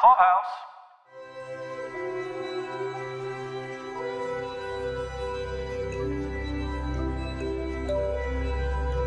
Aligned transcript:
Clubhouse. 0.00 0.44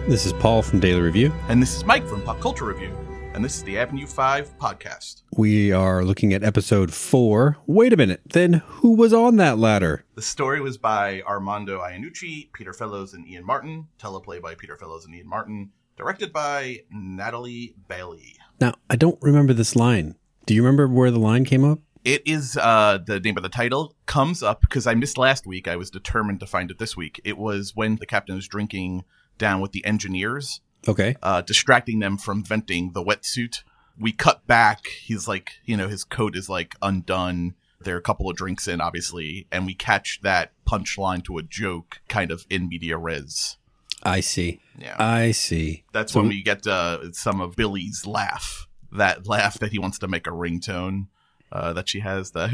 This 0.07 0.27
is 0.27 0.33
Paul 0.33 0.61
from 0.61 0.79
Daily 0.79 1.01
Review. 1.01 1.33
And 1.49 1.59
this 1.59 1.75
is 1.75 1.83
Mike 1.83 2.05
from 2.05 2.21
Pop 2.21 2.39
Culture 2.39 2.65
Review. 2.65 2.95
And 3.33 3.43
this 3.43 3.55
is 3.55 3.63
the 3.63 3.79
Avenue 3.79 4.05
5 4.05 4.59
podcast. 4.59 5.23
We 5.35 5.71
are 5.71 6.03
looking 6.03 6.31
at 6.31 6.43
episode 6.43 6.93
four. 6.93 7.57
Wait 7.65 7.91
a 7.91 7.97
minute, 7.97 8.21
then 8.25 8.61
who 8.67 8.95
was 8.95 9.13
on 9.13 9.37
that 9.37 9.57
ladder? 9.57 10.05
The 10.13 10.21
story 10.21 10.61
was 10.61 10.77
by 10.77 11.23
Armando 11.23 11.79
Iannucci, 11.79 12.53
Peter 12.53 12.73
Fellows, 12.73 13.15
and 13.15 13.27
Ian 13.27 13.47
Martin. 13.47 13.87
Teleplay 13.99 14.39
by 14.39 14.53
Peter 14.53 14.77
Fellows 14.77 15.05
and 15.05 15.15
Ian 15.15 15.27
Martin. 15.27 15.71
Directed 15.97 16.31
by 16.31 16.81
Natalie 16.91 17.73
Bailey. 17.87 18.35
Now, 18.59 18.75
I 18.91 18.95
don't 18.95 19.17
remember 19.23 19.53
this 19.53 19.75
line. 19.75 20.15
Do 20.45 20.53
you 20.53 20.61
remember 20.63 20.87
where 20.87 21.11
the 21.11 21.19
line 21.19 21.45
came 21.45 21.63
up? 21.63 21.79
It 22.03 22.21
is 22.25 22.57
uh, 22.57 22.99
the 23.05 23.19
name 23.19 23.37
of 23.37 23.43
the 23.43 23.49
title 23.49 23.95
comes 24.05 24.43
up 24.43 24.59
because 24.61 24.85
I 24.85 24.93
missed 24.93 25.17
last 25.17 25.47
week. 25.47 25.67
I 25.69 25.77
was 25.77 25.89
determined 25.89 26.41
to 26.41 26.45
find 26.45 26.69
it 26.69 26.77
this 26.77 26.97
week. 26.97 27.21
It 27.23 27.37
was 27.37 27.71
when 27.75 27.95
the 27.95 28.05
captain 28.05 28.35
was 28.35 28.47
drinking 28.47 29.05
down 29.37 29.61
with 29.61 29.71
the 29.71 29.85
engineers, 29.85 30.59
Okay. 30.87 31.15
uh, 31.23 31.41
distracting 31.41 31.99
them 31.99 32.17
from 32.17 32.43
venting 32.43 32.91
the 32.91 33.01
wetsuit. 33.03 33.63
We 33.97 34.11
cut 34.11 34.45
back. 34.47 34.87
He's 34.87 35.29
like, 35.29 35.51
you 35.65 35.77
know, 35.77 35.87
his 35.87 36.03
coat 36.03 36.35
is 36.35 36.49
like 36.49 36.75
undone. 36.81 37.53
There 37.79 37.95
are 37.95 37.99
a 37.99 38.01
couple 38.01 38.29
of 38.29 38.35
drinks 38.35 38.67
in, 38.67 38.81
obviously, 38.81 39.47
and 39.51 39.65
we 39.65 39.73
catch 39.73 40.19
that 40.23 40.51
punchline 40.67 41.23
to 41.25 41.37
a 41.37 41.43
joke 41.43 42.01
kind 42.09 42.31
of 42.31 42.45
in 42.49 42.67
media 42.67 42.97
res. 42.97 43.57
I 44.03 44.19
see. 44.19 44.59
Yeah. 44.77 44.95
I 44.99 45.31
see. 45.31 45.85
That's 45.93 46.11
so- 46.11 46.19
when 46.19 46.27
we 46.29 46.43
get 46.43 46.67
uh, 46.67 47.13
some 47.13 47.39
of 47.39 47.55
Billy's 47.55 48.05
laugh. 48.05 48.67
That 48.95 49.27
laugh 49.27 49.59
that 49.59 49.71
he 49.71 49.79
wants 49.79 49.99
to 49.99 50.07
make 50.07 50.27
a 50.27 50.31
ringtone. 50.31 51.07
Uh, 51.51 51.73
that 51.73 51.87
she 51.89 51.99
has 51.99 52.31
the 52.31 52.49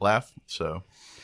laugh. 0.00 0.32
So 0.46 0.82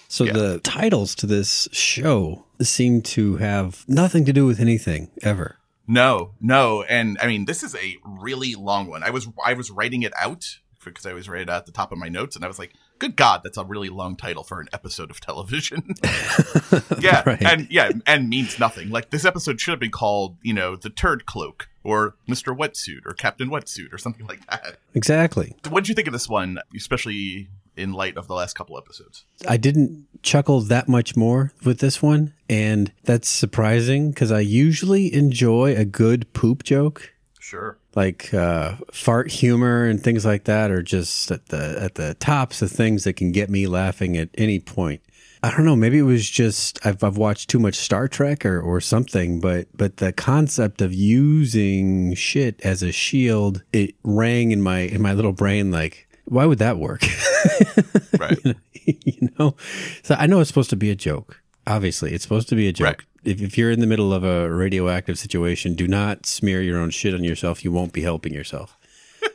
So 0.09 0.25
Yeah. 0.25 0.33
the 0.35 0.59
titles 0.61 1.15
to 1.17 1.27
this 1.27 1.69
show 1.73 2.45
seem 2.61 3.03
to 3.03 3.37
have 3.37 3.85
nothing 3.89 4.25
to 4.25 4.33
do 4.33 4.47
with 4.47 4.61
anything 4.61 5.11
ever. 5.23 5.57
no, 5.89 6.33
no, 6.41 6.83
and 6.85 7.17
I 7.21 7.27
mean 7.29 7.45
this 7.45 7.63
is 7.63 7.75
a 7.77 7.97
really 8.05 8.55
long 8.55 8.87
one. 8.89 9.03
I 9.05 9.11
was 9.11 9.29
I 9.45 9.53
was 9.55 9.71
writing 9.71 10.03
it 10.03 10.13
out 10.21 10.59
because 10.85 11.07
I 11.07 11.13
was 11.13 11.29
right 11.29 11.49
at 11.49 11.67
the 11.67 11.73
top 11.73 11.91
of 11.91 11.99
my 11.99 12.09
notes, 12.09 12.37
and 12.37 12.45
I 12.45 12.49
was 12.49 12.59
like, 12.61 12.73
"Good 13.01 13.17
God, 13.17 13.41
that's 13.43 13.57
a 13.59 13.65
really 13.65 13.89
long 13.89 14.15
title 14.17 14.45
for 14.45 14.61
an 14.61 14.69
episode 14.73 15.11
of 15.11 15.21
television." 15.21 15.95
yeah, 17.01 17.23
Right. 17.27 17.43
and 17.43 17.67
yeah, 17.71 17.91
and 18.07 18.29
means 18.29 18.59
nothing. 18.61 18.91
Like 18.91 19.11
this 19.11 19.25
episode 19.25 19.61
should 19.61 19.73
have 19.73 19.81
been 19.81 19.91
called, 19.91 20.37
you 20.43 20.53
know, 20.55 20.77
the 20.77 20.91
Turd 20.91 21.27
Cloak 21.27 21.69
or 21.87 22.17
Mister 22.27 22.53
Wetsuit 22.53 23.07
or 23.07 23.13
Captain 23.15 23.49
Wetsuit 23.49 23.93
or 23.93 23.99
something 23.99 24.27
like 24.27 24.45
that. 24.49 24.79
Exactly. 24.95 25.55
What 25.69 25.85
did 25.85 25.89
you 25.89 25.95
think 25.95 26.09
of 26.09 26.13
this 26.13 26.29
one, 26.29 26.59
especially 26.77 27.49
in 27.77 27.93
light 27.93 28.17
of 28.17 28.27
the 28.27 28.35
last 28.35 28.55
couple 28.55 28.77
episodes? 28.77 29.25
I 29.49 29.57
didn't 29.57 30.07
chuckle 30.23 30.61
that 30.63 30.89
much 30.89 31.17
more 31.17 31.53
with 31.65 31.79
this 31.81 32.03
one, 32.03 32.33
and 32.49 32.93
that's 33.05 33.29
surprising 33.29 34.11
because 34.11 34.33
I 34.33 34.41
usually 34.41 35.13
enjoy 35.15 35.77
a 35.77 35.85
good 35.85 36.33
poop 36.33 36.63
joke. 36.65 37.13
Sure. 37.39 37.79
like 37.95 38.35
uh, 38.35 38.75
fart 38.93 39.31
humor 39.31 39.87
and 39.87 40.03
things 40.03 40.25
like 40.25 40.45
that 40.45 40.73
are 40.73 40.83
just 40.83 41.31
at 41.31 41.47
the 41.47 41.79
at 41.81 41.95
the 41.95 42.15
tops 42.15 42.61
of 42.61 42.71
things 42.71 43.05
that 43.05 43.15
can 43.15 43.31
get 43.31 43.49
me 43.51 43.67
laughing 43.69 44.17
at 44.17 44.29
any 44.35 44.59
point. 44.59 45.01
I 45.47 45.53
don't 45.53 45.65
know. 45.65 45.77
Maybe 45.77 45.99
it 45.99 46.03
was 46.03 46.29
just 46.29 46.85
I've 46.85 47.05
I've 47.05 47.17
watched 47.17 47.49
too 47.49 47.61
much 47.61 47.77
Star 47.77 48.09
Trek 48.09 48.45
or 48.45 48.61
or 48.61 48.81
something. 48.81 49.39
But 49.39 49.69
but 49.77 49.99
the 49.99 50.13
concept 50.13 50.83
of 50.83 50.93
using 50.93 52.15
shit 52.15 52.61
as 52.65 52.83
a 52.83 52.91
shield 52.91 53.63
it 53.73 53.95
rang 54.03 54.51
in 54.51 54.61
my 54.61 54.81
in 54.81 55.01
my 55.01 55.13
little 55.13 55.33
brain 55.33 55.71
like 55.71 56.09
why 56.25 56.47
would 56.47 56.59
that 56.59 56.79
work? 56.79 57.03
Right. 58.19 58.39
you 58.87 59.29
know. 59.39 59.55
So 60.03 60.17
I 60.19 60.27
know 60.27 60.41
it's 60.41 60.49
supposed 60.49 60.71
to 60.71 60.77
be 60.77 60.91
a 60.91 60.97
joke. 60.97 61.41
Obviously, 61.67 62.13
it's 62.13 62.23
supposed 62.23 62.49
to 62.49 62.57
be 62.57 62.67
a 62.67 62.73
joke. 62.73 62.85
Right. 62.85 63.01
If, 63.25 63.43
if 63.43 63.59
you're 63.59 63.71
in 63.71 63.81
the 63.81 63.87
middle 63.87 64.13
of 64.13 64.25
a 64.25 64.51
radioactive 64.51 65.19
situation, 65.19 65.75
do 65.75 65.87
not 65.87 66.25
smear 66.25 66.63
your 66.63 66.79
own 66.79 66.91
shit 66.91 67.15
on 67.15 67.23
yourself. 67.23 67.63
You 67.63 67.71
won't 67.71 67.93
be 67.93 68.03
helping 68.03 68.33
yourself. 68.33 68.77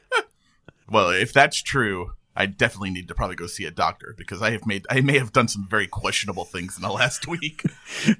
Well, 0.90 1.09
if 1.12 1.31
that's 1.31 1.62
true, 1.62 2.12
I 2.36 2.46
definitely 2.46 2.92
need 2.92 3.08
to 3.09 3.16
probably 3.16 3.36
go 3.36 3.47
see 3.47 3.66
a 3.66 3.72
doctor 3.72 4.16
because 4.18 4.42
I 4.42 4.52
have 4.52 4.66
made 4.66 4.86
I 4.90 5.02
may 5.02 5.18
have 5.18 5.34
done 5.34 5.47
some 5.47 5.68
very 5.69 5.88
questionable 5.88 6.46
things 6.46 6.78
in 6.78 6.81
the 6.81 6.92
last 6.92 7.28
week. 7.28 7.64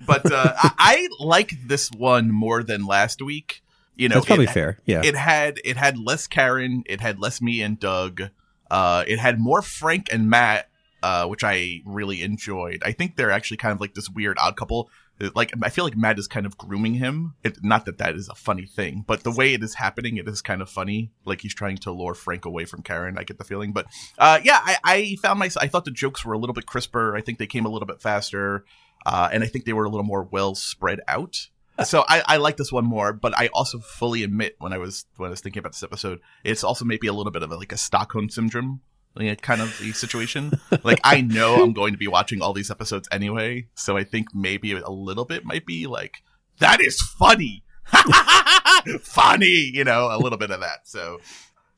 but 0.06 0.30
uh, 0.32 0.54
I, 0.58 0.72
I 0.78 1.08
like 1.20 1.54
this 1.66 1.90
one 1.92 2.32
more 2.32 2.64
than 2.64 2.86
last 2.86 3.22
week. 3.22 3.64
You 3.96 4.10
know, 4.10 4.16
That's 4.16 4.26
probably 4.26 4.46
it, 4.46 4.52
fair. 4.52 4.80
Yeah. 4.86 5.02
It 5.04 5.16
had 5.16 5.60
it 5.64 5.78
had 5.78 5.98
less 5.98 6.28
Karen, 6.28 6.84
it 6.88 7.02
had 7.02 7.20
less 7.20 7.42
Mia 7.42 7.66
and 7.66 7.80
Doug. 7.80 8.24
Uh, 8.70 9.04
it 9.06 9.20
had 9.20 9.40
more 9.40 9.62
Frank 9.62 10.08
and 10.12 10.30
Matt, 10.30 10.70
uh, 11.04 11.26
which 11.26 11.44
I 11.44 11.82
really 11.86 12.22
enjoyed. 12.22 12.82
I 12.86 12.92
think 12.92 13.16
they're 13.16 13.32
actually 13.32 13.58
kind 13.58 13.74
of 13.74 13.82
like 13.82 13.94
this 13.94 14.10
weird 14.10 14.38
odd 14.40 14.56
couple. 14.56 14.90
Like 15.36 15.52
I 15.62 15.70
feel 15.70 15.84
like 15.84 15.98
Matt 15.98 16.18
is 16.18 16.28
kind 16.28 16.46
of 16.46 16.58
grooming 16.58 16.96
him. 16.96 17.36
It, 17.44 17.64
not 17.64 17.86
that 17.86 18.00
that 18.00 18.16
is 18.16 18.28
a 18.28 18.36
funny 18.36 18.66
thing, 18.66 19.04
but 19.06 19.24
the 19.24 19.32
way 19.32 19.54
it 19.54 19.64
is 19.64 19.76
happening, 19.76 20.18
it 20.18 20.28
is 20.28 20.42
kind 20.42 20.62
of 20.62 20.70
funny. 20.70 21.12
Like 21.26 21.42
he's 21.42 21.54
trying 21.54 21.78
to 21.78 21.92
lure 21.92 22.16
Frank 22.16 22.46
away 22.46 22.66
from 22.66 22.82
Karen. 22.82 23.18
I 23.18 23.24
get 23.24 23.38
the 23.38 23.44
feeling, 23.44 23.72
but 23.72 23.86
uh, 24.18 24.40
yeah, 24.44 24.60
I, 24.64 24.78
I 24.84 25.16
found 25.22 25.40
myself. 25.40 25.64
I 25.64 25.68
thought 25.68 25.86
the 25.86 25.92
jokes 25.92 26.26
were 26.26 26.34
a 26.34 26.40
little 26.40 26.54
bit 26.54 26.66
crisper. 26.66 27.16
I 27.16 27.22
think 27.22 27.38
they 27.38 27.48
came 27.48 27.66
a 27.66 27.70
little 27.70 27.86
bit 27.86 28.02
faster, 28.02 28.66
uh, 29.06 29.30
and 29.32 29.44
I 29.44 29.48
think 29.48 29.66
they 29.66 29.74
were 29.74 29.86
a 29.86 29.90
little 29.90 30.06
more 30.06 30.24
well 30.24 30.56
spread 30.56 31.02
out. 31.08 31.48
So 31.86 32.04
I, 32.08 32.22
I 32.28 32.38
like 32.38 32.58
this 32.58 32.72
one 32.72 32.86
more, 32.86 33.12
but 33.12 33.36
I 33.36 33.48
also 33.54 33.80
fully 33.80 34.22
admit 34.22 34.56
when 34.60 34.72
I 34.72 34.78
was 34.78 35.06
when 35.18 35.28
I 35.28 35.32
was 35.32 35.42
thinking 35.42 35.62
about 35.62 35.72
this 35.72 35.82
episode, 35.82 36.20
it's 36.44 36.64
also 36.64 36.86
maybe 36.86 37.08
a 37.08 37.14
little 37.14 37.32
bit 37.32 37.42
of 37.42 37.52
a, 37.52 37.56
like 37.56 37.72
a 37.72 37.78
Stockholm 37.78 38.30
syndrome 38.30 38.82
like, 39.16 39.42
kind 39.42 39.62
of 39.62 39.78
the 39.80 39.92
situation. 39.92 40.54
like 40.84 41.00
I 41.04 41.22
know 41.22 41.64
I'm 41.64 41.74
going 41.74 41.94
to 41.94 42.00
be 42.00 42.08
watching 42.08 42.42
all 42.42 42.54
these 42.54 42.72
episodes 42.72 43.08
anyway, 43.12 43.68
so 43.76 43.98
I 43.98 44.04
think 44.04 44.34
maybe 44.34 44.74
a 44.74 44.90
little 44.90 45.26
bit 45.26 45.46
might 45.46 45.66
be 45.66 45.88
like 45.88 46.24
that 46.60 46.80
is 46.82 47.02
funny, 47.02 47.64
funny, 49.02 49.72
you 49.74 49.84
know, 49.84 50.10
a 50.12 50.18
little 50.18 50.38
bit 50.38 50.52
of 50.52 50.62
that. 50.62 50.88
So 50.88 51.20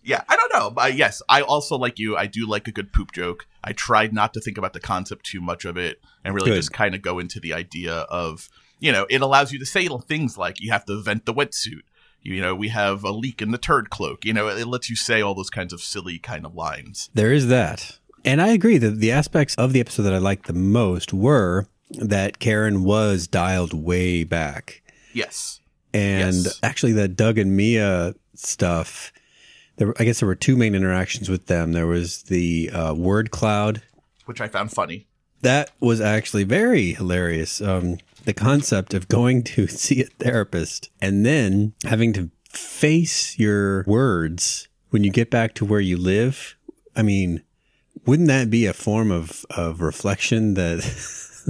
yeah, 0.03 0.23
I 0.27 0.35
don't 0.35 0.53
know. 0.53 0.69
But 0.69 0.95
yes, 0.95 1.21
I 1.29 1.41
also 1.41 1.77
like 1.77 1.97
you. 1.97 2.15
I 2.17 2.27
do 2.27 2.47
like 2.47 2.67
a 2.67 2.71
good 2.71 2.91
poop 2.91 3.11
joke. 3.13 3.47
I 3.63 3.73
tried 3.73 4.13
not 4.13 4.33
to 4.33 4.41
think 4.41 4.57
about 4.57 4.73
the 4.73 4.79
concept 4.79 5.25
too 5.25 5.41
much 5.41 5.65
of 5.65 5.77
it 5.77 6.01
and 6.23 6.35
really 6.35 6.51
Good. 6.51 6.57
just 6.57 6.73
kind 6.73 6.93
of 6.93 7.01
go 7.01 7.19
into 7.19 7.39
the 7.39 7.53
idea 7.53 7.93
of, 7.93 8.49
you 8.79 8.91
know, 8.91 9.07
it 9.09 9.21
allows 9.21 9.51
you 9.51 9.59
to 9.59 9.65
say 9.65 9.81
little 9.81 10.01
things 10.01 10.37
like 10.37 10.59
you 10.59 10.71
have 10.71 10.85
to 10.85 11.01
vent 11.01 11.25
the 11.25 11.33
wetsuit. 11.33 11.83
You 12.23 12.41
know, 12.41 12.55
we 12.55 12.69
have 12.69 13.03
a 13.03 13.11
leak 13.11 13.41
in 13.41 13.51
the 13.51 13.57
turd 13.57 13.89
cloak. 13.89 14.23
You 14.25 14.33
know, 14.33 14.47
it 14.47 14.65
lets 14.65 14.89
you 14.89 14.95
say 14.95 15.21
all 15.21 15.35
those 15.35 15.49
kinds 15.49 15.73
of 15.73 15.81
silly 15.81 16.19
kind 16.19 16.45
of 16.45 16.55
lines. 16.55 17.09
There 17.13 17.33
is 17.33 17.47
that. 17.47 17.97
And 18.25 18.41
I 18.41 18.47
agree 18.49 18.77
that 18.77 18.99
the 18.99 19.11
aspects 19.11 19.53
of 19.55 19.73
the 19.73 19.81
episode 19.81 20.03
that 20.03 20.13
I 20.13 20.17
liked 20.19 20.47
the 20.47 20.53
most 20.53 21.13
were 21.13 21.67
that 21.91 22.39
Karen 22.39 22.83
was 22.83 23.27
dialed 23.27 23.73
way 23.73 24.23
back. 24.23 24.81
Yes. 25.13 25.59
And 25.93 26.35
Yes. 26.45 26.59
actually, 26.63 26.93
that 26.93 27.15
Doug 27.17 27.37
and 27.37 27.55
Mia 27.57 28.15
stuff, 28.35 29.11
there, 29.75 29.93
I 29.99 30.05
guess 30.05 30.21
there 30.21 30.27
were 30.27 30.35
two 30.35 30.55
main 30.55 30.73
interactions 30.75 31.29
with 31.29 31.47
them. 31.47 31.73
There 31.73 31.85
was 31.87 32.23
the 32.23 32.69
uh, 32.71 32.93
word 32.93 33.29
cloud. 33.31 33.81
Which 34.25 34.39
I 34.41 34.47
found 34.47 34.71
funny. 34.71 35.05
That 35.41 35.71
was 35.81 35.99
actually 35.99 36.45
very 36.45 36.93
hilarious. 36.93 37.59
Um, 37.61 37.97
the 38.23 38.33
concept 38.33 38.93
of 38.93 39.07
going 39.07 39.43
to 39.43 39.67
see 39.67 40.01
a 40.01 40.05
therapist 40.05 40.89
and 41.01 41.25
then 41.25 41.73
having 41.85 42.13
to 42.13 42.29
face 42.49 43.37
your 43.39 43.83
words 43.87 44.67
when 44.89 45.03
you 45.03 45.11
get 45.11 45.31
back 45.31 45.53
to 45.55 45.65
where 45.65 45.79
you 45.79 45.97
live. 45.97 46.55
I 46.95 47.01
mean, 47.01 47.43
wouldn't 48.05 48.27
that 48.27 48.49
be 48.49 48.65
a 48.65 48.73
form 48.73 49.11
of, 49.11 49.45
of 49.49 49.81
reflection 49.81 50.53
that 50.53 50.83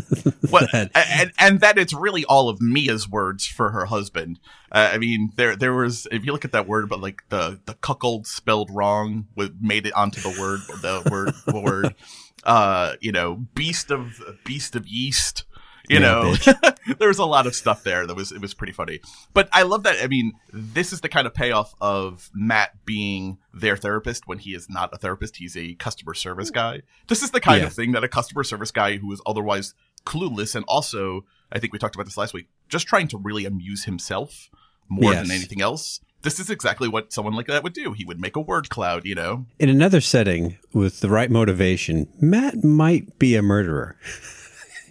Well, 0.49 0.67
and 0.73 1.31
and 1.39 1.59
that 1.61 1.77
it's 1.77 1.93
really 1.93 2.25
all 2.25 2.49
of 2.49 2.61
Mia's 2.61 3.07
words 3.07 3.45
for 3.45 3.71
her 3.71 3.85
husband. 3.85 4.39
Uh, 4.71 4.89
I 4.93 4.97
mean, 4.97 5.31
there 5.35 5.55
there 5.55 5.73
was 5.73 6.07
if 6.11 6.25
you 6.25 6.31
look 6.31 6.45
at 6.45 6.51
that 6.51 6.67
word, 6.67 6.89
but 6.89 6.99
like 6.99 7.23
the 7.29 7.59
the 7.65 7.75
cuckold 7.75 8.27
spelled 8.27 8.69
wrong, 8.71 9.27
with 9.35 9.57
made 9.61 9.85
it 9.85 9.93
onto 9.93 10.21
the 10.21 10.35
word 10.39 10.59
the 10.81 11.09
word 11.11 11.33
the 11.45 11.59
word. 11.59 11.95
Uh, 12.45 12.95
you 12.99 13.13
know, 13.13 13.35
beast 13.55 13.89
of 13.89 14.21
beast 14.43 14.75
of 14.75 14.85
yeast. 14.85 15.45
You 15.89 15.99
Yeah, 15.99 15.99
know, 15.99 16.35
there 16.99 17.07
was 17.07 17.19
a 17.19 17.25
lot 17.25 17.45
of 17.47 17.55
stuff 17.55 17.83
there 17.83 18.07
that 18.07 18.15
was 18.15 18.31
it 18.31 18.41
was 18.41 18.53
pretty 18.53 18.73
funny. 18.73 18.99
But 19.33 19.49
I 19.51 19.63
love 19.63 19.83
that. 19.83 19.97
I 20.03 20.07
mean, 20.07 20.33
this 20.51 20.93
is 20.93 21.01
the 21.01 21.09
kind 21.09 21.27
of 21.27 21.33
payoff 21.33 21.73
of 21.81 22.29
Matt 22.33 22.85
being 22.85 23.37
their 23.53 23.75
therapist 23.77 24.27
when 24.27 24.39
he 24.39 24.53
is 24.55 24.69
not 24.69 24.89
a 24.93 24.97
therapist. 24.97 25.37
He's 25.37 25.57
a 25.57 25.75
customer 25.75 26.13
service 26.13 26.49
mm. 26.51 26.55
guy. 26.55 26.81
This 27.07 27.21
is 27.23 27.31
the 27.31 27.41
kind 27.41 27.61
Yeah. 27.61 27.67
of 27.67 27.73
thing 27.73 27.91
that 27.93 28.03
a 28.03 28.07
customer 28.07 28.43
service 28.43 28.71
guy 28.71 28.97
who 28.97 29.11
is 29.11 29.21
otherwise 29.25 29.73
clueless 30.05 30.55
and 30.55 30.65
also, 30.67 31.25
I 31.51 31.59
think 31.59 31.73
we 31.73 31.79
talked 31.79 31.95
about 31.95 32.05
this 32.05 32.17
last 32.17 32.33
week, 32.33 32.47
just 32.69 32.87
trying 32.87 33.07
to 33.09 33.17
really 33.17 33.45
amuse 33.45 33.85
himself 33.85 34.49
more 34.89 35.13
Yes. 35.13 35.27
than 35.27 35.35
anything 35.35 35.61
else. 35.61 35.99
This 36.23 36.39
is 36.39 36.49
exactly 36.49 36.87
what 36.87 37.11
someone 37.11 37.33
like 37.33 37.47
that 37.47 37.63
would 37.63 37.73
do. 37.73 37.91
He 37.91 38.05
would 38.05 38.19
make 38.19 38.35
a 38.37 38.41
word 38.41 38.69
cloud, 38.69 39.05
you 39.05 39.15
know. 39.15 39.45
in 39.59 39.67
another 39.69 39.99
setting 39.99 40.57
with 40.73 41.01
the 41.01 41.09
right 41.09 41.29
motivation, 41.29 42.07
Matt 42.21 42.63
might 42.63 43.19
be 43.19 43.35
a 43.35 43.41
murderer. 43.41 43.97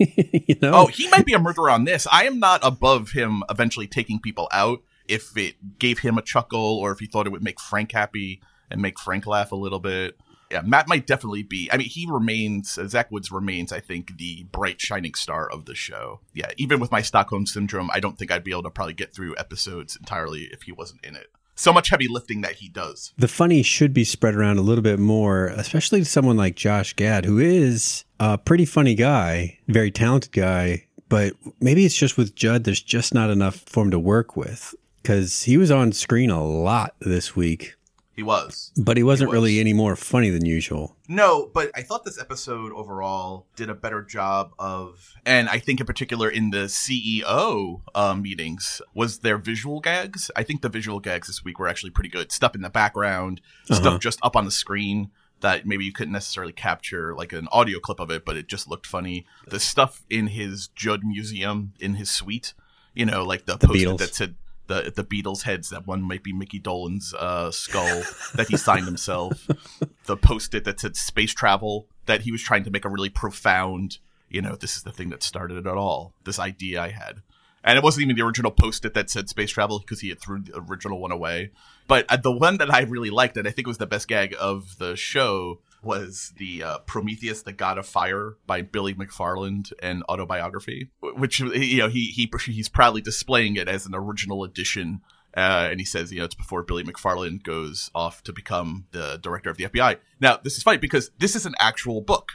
you 0.48 0.56
know? 0.60 0.72
Oh, 0.74 0.86
he 0.86 1.08
might 1.08 1.26
be 1.26 1.32
a 1.32 1.38
murderer 1.38 1.70
on 1.70 1.84
this. 1.84 2.06
I 2.10 2.24
am 2.24 2.38
not 2.38 2.60
above 2.62 3.10
him 3.12 3.42
eventually 3.48 3.86
taking 3.86 4.20
people 4.20 4.48
out 4.52 4.82
if 5.08 5.36
it 5.36 5.78
gave 5.78 6.00
him 6.00 6.18
a 6.18 6.22
chuckle 6.22 6.78
or 6.78 6.92
if 6.92 6.98
he 6.98 7.06
thought 7.06 7.26
it 7.26 7.30
would 7.30 7.42
make 7.42 7.60
Frank 7.60 7.92
happy. 7.92 8.40
and 8.70 8.80
make 8.80 8.98
Frank 8.98 9.26
laugh 9.26 9.52
a 9.52 9.56
little 9.56 9.78
bit. 9.78 10.16
Yeah, 10.50 10.62
Matt 10.62 10.88
might 10.88 11.06
definitely 11.06 11.42
be. 11.42 11.70
I 11.72 11.78
mean, 11.78 11.88
he 11.88 12.06
remains 12.10 12.76
uh, 12.76 12.86
Zach 12.86 13.10
Woods 13.10 13.30
remains, 13.32 13.72
I 13.72 13.80
think, 13.80 14.18
the 14.18 14.44
bright 14.52 14.80
shining 14.80 15.14
star 15.14 15.50
of 15.50 15.64
the 15.64 15.74
show. 15.74 16.20
Yeah, 16.34 16.50
even 16.58 16.78
with 16.78 16.90
my 16.90 17.00
Stockholm 17.00 17.46
syndrome, 17.46 17.90
I 17.92 18.00
don't 18.00 18.18
think 18.18 18.30
I'd 18.30 18.44
be 18.44 18.50
able 18.50 18.64
to 18.64 18.70
probably 18.70 18.92
get 18.92 19.14
through 19.14 19.34
episodes 19.38 19.96
entirely 19.96 20.50
if 20.52 20.62
he 20.62 20.72
wasn't 20.72 21.04
in 21.04 21.16
it. 21.16 21.28
So 21.62 21.72
much 21.72 21.90
heavy 21.90 22.08
lifting 22.08 22.40
that 22.40 22.56
he 22.56 22.68
does. 22.68 23.12
The 23.16 23.28
funny 23.28 23.62
should 23.62 23.94
be 23.94 24.02
spread 24.02 24.34
around 24.34 24.58
a 24.58 24.62
little 24.62 24.82
bit 24.82 24.98
more, 24.98 25.46
especially 25.46 26.00
to 26.00 26.04
someone 26.04 26.36
like 26.36 26.56
Josh 26.56 26.92
Gad, 26.96 27.24
who 27.24 27.38
is 27.38 28.04
a 28.18 28.36
pretty 28.36 28.64
funny 28.64 28.96
guy, 28.96 29.60
very 29.68 29.92
talented 29.92 30.32
guy. 30.32 30.88
But 31.08 31.34
maybe 31.60 31.84
it's 31.84 31.94
just 31.94 32.16
with 32.16 32.34
Judd, 32.34 32.64
there's 32.64 32.82
just 32.82 33.14
not 33.14 33.30
enough 33.30 33.62
for 33.66 33.84
him 33.84 33.92
to 33.92 33.98
work 34.00 34.36
with 34.36 34.74
because 35.00 35.44
he 35.44 35.56
was 35.56 35.70
on 35.70 35.92
screen 35.92 36.30
a 36.30 36.44
lot 36.44 36.96
this 37.00 37.36
week. 37.36 37.76
He 38.14 38.22
was. 38.22 38.72
But 38.76 38.98
he 38.98 39.02
wasn't 39.02 39.30
was. 39.30 39.34
really 39.36 39.58
any 39.58 39.72
more 39.72 39.96
funny 39.96 40.28
than 40.28 40.44
usual. 40.44 40.96
No, 41.08 41.50
but 41.54 41.70
I 41.74 41.80
thought 41.82 42.04
this 42.04 42.20
episode 42.20 42.70
overall 42.72 43.46
did 43.56 43.70
a 43.70 43.74
better 43.74 44.02
job 44.02 44.52
of, 44.58 45.14
and 45.24 45.48
I 45.48 45.58
think 45.58 45.80
in 45.80 45.86
particular 45.86 46.28
in 46.28 46.50
the 46.50 46.68
CEO 46.68 47.80
uh, 47.94 48.14
meetings, 48.14 48.82
was 48.94 49.20
their 49.20 49.38
visual 49.38 49.80
gags. 49.80 50.30
I 50.36 50.42
think 50.42 50.60
the 50.62 50.68
visual 50.68 51.00
gags 51.00 51.26
this 51.28 51.42
week 51.42 51.58
were 51.58 51.68
actually 51.68 51.90
pretty 51.90 52.10
good. 52.10 52.32
Stuff 52.32 52.54
in 52.54 52.60
the 52.62 52.70
background, 52.70 53.40
Uh-huh. 53.70 53.80
stuff 53.80 54.00
just 54.00 54.18
up 54.22 54.36
on 54.36 54.44
the 54.44 54.50
screen 54.50 55.10
that 55.40 55.66
maybe 55.66 55.84
you 55.84 55.92
couldn't 55.92 56.12
necessarily 56.12 56.52
capture 56.52 57.14
like 57.16 57.32
an 57.32 57.48
audio 57.50 57.80
clip 57.80 57.98
of 57.98 58.10
it, 58.10 58.24
but 58.24 58.36
it 58.36 58.46
just 58.46 58.68
looked 58.68 58.86
funny. 58.86 59.26
The 59.48 59.58
stuff 59.58 60.04
in 60.10 60.28
his 60.28 60.68
Judd 60.68 61.02
Museum 61.02 61.72
in 61.80 61.94
his 61.94 62.10
suite, 62.10 62.54
you 62.94 63.04
know, 63.06 63.24
like 63.24 63.46
the, 63.46 63.56
post 63.58 63.72
Beatles. 63.74 63.98
that 63.98 64.14
said 64.14 64.34
the 64.72 64.90
the 64.90 65.04
Beatles 65.04 65.42
heads. 65.42 65.70
That 65.70 65.86
one 65.86 66.02
might 66.02 66.22
be 66.22 66.32
Mickey 66.32 66.58
Dolan's 66.58 67.14
uh, 67.14 67.50
skull 67.50 68.02
that 68.34 68.48
he 68.48 68.56
signed 68.56 68.86
himself. 68.86 69.48
the 70.06 70.16
post-it 70.16 70.64
that 70.64 70.80
said 70.80 70.96
space 70.96 71.34
travel 71.34 71.88
that 72.06 72.22
he 72.22 72.32
was 72.32 72.42
trying 72.42 72.64
to 72.64 72.70
make 72.70 72.84
a 72.84 72.88
really 72.88 73.10
profound. 73.10 73.98
You 74.28 74.40
know, 74.40 74.56
this 74.56 74.76
is 74.76 74.82
the 74.82 74.92
thing 74.92 75.10
that 75.10 75.22
started 75.22 75.58
it 75.58 75.66
at 75.66 75.76
all. 75.76 76.14
This 76.24 76.38
idea 76.38 76.80
I 76.80 76.88
had. 76.88 77.22
And 77.64 77.78
it 77.78 77.84
wasn't 77.84 78.04
even 78.04 78.16
the 78.16 78.24
original 78.24 78.50
post-it 78.50 78.94
that 78.94 79.08
said 79.08 79.28
space 79.28 79.52
travel 79.52 79.78
because 79.78 80.00
he 80.00 80.08
had 80.08 80.20
threw 80.20 80.40
the 80.40 80.58
original 80.58 80.98
one 80.98 81.12
away. 81.12 81.52
But 81.86 82.06
uh, 82.08 82.16
the 82.16 82.32
one 82.32 82.56
that 82.56 82.72
I 82.72 82.80
really 82.82 83.10
liked, 83.10 83.36
and 83.36 83.46
I 83.46 83.52
think 83.52 83.68
was 83.68 83.78
the 83.78 83.86
best 83.86 84.08
gag 84.08 84.34
of 84.40 84.78
the 84.78 84.96
show, 84.96 85.60
was 85.82 86.32
the 86.36 86.62
uh, 86.62 86.78
Prometheus, 86.80 87.42
the 87.42 87.52
God 87.52 87.78
of 87.78 87.86
Fire 87.86 88.36
by 88.46 88.62
Billy 88.62 88.94
McFarland 88.94 89.72
and 89.80 90.02
autobiography, 90.08 90.90
which 91.00 91.40
you 91.40 91.78
know 91.78 91.88
he 91.88 92.06
he 92.06 92.30
he's 92.46 92.68
proudly 92.68 93.00
displaying 93.00 93.56
it 93.56 93.68
as 93.68 93.86
an 93.86 93.94
original 93.94 94.44
edition. 94.44 95.00
Uh, 95.34 95.68
and 95.70 95.80
he 95.80 95.86
says, 95.86 96.12
you 96.12 96.18
know, 96.18 96.26
it's 96.26 96.34
before 96.34 96.62
Billy 96.62 96.84
McFarland 96.84 97.42
goes 97.42 97.90
off 97.94 98.22
to 98.24 98.34
become 98.34 98.84
the 98.90 99.18
director 99.22 99.48
of 99.48 99.56
the 99.56 99.64
FBI. 99.64 99.96
Now, 100.20 100.36
this 100.36 100.58
is 100.58 100.62
funny 100.62 100.76
because 100.76 101.10
this 101.18 101.34
is 101.34 101.46
an 101.46 101.54
actual 101.58 102.02
book. 102.02 102.32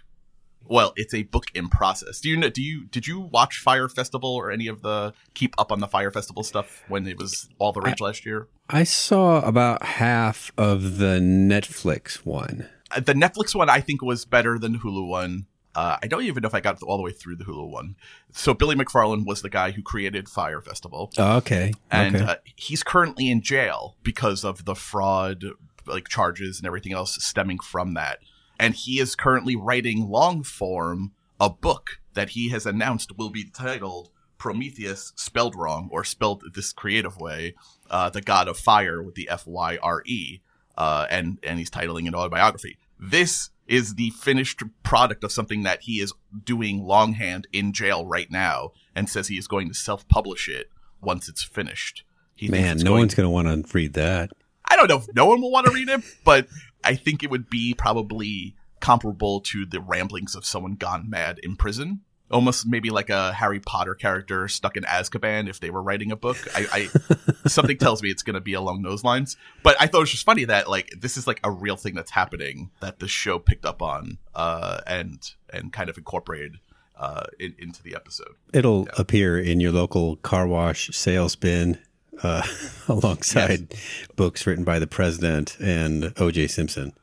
Well, 0.70 0.94
it's 0.96 1.14
a 1.14 1.24
book 1.24 1.46
in 1.54 1.70
process. 1.70 2.20
Do 2.20 2.30
you 2.30 2.38
know? 2.38 2.50
Do 2.50 2.62
you 2.62 2.86
did 2.88 3.08
you 3.08 3.20
watch 3.20 3.60
Fyre 3.60 3.88
Festival 3.88 4.34
or 4.34 4.52
any 4.52 4.68
of 4.68 4.82
the 4.82 5.14
keep 5.34 5.56
up 5.58 5.72
on 5.72 5.80
the 5.80 5.88
Fyre 5.88 6.12
Festival 6.12 6.44
stuff 6.44 6.84
when 6.90 7.08
it 7.08 7.18
was 7.18 7.48
all 7.58 7.72
the 7.72 7.82
rage 7.82 8.02
last 8.02 8.26
year? 8.26 8.48
I 8.70 8.84
saw 8.84 9.40
about 9.48 9.84
half 9.84 10.52
of 10.58 10.98
the 10.98 11.20
Netflix 11.22 12.26
one. 12.26 12.68
Uh, 12.96 13.00
the 13.00 13.14
Netflix 13.14 13.54
one 13.56 13.70
I 13.70 13.80
think 13.82 14.02
was 14.02 14.26
better 14.26 14.58
than 14.60 14.74
the 14.74 14.80
Hulu 14.80 15.08
one. 15.08 15.48
Uh, 15.76 15.98
I 16.02 16.08
don't 16.08 16.24
even 16.24 16.42
know 16.42 16.48
if 16.48 16.56
I 16.56 16.60
got 16.60 16.82
all 16.82 16.98
the 16.98 17.04
way 17.04 17.12
through 17.12 17.36
the 17.36 17.44
Hulu 17.46 17.70
one. 17.70 17.96
So 18.32 18.54
Billy 18.56 18.76
McFarland 18.76 19.26
was 19.28 19.42
the 19.44 19.50
guy 19.50 19.72
who 19.72 19.84
created 19.84 20.28
Fyre 20.28 20.60
Festival, 20.62 21.12
Oh, 21.20 21.38
okay. 21.38 21.72
and 21.92 22.16
okay. 22.16 22.26
uh, 22.26 22.36
he's 22.56 22.82
currently 22.82 23.30
in 23.30 23.42
jail 23.42 23.96
because 24.02 24.44
of 24.44 24.66
the 24.66 24.74
fraud, 24.74 25.44
like 25.86 26.08
charges 26.08 26.58
and 26.58 26.66
everything 26.66 26.94
else 26.94 27.24
stemming 27.24 27.60
from 27.60 27.94
that. 27.94 28.20
And 28.60 28.74
he 28.74 29.00
is 29.00 29.16
currently 29.16 29.56
writing 29.56 30.10
long 30.10 30.42
form 30.42 31.12
a 31.40 31.50
book 31.52 32.00
that 32.16 32.30
he 32.30 32.50
has 32.50 32.66
announced 32.66 33.16
will 33.16 33.30
be 33.30 33.44
titled 33.44 34.10
Prometheus, 34.40 35.14
spelled 35.16 35.56
wrong 35.56 35.90
or 35.92 36.04
spelled 36.04 36.44
this 36.56 36.74
creative 36.74 37.18
way, 37.18 37.54
uh, 37.92 38.10
the 38.10 38.22
God 38.22 38.48
of 38.48 38.58
Fire 38.58 39.04
with 39.04 39.14
the 39.14 39.30
F 39.30 39.46
Y 39.46 39.78
R 39.84 40.02
E, 40.08 40.40
uh, 40.78 41.08
and 41.10 41.40
and 41.44 41.60
he's 41.60 41.70
titling 41.70 42.08
an 42.08 42.16
autobiography. 42.16 42.78
This 43.00 43.50
is 43.68 43.96
the 43.96 44.12
finished 44.12 44.64
product 44.84 45.24
of 45.24 45.32
something 45.32 45.64
that 45.64 45.82
he 45.82 46.00
is 46.00 46.14
doing 46.46 46.84
longhand 46.86 47.48
in 47.52 47.74
jail 47.74 48.06
right 48.06 48.32
now, 48.32 48.72
and 48.96 49.10
says 49.10 49.28
he 49.28 49.38
is 49.38 49.48
going 49.48 49.68
to 49.68 49.74
self-publish 49.74 50.48
it 50.48 50.70
once 51.02 51.28
it's 51.28 51.44
finished. 51.44 52.04
He 52.36 52.48
Man, 52.48 52.78
no 52.78 52.92
going- 52.92 53.00
one's 53.02 53.16
going 53.16 53.26
to 53.26 53.30
want 53.32 53.48
to 53.68 53.74
read 53.74 53.94
that. 53.94 54.32
I 54.70 54.76
don't 54.76 54.90
know 54.90 54.98
if 54.98 55.08
no 55.16 55.26
one 55.26 55.42
will 55.42 55.52
want 55.52 55.66
to 55.68 55.74
read 55.74 55.90
it, 55.90 56.02
but 56.24 56.48
I 56.84 56.96
think 56.96 57.24
it 57.24 57.30
would 57.30 57.50
be 57.50 57.74
probably 57.74 58.56
comparable 58.80 59.40
to 59.42 59.66
the 59.66 59.82
ramblings 59.82 60.36
of 60.36 60.46
someone 60.46 60.76
gone 60.76 61.10
mad 61.10 61.40
in 61.42 61.56
prison. 61.56 62.02
Almost 62.30 62.68
maybe 62.68 62.90
like 62.90 63.10
a 63.10 63.32
Harry 63.34 63.60
Potter 63.60 63.96
character 63.96 64.48
stuck 64.48 64.76
in 64.76 64.84
Azkaban 64.84 65.50
if 65.50 65.60
they 65.60 65.70
were 65.70 65.82
writing 65.82 66.12
a 66.12 66.16
book. 66.16 66.38
I, 66.54 66.66
I 66.74 67.48
something 67.48 67.78
tells 67.78 68.04
me 68.04 68.10
it's 68.10 68.24
going 68.24 68.34
to 68.34 68.42
be 68.42 68.54
along 68.54 68.82
those 68.82 69.04
lines. 69.04 69.38
But 69.64 69.78
I 69.80 69.88
thought 69.88 70.00
it 70.00 70.02
was 70.02 70.12
just 70.12 70.26
funny 70.26 70.46
that 70.46 70.70
like 70.70 70.92
this 70.98 71.16
is 71.16 71.28
like 71.28 71.40
a 71.44 71.52
real 71.52 71.78
thing 71.78 71.96
that's 71.96 72.12
happening 72.12 72.72
that 72.82 73.00
the 73.00 73.08
show 73.08 73.40
picked 73.40 73.66
up 73.66 73.82
on 73.82 74.18
uh, 74.36 74.80
and 74.86 75.20
and 75.52 75.72
kind 75.72 75.90
of 75.90 75.98
incorporated 75.98 76.58
uh, 77.00 77.24
in, 77.40 77.56
into 77.60 77.82
the 77.84 77.96
episode. 77.96 78.36
It'll 78.54 78.88
appear 78.98 79.40
in 79.40 79.60
your 79.60 79.72
local 79.72 80.18
car 80.18 80.48
wash 80.48 80.90
sales 80.96 81.36
bin 81.36 81.80
uh, 82.24 82.46
alongside 82.88 83.74
books 84.16 84.46
written 84.48 84.64
by 84.64 84.80
the 84.80 84.88
president 84.88 85.58
and 85.60 86.14
O.J. 86.18 86.48
Simpson. 86.48 86.94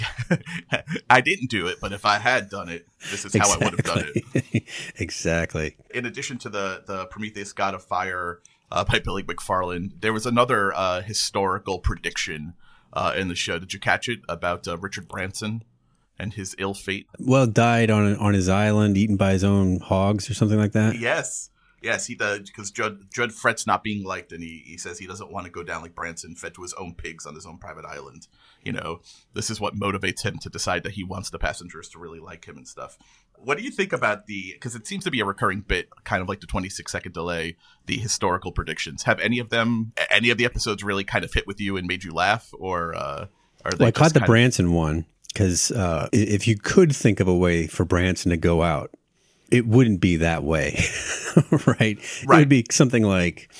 I 1.10 1.20
didn't 1.20 1.50
do 1.50 1.66
it, 1.66 1.78
but 1.80 1.92
if 1.92 2.04
I 2.04 2.18
had 2.18 2.48
done 2.48 2.68
it, 2.68 2.86
this 3.10 3.24
is 3.24 3.34
how 3.34 3.52
I 3.52 3.56
would 3.58 3.74
have 3.74 3.84
done 3.84 4.04
it. 4.14 4.24
Exactly. 4.34 4.66
exactly. 4.98 5.76
in 5.94 6.06
addition 6.06 6.38
to 6.38 6.48
the 6.48 6.82
the 6.86 7.06
Prometheus 7.06 7.52
God 7.52 7.74
of 7.74 7.84
Fire 7.84 8.40
uh, 8.70 8.84
by 8.84 8.98
Billy 8.98 9.22
McFarland, 9.22 10.00
there 10.00 10.12
was 10.12 10.26
another 10.26 10.72
uh, 10.74 11.02
historical 11.02 11.78
prediction 11.78 12.54
uh, 12.92 13.12
in 13.16 13.28
the 13.28 13.34
show. 13.34 13.58
Did 13.58 13.72
you 13.72 13.80
catch 13.80 14.08
it 14.08 14.20
about 14.28 14.66
uh, 14.66 14.78
Richard 14.78 15.08
Branson 15.08 15.64
and 16.18 16.34
his 16.34 16.54
ill 16.58 16.74
fate? 16.74 17.06
Well, 17.18 17.46
died 17.46 17.90
on 17.90 18.16
on 18.16 18.34
his 18.34 18.48
island, 18.48 18.96
eaten 18.96 19.16
by 19.16 19.32
his 19.32 19.44
own 19.44 19.80
hogs 19.80 20.30
or 20.30 20.34
something 20.34 20.58
like 20.58 20.72
that. 20.72 20.98
Yes. 20.98 21.50
Yes, 21.82 22.06
he 22.06 22.14
does 22.14 22.40
because 22.40 22.70
Judd 22.70 23.10
Judd 23.12 23.32
frets 23.32 23.66
not 23.66 23.82
being 23.82 24.04
liked, 24.04 24.32
and 24.32 24.42
he, 24.42 24.62
he 24.64 24.76
says 24.76 24.98
he 24.98 25.06
doesn't 25.06 25.32
want 25.32 25.46
to 25.46 25.52
go 25.52 25.62
down 25.62 25.82
like 25.82 25.94
Branson, 25.94 26.34
fed 26.34 26.54
to 26.54 26.62
his 26.62 26.72
own 26.74 26.94
pigs 26.94 27.26
on 27.26 27.34
his 27.34 27.44
own 27.46 27.58
private 27.58 27.84
island. 27.84 28.28
You 28.62 28.72
know, 28.72 29.00
this 29.34 29.50
is 29.50 29.60
what 29.60 29.74
motivates 29.74 30.22
him 30.22 30.38
to 30.38 30.48
decide 30.48 30.84
that 30.84 30.92
he 30.92 31.02
wants 31.02 31.30
the 31.30 31.38
passengers 31.38 31.88
to 31.90 31.98
really 31.98 32.20
like 32.20 32.44
him 32.46 32.56
and 32.56 32.68
stuff. 32.68 32.96
What 33.36 33.58
do 33.58 33.64
you 33.64 33.72
think 33.72 33.92
about 33.92 34.26
the? 34.26 34.52
Because 34.52 34.76
it 34.76 34.86
seems 34.86 35.02
to 35.04 35.10
be 35.10 35.18
a 35.18 35.24
recurring 35.24 35.62
bit, 35.62 35.88
kind 36.04 36.22
of 36.22 36.28
like 36.28 36.40
the 36.40 36.46
twenty 36.46 36.68
six 36.68 36.92
second 36.92 37.12
delay. 37.12 37.56
The 37.86 37.98
historical 37.98 38.52
predictions 38.52 39.02
have 39.02 39.18
any 39.18 39.40
of 39.40 39.48
them, 39.48 39.92
any 40.10 40.30
of 40.30 40.38
the 40.38 40.44
episodes 40.44 40.84
really 40.84 41.04
kind 41.04 41.24
of 41.24 41.32
hit 41.34 41.46
with 41.48 41.60
you 41.60 41.76
and 41.76 41.86
made 41.88 42.04
you 42.04 42.12
laugh, 42.12 42.50
or 42.56 42.94
uh, 42.94 43.26
are 43.64 43.70
they? 43.72 43.76
Well, 43.78 43.88
I 43.88 43.90
caught 43.90 44.14
the 44.14 44.20
kind 44.20 44.24
of- 44.24 44.28
Branson 44.28 44.72
one 44.72 45.06
because 45.32 45.72
uh, 45.72 46.08
if 46.12 46.46
you 46.46 46.56
could 46.56 46.94
think 46.94 47.18
of 47.18 47.26
a 47.26 47.34
way 47.34 47.66
for 47.66 47.84
Branson 47.84 48.30
to 48.30 48.36
go 48.36 48.62
out, 48.62 48.94
it 49.52 49.66
wouldn't 49.66 50.00
be 50.00 50.16
that 50.16 50.42
way, 50.42 50.82
right? 51.66 51.98
It 51.98 52.24
Right. 52.26 52.38
would 52.40 52.48
be 52.48 52.64
something 52.70 53.02
like 53.04 53.52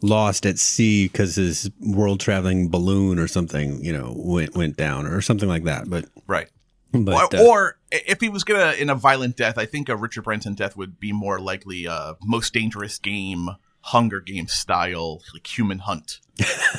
lost 0.00 0.46
at 0.46 0.58
sea 0.58 1.08
because 1.08 1.34
his 1.36 1.70
world 1.80 2.20
traveling 2.20 2.70
balloon 2.70 3.18
or 3.18 3.28
something, 3.28 3.84
you 3.84 3.92
know, 3.92 4.14
went 4.16 4.54
went 4.56 4.76
down 4.76 5.06
or 5.06 5.20
something 5.20 5.48
like 5.48 5.64
that. 5.64 5.90
But 5.90 6.06
right? 6.26 6.48
but 6.92 7.34
or, 7.34 7.36
uh, 7.36 7.44
or 7.44 7.78
if 7.92 8.20
he 8.20 8.28
was 8.28 8.44
gonna 8.44 8.72
in 8.72 8.88
a 8.90 8.94
violent 8.94 9.36
death, 9.36 9.58
I 9.58 9.66
think 9.66 9.88
a 9.88 9.96
Richard 9.96 10.22
Branson 10.24 10.54
death 10.54 10.76
would 10.76 10.98
be 10.98 11.12
more 11.12 11.38
likely 11.40 11.86
a 11.86 12.16
most 12.22 12.54
dangerous 12.54 12.98
game, 12.98 13.48
Hunger 13.82 14.20
Games 14.20 14.52
style, 14.52 15.22
like 15.32 15.46
human 15.46 15.78
hunt. 15.80 16.20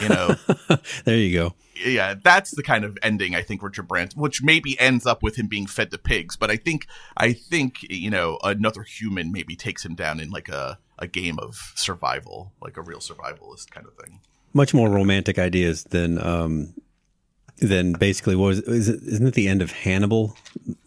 You 0.02 0.10
know, 0.10 0.36
there 1.06 1.18
you 1.18 1.34
go. 1.38 1.54
yeah, 1.86 2.16
that's 2.22 2.52
the 2.56 2.64
kind 2.64 2.84
of 2.84 2.98
ending 3.04 3.36
I 3.36 3.42
think 3.42 3.62
Richard 3.62 3.88
Branson, 3.88 4.20
which 4.20 4.42
maybe 4.42 4.80
ends 4.80 5.06
up 5.06 5.22
with 5.22 5.36
him 5.36 5.48
being 5.48 5.68
fed 5.68 5.92
to 5.92 5.98
pigs. 5.98 6.36
But 6.36 6.50
I 6.50 6.56
think, 6.56 6.88
I 7.18 7.34
think 7.34 7.84
you 7.84 8.10
know, 8.10 8.40
another 8.44 8.84
human 8.84 9.32
maybe 9.32 9.56
takes 9.56 9.86
him 9.86 9.96
down 9.96 10.20
in 10.20 10.30
like 10.32 10.50
a 10.50 10.80
a 11.00 11.08
game 11.08 11.40
of 11.40 11.74
survival, 11.76 12.54
like 12.62 12.78
a 12.78 12.82
real 12.82 13.00
survivalist 13.00 13.72
kind 13.72 13.88
of 13.88 13.94
thing. 13.96 14.20
Much 14.54 14.74
more 14.74 14.90
romantic 14.90 15.40
ideas 15.40 15.84
than 15.86 16.24
um, 16.24 16.74
than 17.58 17.94
basically 17.94 18.36
what 18.36 18.48
was 18.48 18.60
is 18.62 18.90
it, 18.90 19.02
isn't 19.04 19.28
it 19.28 19.34
the 19.34 19.48
end 19.48 19.62
of 19.62 19.72
Hannibal 19.72 20.36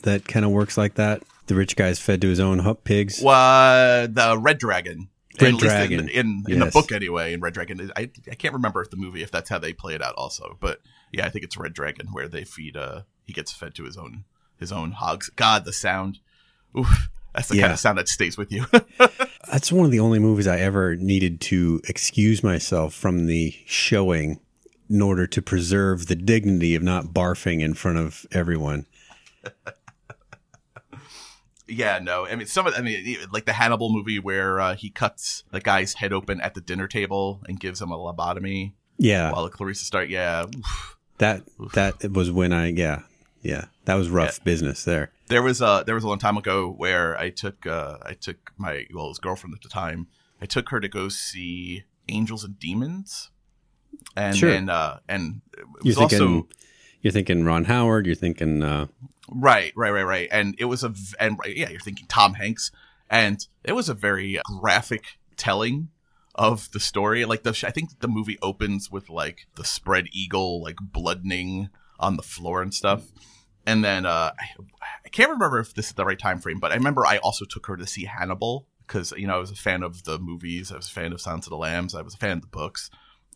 that 0.03 0.27
kind 0.27 0.45
of 0.45 0.51
works 0.51 0.77
like 0.77 0.95
that? 0.95 1.23
The 1.47 1.55
rich 1.55 1.77
guy's 1.77 1.99
fed 1.99 2.21
to 2.23 2.29
his 2.29 2.41
own 2.41 2.75
pigs. 2.77 3.21
Well, 3.23 4.09
the 4.09 4.39
Red 4.39 4.59
Dragon. 4.59 5.09
Red 5.41 5.59
Dragon. 5.59 6.01
in, 6.01 6.09
in, 6.09 6.45
in 6.49 6.59
the 6.61 6.67
book 6.67 6.93
anyway. 6.93 7.33
In 7.33 7.41
Red 7.41 7.55
Dragon, 7.55 7.91
I 7.97 8.11
I 8.31 8.35
can't 8.35 8.55
remember 8.55 8.83
if 8.83 8.91
the 8.91 8.97
movie 8.97 9.23
if 9.23 9.31
that's 9.31 9.49
how 9.51 9.59
they 9.59 9.73
play 9.73 9.95
it 9.95 10.03
out 10.03 10.15
also, 10.17 10.57
but 10.61 10.81
yeah, 11.13 11.27
I 11.27 11.29
think 11.31 11.45
it's 11.45 11.57
Red 11.57 11.73
Dragon 11.75 12.09
where 12.13 12.29
they 12.29 12.45
feed. 12.45 12.77
Uh, 12.77 13.03
he 13.25 13.33
gets 13.33 13.53
fed 13.53 13.75
to 13.77 13.85
his 13.85 13.97
own 13.97 14.25
his 14.59 14.71
own 14.73 14.93
hogs. 14.93 15.31
God, 15.31 15.65
the 15.65 15.73
sound. 15.73 16.19
Oof, 16.79 17.09
that's 17.35 17.49
the 17.49 17.57
Yeah. 17.57 17.63
kind 17.63 17.73
of 17.73 17.79
sound 17.81 17.99
that 17.99 18.09
stays 18.09 18.37
with 18.39 18.53
you. 18.53 18.67
That's 19.53 19.71
one 19.71 19.85
of 19.85 19.91
the 19.93 20.01
only 20.01 20.19
movies 20.19 20.47
I 20.47 20.59
ever 20.61 20.97
needed 20.97 21.41
to 21.43 21.81
excuse 21.87 22.43
myself 22.43 22.95
from 22.95 23.27
the 23.27 23.55
showing 23.67 24.41
in 24.89 25.03
order 25.03 25.27
to 25.27 25.43
preserve 25.43 26.07
the 26.07 26.15
dignity 26.17 26.75
of 26.75 26.83
not 26.83 27.09
barfing 27.09 27.61
in 27.61 27.75
front 27.75 27.99
of 27.99 28.25
everyone. 28.33 28.87
Yeah, 31.67 31.99
no. 31.99 32.27
I 32.27 32.37
mean, 32.37 32.47
some 32.47 32.67
of 32.67 32.75
I 32.77 32.81
mean, 32.83 33.17
like 33.33 33.47
the 33.47 33.53
Hannibal 33.55 33.91
movie 33.93 34.19
where 34.19 34.61
uh, 34.61 34.75
he 34.75 34.91
cuts 34.91 35.45
the 35.51 35.61
guy's 35.61 35.95
head 35.95 36.13
open 36.13 36.41
at 36.41 36.55
the 36.55 36.61
dinner 36.61 36.87
table 36.87 37.41
and 37.49 37.59
gives 37.59 37.81
him 37.81 37.91
a 37.91 37.97
lobotomy 37.97 38.73
Yeah, 38.99 39.33
while 39.33 39.45
the 39.45 39.51
Clarissa 39.51 39.85
start. 39.85 40.09
Yeah, 40.09 40.45
Oof. 40.55 40.99
that 41.19 41.43
that 41.75 42.13
was 42.13 42.31
when 42.31 42.53
I 42.53 42.69
yeah 42.69 43.03
yeah 43.43 43.67
that 43.87 43.95
was 43.95 44.09
rough 44.11 44.43
business 44.45 44.85
there. 44.85 45.11
there 45.29 45.43
was 45.43 45.61
a 45.63 45.85
there 45.87 45.95
was 45.95 46.05
a 46.05 46.09
long 46.09 46.19
time 46.19 46.37
ago 46.37 46.71
where 46.71 47.17
I 47.19 47.31
took 47.31 47.67
uh, 47.67 47.97
I 48.03 48.13
took 48.13 48.53
my 48.59 48.87
well 48.93 49.09
his 49.09 49.19
girlfriend 49.19 49.55
at 49.55 49.63
the 49.63 49.69
time. 49.71 50.09
I 50.43 50.47
took 50.47 50.69
her 50.69 50.81
to 50.81 50.89
go 50.89 51.09
see 51.09 51.85
Angels 52.09 52.45
and 52.45 52.59
Demons, 52.59 53.31
and 54.17 54.37
Sure. 54.37 54.51
then 54.51 54.69
uh, 54.69 54.99
and 55.09 55.41
it 55.57 55.61
You're 55.83 55.91
was 55.91 55.97
thinking 55.97 56.21
also 56.21 56.49
you're 57.05 57.13
thinking 57.13 57.45
Ron 57.45 57.65
Howard. 57.67 58.07
You're 58.07 58.15
thinking 58.15 58.63
uh, 58.63 58.87
Right, 59.31 59.73
right, 59.77 59.91
right, 59.91 60.07
right. 60.07 60.29
And 60.33 60.55
it 60.59 60.65
was 60.65 60.83
a 60.83 60.89
v- 60.89 61.15
and 61.21 61.39
yeah, 61.47 61.69
you're 61.69 61.81
thinking 61.81 62.07
Tom 62.09 62.35
Hanks, 62.35 62.71
and 63.11 63.47
it 63.63 63.73
was 63.73 63.91
a 63.91 63.95
very 63.95 64.41
graphic 64.45 65.05
telling 65.37 65.91
of 66.35 66.71
the 66.73 66.81
story. 66.81 67.27
Like 67.27 67.43
the 67.43 67.51
I 67.67 67.71
think 67.71 68.01
the 68.01 68.09
movie 68.09 68.39
opens 68.41 68.91
with 68.91 69.11
like 69.11 69.47
the 69.57 69.65
spread 69.65 70.07
eagle 70.13 70.63
like 70.63 70.77
bloodening 70.81 71.69
on 72.01 72.17
the 72.17 72.23
floor 72.23 72.63
and 72.63 72.73
stuff. 72.73 73.13
And 73.67 73.85
then 73.85 74.07
uh 74.07 74.33
I, 75.05 75.09
can't 75.11 75.31
remember 75.31 75.59
if 75.59 75.75
this 75.75 75.89
is 75.89 75.93
the 75.93 76.07
right 76.07 76.19
time 76.19 76.39
frame, 76.39 76.59
but 76.59 76.73
I 76.73 76.77
remember 76.77 77.07
I 77.07 77.19
also 77.19 77.45
took 77.45 77.67
her 77.67 77.77
to 77.77 77.87
see 77.87 78.07
Hannibal 78.07 78.67
because 78.87 79.13
you 79.13 79.27
know 79.27 79.37
I 79.37 79.39
was 79.39 79.51
a 79.51 79.57
fan 79.57 79.83
of 79.83 80.05
the 80.05 80.19
movies, 80.19 80.73
I 80.73 80.77
was 80.77 80.89
a 80.89 80.93
fan 80.93 81.13
of 81.13 81.21
Silence 81.21 81.47
of 81.47 81.51
the 81.51 81.57
Lambs, 81.57 81.95
I 81.95 82.03
was 82.03 82.15
a 82.15 82.19
fan 82.19 82.39
of 82.39 82.41
the 82.41 82.49
books. 82.49 82.91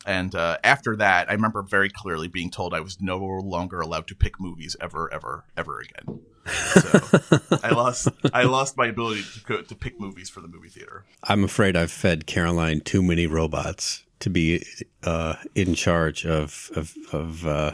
And 0.06 0.34
uh, 0.34 0.58
after 0.64 0.96
that, 0.96 1.28
I 1.28 1.34
remember 1.34 1.62
very 1.62 1.90
clearly 1.90 2.28
being 2.28 2.50
told 2.50 2.72
I 2.72 2.80
was 2.80 3.00
no 3.00 3.18
longer 3.18 3.80
allowed 3.80 4.06
to 4.08 4.14
pick 4.14 4.40
movies 4.40 4.76
ever, 4.80 5.12
ever, 5.12 5.44
ever 5.56 5.80
again. 5.80 6.20
So 6.46 7.20
I 7.62 7.70
lost, 7.70 8.08
I 8.32 8.44
lost 8.44 8.76
my 8.76 8.86
ability 8.86 9.22
to 9.22 9.40
go, 9.44 9.62
to 9.62 9.74
pick 9.74 10.00
movies 10.00 10.30
for 10.30 10.40
the 10.40 10.48
movie 10.48 10.68
theater. 10.68 11.04
I'm 11.24 11.44
afraid 11.44 11.76
I've 11.76 11.90
fed 11.90 12.26
Caroline 12.26 12.80
too 12.80 13.02
many 13.02 13.26
robots 13.26 14.04
to 14.20 14.30
be 14.30 14.64
uh, 15.04 15.36
in 15.54 15.74
charge 15.74 16.24
of 16.24 16.70
of, 16.74 16.94
of 17.12 17.46
uh, 17.46 17.72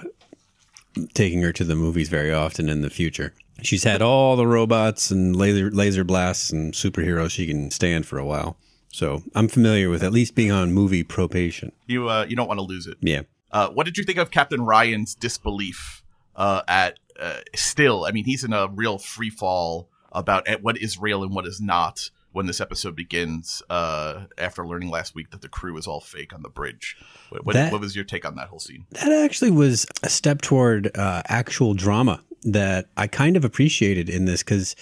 taking 1.15 1.43
her 1.43 1.53
to 1.53 1.65
the 1.65 1.75
movies 1.75 2.09
very 2.09 2.33
often 2.33 2.69
in 2.69 2.83
the 2.83 2.91
future. 2.91 3.33
She's 3.63 3.85
had 3.85 4.03
all 4.03 4.37
the 4.37 4.47
robots 4.47 5.11
and 5.11 5.35
laser 5.37 5.71
laser 5.71 6.05
blasts 6.05 6.51
and 6.51 6.75
superheroes 6.75 7.31
she 7.31 7.47
can 7.47 7.71
stand 7.71 8.07
for 8.07 8.19
a 8.19 8.27
while. 8.27 8.57
So 8.95 9.25
I'm 9.35 9.49
familiar 9.49 9.91
with 9.91 10.05
at 10.05 10.13
least 10.13 10.37
being 10.37 10.53
on 10.53 10.73
movie 10.73 11.03
probation. 11.03 11.73
You, 11.89 12.09
uh, 12.09 12.27
you 12.29 12.37
don't 12.37 12.47
want 12.47 12.59
to 12.59 12.65
lose 12.65 12.87
it. 12.87 12.97
Yeah. 13.01 13.23
Uh, 13.51 13.69
what 13.71 13.87
did 13.87 13.99
you 13.99 14.05
think 14.05 14.19
of 14.19 14.31
Captain 14.31 14.63
Ryan's 14.65 15.17
disbelief 15.17 16.05
uh, 16.37 16.63
at 16.69 17.01
uh, 17.19 17.39
still? 17.57 18.05
I 18.05 18.13
mean, 18.13 18.25
he's 18.25 18.45
in 18.45 18.53
a 18.53 18.69
real 18.69 18.99
free 18.99 19.31
fall 19.31 19.89
about 20.13 20.47
what 20.63 20.79
is 20.79 20.97
real 20.97 21.25
and 21.25 21.35
what 21.35 21.45
is 21.45 21.61
not 21.61 22.11
when 22.31 22.47
this 22.47 22.61
episode 22.61 22.95
begins. 22.95 23.65
Uh, 23.69 24.27
after 24.39 24.65
learning 24.65 24.91
last 24.91 25.13
week 25.13 25.31
that 25.33 25.43
the 25.43 25.49
crew 25.49 25.77
is 25.77 25.89
all 25.89 26.01
fake 26.01 26.33
on 26.33 26.43
the 26.43 26.49
bridge, 26.49 26.97
what, 27.31 27.45
what, 27.45 27.55
That- 27.55 27.73
what 27.73 27.81
was 27.81 27.97
your 27.97 28.05
take 28.05 28.25
on 28.25 28.37
that 28.37 28.47
whole 28.47 28.61
scene? 28.61 28.87
That 28.93 29.11
actually 29.11 29.51
was 29.51 29.87
a 30.05 30.09
step 30.09 30.41
toward 30.41 30.97
uh, 30.97 31.23
actual 31.27 31.75
drama 31.75 32.21
that 32.45 32.87
I 32.97 33.09
kind 33.09 33.37
of 33.37 33.45
appreciated 33.45 34.09
in 34.09 34.27
this 34.27 34.45
because 34.45 34.77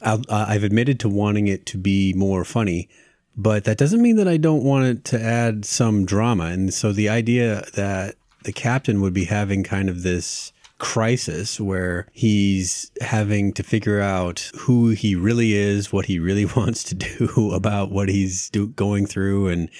uh, 0.00 0.18
I've 0.28 0.64
admitted 0.64 0.98
to 1.00 1.08
wanting 1.08 1.46
it 1.46 1.64
to 1.66 1.78
be 1.78 2.12
more 2.14 2.44
funny, 2.44 2.88
but 3.36 3.64
that 3.64 3.78
doesn't 3.78 4.02
mean 4.02 4.16
that 4.16 4.28
I 4.28 4.36
don't 4.36 4.64
want 4.64 4.86
it 4.86 5.04
to 5.06 5.20
add 5.20 5.64
some 5.64 6.04
drama. 6.04 6.44
And 6.46 6.72
so 6.72 6.92
the 6.92 7.08
idea 7.08 7.64
that 7.74 8.16
the 8.44 8.52
captain 8.52 9.00
would 9.00 9.14
be 9.14 9.24
having 9.24 9.62
kind 9.62 9.88
of 9.88 10.02
this 10.02 10.52
crisis 10.78 11.60
where 11.60 12.08
he's 12.12 12.90
having 13.00 13.52
to 13.52 13.62
figure 13.62 14.00
out 14.00 14.50
who 14.56 14.88
he 14.88 15.14
really 15.14 15.52
is, 15.54 15.92
what 15.92 16.06
he 16.06 16.18
really 16.18 16.44
wants 16.56 16.82
to 16.84 16.94
do 16.94 17.52
about 17.54 17.90
what 17.90 18.08
he's 18.08 18.50
do- 18.50 18.68
going 18.68 19.06
through 19.06 19.48
and 19.48 19.70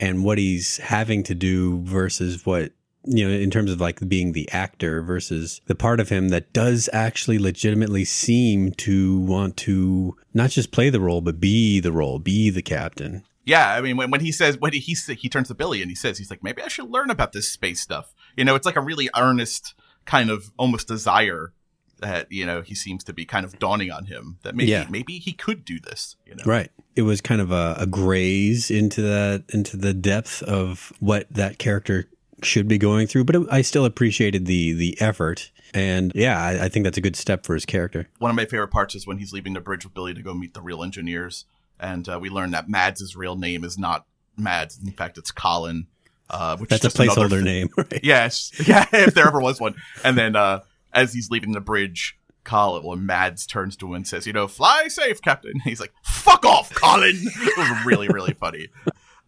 and 0.00 0.24
what 0.24 0.38
he's 0.38 0.78
having 0.78 1.22
to 1.22 1.34
do 1.34 1.80
versus 1.82 2.44
what 2.44 2.72
you 3.06 3.26
know 3.26 3.34
in 3.34 3.50
terms 3.50 3.70
of 3.70 3.80
like 3.80 4.06
being 4.08 4.32
the 4.32 4.50
actor 4.50 5.02
versus 5.02 5.60
the 5.66 5.74
part 5.74 6.00
of 6.00 6.08
him 6.08 6.28
that 6.30 6.52
does 6.52 6.88
actually 6.92 7.38
legitimately 7.38 8.04
seem 8.04 8.72
to 8.72 9.20
want 9.20 9.56
to 9.56 10.16
not 10.32 10.50
just 10.50 10.70
play 10.72 10.90
the 10.90 11.00
role 11.00 11.20
but 11.20 11.40
be 11.40 11.80
the 11.80 11.92
role 11.92 12.18
be 12.18 12.50
the 12.50 12.62
captain 12.62 13.22
Yeah, 13.46 13.74
I 13.74 13.82
mean, 13.82 13.98
when, 13.98 14.10
when 14.10 14.20
he 14.22 14.32
says 14.32 14.58
when 14.58 14.72
he 14.72 14.78
he, 14.80 15.28
turns 15.28 15.48
to 15.48 15.54
Billy 15.54 15.82
and 15.82 15.90
he 15.90 15.94
says 15.94 16.16
he's 16.16 16.30
like 16.30 16.42
maybe 16.42 16.62
I 16.62 16.68
should 16.68 16.88
learn 16.90 17.10
about 17.10 17.32
this 17.32 17.50
space 17.52 17.80
stuff. 17.80 18.14
You 18.36 18.44
know, 18.46 18.54
it's 18.54 18.64
like 18.64 18.76
a 18.76 18.80
really 18.80 19.10
earnest 19.14 19.74
kind 20.06 20.30
of 20.30 20.50
almost 20.56 20.88
desire 20.88 21.52
that 22.00 22.30
you 22.32 22.46
know 22.46 22.62
he 22.62 22.74
seems 22.74 23.04
to 23.04 23.12
be 23.12 23.24
kind 23.26 23.44
of 23.44 23.58
dawning 23.58 23.90
on 23.90 24.06
him 24.06 24.38
that 24.44 24.54
maybe 24.54 24.70
Yeah. 24.70 24.86
maybe 24.90 25.18
he 25.18 25.32
could 25.32 25.64
do 25.64 25.78
this. 25.78 26.16
You 26.26 26.36
know, 26.36 26.44
right 26.46 26.70
it 26.96 27.02
was 27.02 27.20
kind 27.20 27.40
of 27.42 27.50
a, 27.52 27.76
a 27.78 27.86
graze 27.86 28.70
into 28.70 29.02
that 29.02 29.44
into 29.52 29.76
the 29.76 29.92
depth 29.92 30.42
of 30.44 30.92
what 31.00 31.26
that 31.30 31.58
character 31.58 32.08
should 32.42 32.68
be 32.68 32.78
going 32.78 33.06
through 33.06 33.24
but 33.24 33.36
i 33.52 33.62
still 33.62 33.84
appreciated 33.84 34.46
the 34.46 34.72
the 34.72 35.00
effort 35.00 35.50
and 35.72 36.12
yeah 36.14 36.40
I, 36.40 36.64
I 36.64 36.68
think 36.68 36.84
that's 36.84 36.98
a 36.98 37.00
good 37.00 37.16
step 37.16 37.44
for 37.44 37.54
his 37.54 37.64
character 37.64 38.08
one 38.18 38.30
of 38.30 38.36
my 38.36 38.44
favorite 38.44 38.68
parts 38.68 38.94
is 38.94 39.06
when 39.06 39.18
he's 39.18 39.32
leaving 39.32 39.54
the 39.54 39.60
bridge 39.60 39.84
with 39.84 39.94
Billy 39.94 40.14
to 40.14 40.22
go 40.22 40.34
meet 40.34 40.54
the 40.54 40.60
real 40.62 40.82
engineers, 40.82 41.46
and 41.80 42.08
uh, 42.08 42.18
we 42.20 42.28
learn 42.28 42.50
that 42.50 42.68
Mads' 42.68 43.16
real 43.16 43.36
name 43.36 43.64
is 43.64 43.78
not 43.78 44.06
Mads. 44.36 44.78
In 44.78 44.92
fact, 44.92 45.18
it's 45.18 45.30
Colin. 45.30 45.86
Uh, 46.30 46.56
which 46.56 46.70
that's 46.70 46.84
a 46.84 46.88
placeholder 46.88 47.42
name 47.42 47.68
right 47.76 48.00
Yes, 48.02 48.50
yeah, 48.66 48.86
if 48.92 49.14
there 49.14 49.26
ever 49.26 49.40
was 49.40 49.60
one. 49.60 49.74
And 50.02 50.16
then 50.16 50.36
uh, 50.36 50.60
as 50.92 51.12
he's 51.12 51.30
leaving 51.30 51.52
the 51.52 51.60
bridge, 51.60 52.18
Colin, 52.44 52.82
well, 52.82 52.96
Mads 52.96 53.46
turns 53.46 53.76
to 53.76 53.86
him 53.88 53.94
and 53.94 54.06
says, 54.06 54.26
"You 54.26 54.32
know, 54.32 54.48
fly 54.48 54.88
safe, 54.88 55.20
Captain." 55.20 55.60
He's 55.64 55.80
like, 55.80 55.92
"Fuck 56.02 56.44
off, 56.44 56.74
Colin." 56.74 57.14
it 57.14 57.56
was 57.56 57.84
really, 57.84 58.08
really 58.08 58.34
funny. 58.34 58.68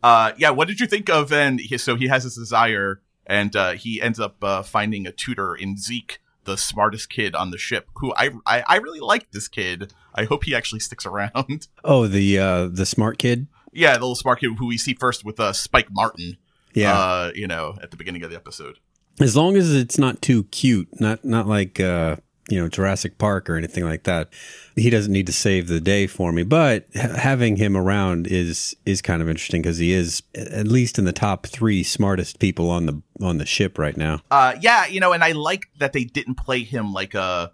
Uh, 0.07 0.33
yeah, 0.39 0.51
what 0.51 0.69
did 0.69 0.79
you 0.79 0.87
think 0.87 1.09
of? 1.11 1.33
And 1.33 1.59
he, 1.59 1.77
so 1.79 1.97
he 1.97 2.07
has 2.07 2.23
this 2.23 2.37
desire, 2.37 3.01
and 3.27 3.57
uh, 3.57 3.73
he 3.73 4.01
ends 4.01 4.21
up 4.21 4.37
uh, 4.43 4.63
finding 4.63 5.05
a 5.05 5.11
tutor 5.11 5.55
in 5.57 5.77
Zeke, 5.77 6.21
the 6.45 6.57
smartest 6.57 7.11
kid 7.11 7.35
on 7.35 7.51
the 7.51 7.59
ship. 7.59 7.89
Who 7.97 8.15
I, 8.15 8.31
I, 8.47 8.63
I 8.69 8.77
really 8.77 9.01
like 9.01 9.33
this 9.33 9.49
kid. 9.49 9.93
I 10.15 10.23
hope 10.25 10.45
he 10.45 10.55
actually 10.55 10.79
sticks 10.79 11.07
around. 11.07 11.67
oh 11.85 12.07
the 12.07 12.39
uh 12.39 12.69
the 12.69 12.87
smart 12.87 13.19
kid 13.19 13.49
yeah, 13.73 13.95
the 13.95 14.01
little 14.01 14.15
smart 14.15 14.39
kid 14.41 14.51
who 14.59 14.67
we 14.69 14.79
see 14.79 14.95
first 14.95 15.25
with 15.25 15.39
uh, 15.41 15.53
Spike 15.53 15.89
Martin. 15.91 16.37
yeah 16.73 16.97
uh, 16.97 17.33
you 17.35 17.47
know, 17.49 17.77
at 17.83 17.91
the 17.91 17.97
beginning 17.97 18.23
of 18.23 18.31
the 18.31 18.37
episode. 18.37 18.79
as 19.21 19.35
long 19.37 19.57
as 19.57 19.75
it's 19.75 19.99
not 19.99 20.23
too 20.23 20.45
cute 20.45 20.89
not 21.01 21.25
not 21.25 21.49
like 21.49 21.81
uh 21.81 22.15
you 22.49 22.61
know 22.61 22.69
jurassic 22.69 23.19
park 23.19 23.51
or 23.51 23.57
anything 23.57 23.85
like 23.85 24.05
that 24.05 24.29
he 24.77 24.89
doesn't 24.89 25.13
need 25.13 25.27
to 25.27 25.33
save 25.33 25.67
the 25.67 25.81
day 25.81 26.07
for 26.07 26.31
me 26.33 26.45
but 26.45 26.87
ha- 26.95 27.17
having 27.17 27.57
him 27.57 27.77
around 27.77 28.27
is 28.27 28.77
is 28.85 29.03
kind 29.03 29.21
of 29.21 29.29
interesting 29.29 29.63
because 29.63 29.79
he 29.79 29.93
is 29.93 30.23
at 30.35 30.69
least 30.69 30.99
in 30.99 31.05
the 31.05 31.13
top 31.13 31.47
three 31.47 31.83
smartest 31.83 32.39
people 32.39 32.71
on 32.71 32.87
the 32.87 33.03
on 33.21 33.39
the 33.39 33.47
ship 33.47 33.79
right 33.79 33.97
now 33.97 34.21
Uh, 34.31 34.55
yeah, 34.61 34.87
you 34.87 35.01
know, 35.01 35.13
and 35.13 35.25
I 35.25 35.33
like 35.33 35.67
that 35.79 35.93
they 35.93 36.05
didn't 36.05 36.37
play 36.37 36.63
him 36.63 36.93
like 36.93 37.15
a 37.15 37.53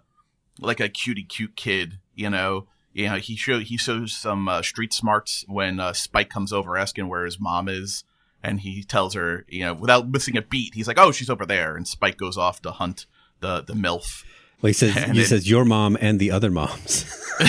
like 0.59 0.79
a 0.79 0.89
cutie 0.89 1.23
cute 1.23 1.55
kid. 1.55 1.99
You 2.15 2.29
know, 2.29 2.67
you 2.93 3.07
know, 3.09 3.15
he 3.15 3.35
show 3.35 3.59
he 3.59 3.77
shows 3.77 4.13
some 4.13 4.47
uh, 4.47 4.61
street 4.61 4.93
smarts 4.93 5.45
when 5.47 5.79
uh, 5.79 5.93
Spike 5.93 6.29
comes 6.29 6.53
over 6.53 6.77
asking 6.77 7.07
where 7.07 7.25
his 7.25 7.39
mom 7.39 7.67
is, 7.67 8.03
and 8.43 8.59
he 8.59 8.83
tells 8.83 9.13
her, 9.13 9.45
you 9.47 9.61
know, 9.61 9.73
without 9.73 10.09
missing 10.09 10.37
a 10.37 10.41
beat, 10.41 10.73
he's 10.75 10.87
like, 10.87 10.99
"Oh, 10.99 11.11
she's 11.11 11.29
over 11.29 11.45
there," 11.45 11.75
and 11.75 11.87
Spike 11.87 12.17
goes 12.17 12.37
off 12.37 12.61
to 12.63 12.71
hunt 12.71 13.05
the 13.39 13.61
the 13.61 13.73
milf. 13.73 14.23
Well 14.63 14.69
he 14.69 14.73
says 14.73 14.97
And 14.97 15.13
he 15.13 15.21
it- 15.21 15.27
says 15.27 15.47
your 15.47 15.65
mom 15.65 15.95
and 16.01 16.19
the 16.19 16.31
other 16.31 16.49
moms 16.49 17.05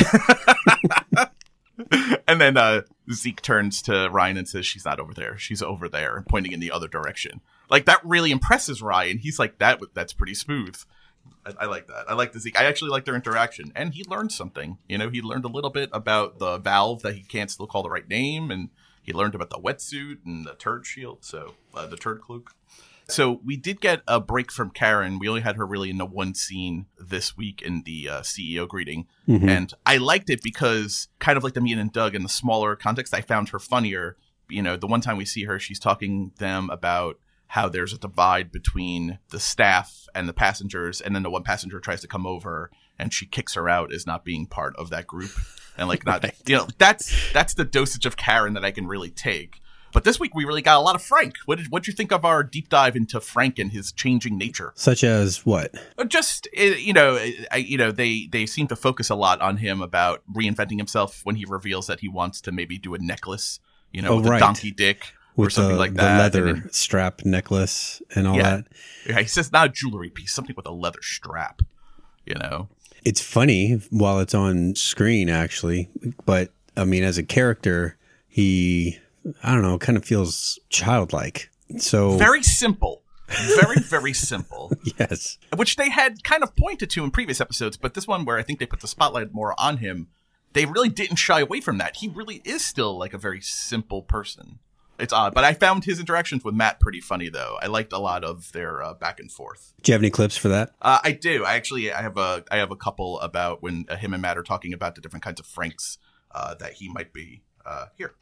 and 2.29 2.41
then 2.41 2.57
uh, 2.57 2.83
Zeke 3.13 3.43
turns 3.43 3.83
to 3.83 4.09
Ryan 4.11 4.37
and 4.37 4.49
says, 4.49 4.65
"She's 4.65 4.85
not 4.85 5.01
over 5.01 5.13
there. 5.13 5.37
She's 5.39 5.63
over 5.63 5.89
there," 5.89 6.25
pointing 6.29 6.53
in 6.53 6.61
the 6.61 6.71
other 6.71 6.89
direction. 6.89 7.41
Like 7.69 7.85
that 7.87 8.01
really 8.05 8.31
impresses 8.31 8.81
Ryan. 8.83 9.19
He's 9.19 9.39
like, 9.39 9.59
"That 9.59 9.81
that's 9.93 10.13
pretty 10.13 10.35
smooth." 10.35 10.77
I, 11.45 11.53
I 11.61 11.65
like 11.67 11.89
that. 11.89 12.05
I 12.09 12.15
like 12.15 12.33
the 12.33 12.41
Zeke. 12.41 12.59
I 12.59 12.65
actually 12.65 12.91
like 12.91 13.05
their 13.05 13.15
interaction, 13.17 13.73
and 13.75 13.93
he 13.95 14.05
learned 14.05 14.33
something. 14.33 14.79
You 14.89 14.99
know, 14.99 15.11
he 15.11 15.21
learned 15.21 15.45
a 15.45 15.49
little 15.49 15.71
bit 15.71 15.91
about 15.93 16.39
the 16.39 16.59
valve 16.59 17.03
that 17.03 17.15
he 17.17 17.23
can't 17.23 17.51
still 17.51 17.67
call 17.67 17.83
the 17.83 17.91
right 17.91 18.09
name, 18.09 18.51
and 18.51 18.69
he 19.03 19.13
learned 19.13 19.35
about 19.35 19.51
the 19.51 19.59
wetsuit 19.59 20.19
and 20.25 20.47
the 20.47 20.55
turd 20.55 20.87
shield. 20.87 21.25
So 21.25 21.55
uh, 21.75 21.87
the 21.87 21.97
turd 21.97 22.21
cloak. 22.21 22.53
So 23.09 23.41
we 23.45 23.57
did 23.57 23.81
get 23.81 24.03
a 24.09 24.21
break 24.21 24.51
from 24.51 24.71
Karen. 24.71 25.19
We 25.19 25.29
only 25.29 25.43
had 25.43 25.57
her 25.57 25.67
really 25.67 25.91
in 25.91 25.99
the 25.99 26.07
one 26.07 26.35
scene 26.35 26.87
this 26.99 27.37
week 27.37 27.61
in 27.63 27.83
the 27.85 28.09
uh, 28.09 28.21
CEO 28.23 28.67
greeting, 28.67 29.07
and 29.49 29.73
I 29.85 29.99
liked 29.99 30.31
it 30.31 30.43
because 30.43 31.09
kind 31.19 31.37
of 31.37 31.45
like 31.45 31.55
the 31.55 31.61
Mia 31.61 31.79
and 31.79 31.93
Doug 31.93 32.15
in 32.15 32.23
the 32.23 32.29
smaller 32.29 32.77
context, 32.77 33.15
I 33.15 33.21
found 33.21 33.51
her 33.51 33.59
funnier. 33.59 34.17
You 34.49 34.63
know, 34.63 34.77
the 34.77 34.87
one 34.87 35.01
time 35.01 35.17
we 35.17 35.25
see 35.25 35.45
her, 35.45 35.59
she's 35.59 35.81
talking 35.81 36.33
them 36.39 36.71
about 36.71 37.19
how 37.49 37.69
there's 37.69 37.93
a 37.93 37.99
divide 37.99 38.51
between 38.51 39.19
the 39.31 39.41
staff 39.41 40.07
and 40.15 40.29
the 40.29 40.33
passengers, 40.33 41.01
and 41.01 41.15
then 41.15 41.23
the 41.23 41.31
one 41.31 41.43
passenger 41.43 41.81
tries 41.81 42.01
to 42.01 42.09
come 42.09 42.27
over 42.27 42.71
and 42.99 43.13
she 43.13 43.27
kicks 43.27 43.55
her 43.55 43.69
out 43.69 43.93
as 43.93 44.07
not 44.07 44.25
being 44.25 44.47
part 44.47 44.75
of 44.77 44.91
that 44.91 45.07
group, 45.07 45.31
and 45.77 45.89
like 45.89 46.07
not 46.07 46.25
you 46.47 46.57
know 46.57 46.67
that's 46.79 47.33
that's 47.33 47.55
the 47.55 47.65
dosage 47.65 48.07
of 48.07 48.17
Karen 48.17 48.55
that 48.55 48.65
I 48.65 48.71
can 48.71 48.87
really 48.87 49.11
take. 49.11 49.61
But 49.95 50.05
this 50.05 50.19
week 50.21 50.35
we 50.35 50.45
really 50.45 50.61
got 50.61 50.77
a 50.77 50.81
lot 50.81 50.95
of 50.97 51.03
Frank. 51.03 51.37
What 51.47 51.57
did 51.59 51.71
what 51.71 51.87
you 51.87 51.93
think 51.95 52.13
of 52.13 52.25
our 52.25 52.43
deep 52.43 52.69
dive 52.69 52.97
into 52.97 53.21
Frank 53.21 53.59
and 53.59 53.71
his 53.73 53.93
changing 53.93 54.37
nature? 54.37 54.73
Such 54.75 55.03
as 55.05 55.47
what? 55.47 55.73
Uh, 55.97 56.05
Just 56.05 56.49
uh, 56.59 56.63
you 56.63 56.93
know, 56.93 57.17
I, 57.51 57.57
you 57.59 57.79
know, 57.79 57.91
they 57.93 58.29
they 58.31 58.45
seem 58.45 58.67
to 58.69 58.77
focus 58.77 59.09
a 59.09 59.15
lot 59.15 59.41
on 59.41 59.57
him 59.59 59.81
about 59.81 60.23
reinventing 60.31 60.77
himself 60.79 61.21
when 61.25 61.37
he 61.37 61.45
reveals 61.49 61.87
that 61.87 62.01
he 62.01 62.09
wants 62.09 62.41
to 62.43 62.53
maybe 62.53 62.77
do 62.77 62.93
a 62.95 62.99
necklace, 62.99 63.61
you 63.93 64.03
know, 64.03 64.11
Oh, 64.11 64.17
with 64.17 64.27
right. 64.27 64.37
a 64.37 64.41
donkey 64.41 64.73
dick 64.73 65.15
or 65.37 65.49
something 65.49 65.75
the, 65.75 65.79
like 65.79 65.95
the 65.95 66.03
leather 66.03 66.53
then- 66.53 66.69
strap 66.73 67.25
necklace 67.25 68.03
and 68.17 68.27
all 68.27 68.37
Yeah. 68.37 68.43
that. 68.57 68.67
yeah, 69.07 69.21
he 69.21 69.27
says 69.27 69.53
not 69.53 69.67
a 69.69 69.73
jewelry 69.73 70.11
piece, 70.11 70.33
something 70.35 70.55
with 70.57 70.67
a 70.67 70.73
leather 70.73 71.03
strap. 71.03 71.63
You 72.27 72.35
know, 72.35 72.69
It's 73.05 73.21
funny 73.21 73.75
while 73.91 74.19
it's 74.19 74.35
on 74.35 74.75
screen, 74.75 75.29
actually, 75.29 75.89
but 76.25 76.51
I 76.77 76.85
mean, 76.85 77.05
as 77.05 77.17
a 77.19 77.23
character, 77.23 77.97
he, 78.29 78.99
I 79.43 79.53
don't 79.53 79.63
know, 79.63 79.79
kind 79.79 79.97
of 79.97 80.05
feels 80.05 80.59
childlike. 80.69 81.51
So, 81.79 82.17
very 82.17 82.43
simple, 82.43 83.03
very 83.29 83.77
very 83.83 84.13
simple. 84.13 84.73
yes. 84.99 85.39
which 85.57 85.77
they 85.77 85.91
had 85.91 86.23
kind 86.25 86.43
of 86.43 86.55
pointed 86.57 86.91
to 86.91 87.05
in 87.05 87.11
previous 87.11 87.41
episodes, 87.41 87.77
but 87.77 87.95
this 87.95 88.07
one 88.07 88.25
where 88.25 88.39
I 88.39 88.43
think 88.43 88.59
they 88.59 88.67
put 88.67 88.81
the 88.81 88.89
spotlight 88.89 89.33
more 89.33 89.59
on 89.59 89.79
him, 89.79 90.09
they 90.53 90.67
really 90.67 90.89
didn't 90.89 91.17
shy 91.17 91.41
away 91.41 91.61
from 91.61 91.79
that. 91.79 91.97
He 91.97 92.09
really 92.09 92.41
is 92.45 92.65
still 92.65 92.97
like 92.97 93.15
a 93.15 93.19
very 93.19 93.41
simple 93.41 94.03
person. 94.03 94.59
It's 94.99 95.13
odd, 95.13 95.35
but 95.35 95.43
I 95.43 95.55
found 95.55 95.85
his 95.85 95.99
interactions 95.99 96.45
with 96.45 96.55
Matt 96.55 96.79
pretty 96.79 97.01
funny 97.01 97.29
though. 97.29 97.59
I 97.61 97.67
liked 97.67 97.93
a 97.93 97.99
lot 97.99 98.23
of 98.23 98.53
their 98.53 98.81
uh, 98.81 98.95
back 98.95 99.19
and 99.19 99.31
forth. 99.31 99.73
Do 99.83 99.91
you 99.91 99.95
have 99.95 100.03
any 100.03 100.11
clips 100.11 100.37
for 100.37 100.49
that? 100.49 100.71
Uh, 100.81 101.01
I 101.03 101.11
do. 101.13 101.45
I 101.45 101.55
actually 101.55 101.93
I 101.93 102.01
have 102.01 102.17
a 102.17 102.45
I 102.51 102.59
have 102.59 102.71
a 102.71 102.77
couple 102.77 103.19
about 103.19 103.61
when 103.61 103.87
uh, 103.89 103.97
him 103.97 104.13
and 104.13 104.23
Matt 104.23 104.39
are 104.39 104.45
talking 104.45 104.73
about 104.73 104.95
the 104.95 105.01
different 105.01 105.25
kinds 105.25 105.41
of 105.41 105.47
Franks 105.47 105.99
uh, 106.31 106.55
that 106.55 106.75
he 106.75 106.89
might 106.89 107.13
be 107.13 107.43
uh, 107.67 107.87
here. 107.97 108.15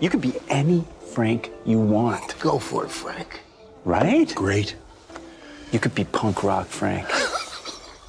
You 0.00 0.08
could 0.10 0.20
be 0.20 0.34
any 0.48 0.84
Frank 1.12 1.50
you 1.64 1.78
want, 1.78 2.38
Go 2.40 2.58
for 2.58 2.84
it, 2.84 2.90
Frank. 2.90 3.40
right? 3.84 4.32
Great. 4.34 4.76
You 5.72 5.78
could 5.78 5.94
be 5.94 6.04
punk 6.04 6.42
rock 6.42 6.66
Frank. 6.66 7.06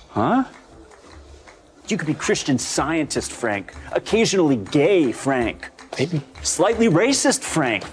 huh? 0.09 0.43
You 1.87 1.97
could 1.97 2.07
be 2.07 2.13
Christian 2.13 2.57
scientist 2.57 3.31
Frank, 3.31 3.73
occasionally 3.93 4.57
gay 4.57 5.11
Frank, 5.11 5.69
Maybe. 5.97 6.21
slightly 6.43 6.89
racist 6.89 7.41
Frank. 7.41 7.83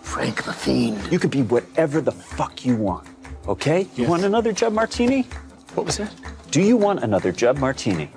Frank 0.00 0.42
the 0.44 0.52
Fiend. 0.52 1.12
You 1.12 1.18
could 1.18 1.30
be 1.30 1.42
whatever 1.42 2.00
the 2.00 2.12
fuck 2.12 2.64
you 2.64 2.76
want. 2.76 3.06
Okay? 3.46 3.82
You 3.96 4.02
Yes. 4.04 4.08
want 4.08 4.24
another 4.24 4.52
Jeb 4.52 4.72
Martini? 4.72 5.22
What 5.74 5.86
was 5.86 5.96
that? 5.98 6.12
Do 6.50 6.60
you 6.62 6.76
want 6.76 7.02
another 7.02 7.30
Jeb 7.32 7.58
Martini? 7.58 8.10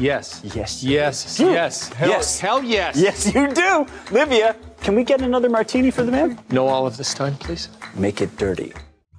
Yes. 0.00 0.40
Yes. 0.42 0.82
Yes. 0.82 1.36
do. 1.36 1.50
Yes. 1.50 1.92
Hell, 1.92 2.08
Yes. 2.08 2.40
Hell 2.40 2.62
yes. 2.64 2.96
Yes, 2.96 3.34
you 3.34 3.52
do. 3.52 3.86
Livia, 4.10 4.56
can 4.80 4.94
we 4.94 5.04
get 5.04 5.20
another 5.20 5.50
martini 5.50 5.90
for 5.90 6.02
the 6.02 6.10
man? 6.10 6.38
No 6.50 6.66
all 6.66 6.86
of 6.86 6.96
this 6.96 7.12
time, 7.12 7.36
please. 7.36 7.68
Make 7.94 8.22
it 8.22 8.36
dirty. 8.38 8.72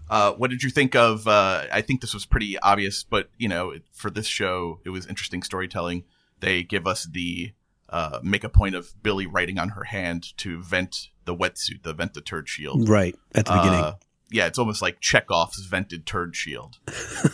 Uh, 0.09 0.33
what 0.33 0.49
did 0.49 0.63
you 0.63 0.69
think 0.69 0.95
of? 0.95 1.27
Uh, 1.27 1.65
I 1.71 1.81
think 1.81 2.01
this 2.01 2.13
was 2.13 2.25
pretty 2.25 2.57
obvious, 2.59 3.03
but 3.03 3.29
you 3.37 3.47
know, 3.47 3.75
for 3.91 4.09
this 4.09 4.25
show, 4.25 4.79
it 4.83 4.89
was 4.89 5.05
interesting 5.05 5.43
storytelling. 5.43 6.03
They 6.39 6.63
give 6.63 6.87
us 6.87 7.05
the 7.05 7.53
uh, 7.89 8.19
make 8.23 8.43
a 8.43 8.49
point 8.49 8.73
of 8.73 8.91
Billy 9.03 9.27
writing 9.27 9.59
on 9.59 9.69
her 9.69 9.83
hand 9.83 10.35
to 10.37 10.61
vent 10.61 11.09
the 11.25 11.35
wetsuit, 11.35 11.83
the 11.83 11.93
vent 11.93 12.13
the 12.15 12.21
turd 12.21 12.49
shield. 12.49 12.89
Right 12.89 13.15
at 13.35 13.45
the 13.45 13.53
beginning. 13.53 13.93
Yeah, 14.31 14.47
it's 14.47 14.57
almost 14.57 14.81
like 14.81 15.01
Chekhov's 15.01 15.65
vented 15.65 16.05
turd 16.05 16.35
shield. 16.35 16.77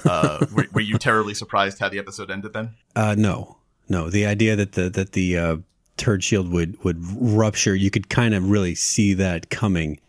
Uh, 0.03 0.45
were, 0.53 0.65
were 0.73 0.81
you 0.81 0.97
terribly 0.97 1.33
surprised 1.33 1.79
how 1.79 1.89
the 1.89 1.99
episode 1.99 2.31
ended 2.31 2.53
then? 2.53 2.75
Uh, 2.95 3.15
no, 3.17 3.57
no. 3.87 4.09
The 4.09 4.25
idea 4.25 4.55
that 4.55 4.73
the 4.73 4.89
that 4.89 5.11
the 5.11 5.37
uh, 5.37 5.57
turd 5.97 6.23
shield 6.23 6.51
would 6.51 6.83
would 6.83 6.97
rupture, 6.99 7.75
you 7.75 7.91
could 7.91 8.09
kind 8.09 8.33
of 8.33 8.49
really 8.49 8.75
see 8.75 9.13
that 9.15 9.49
coming. 9.49 9.99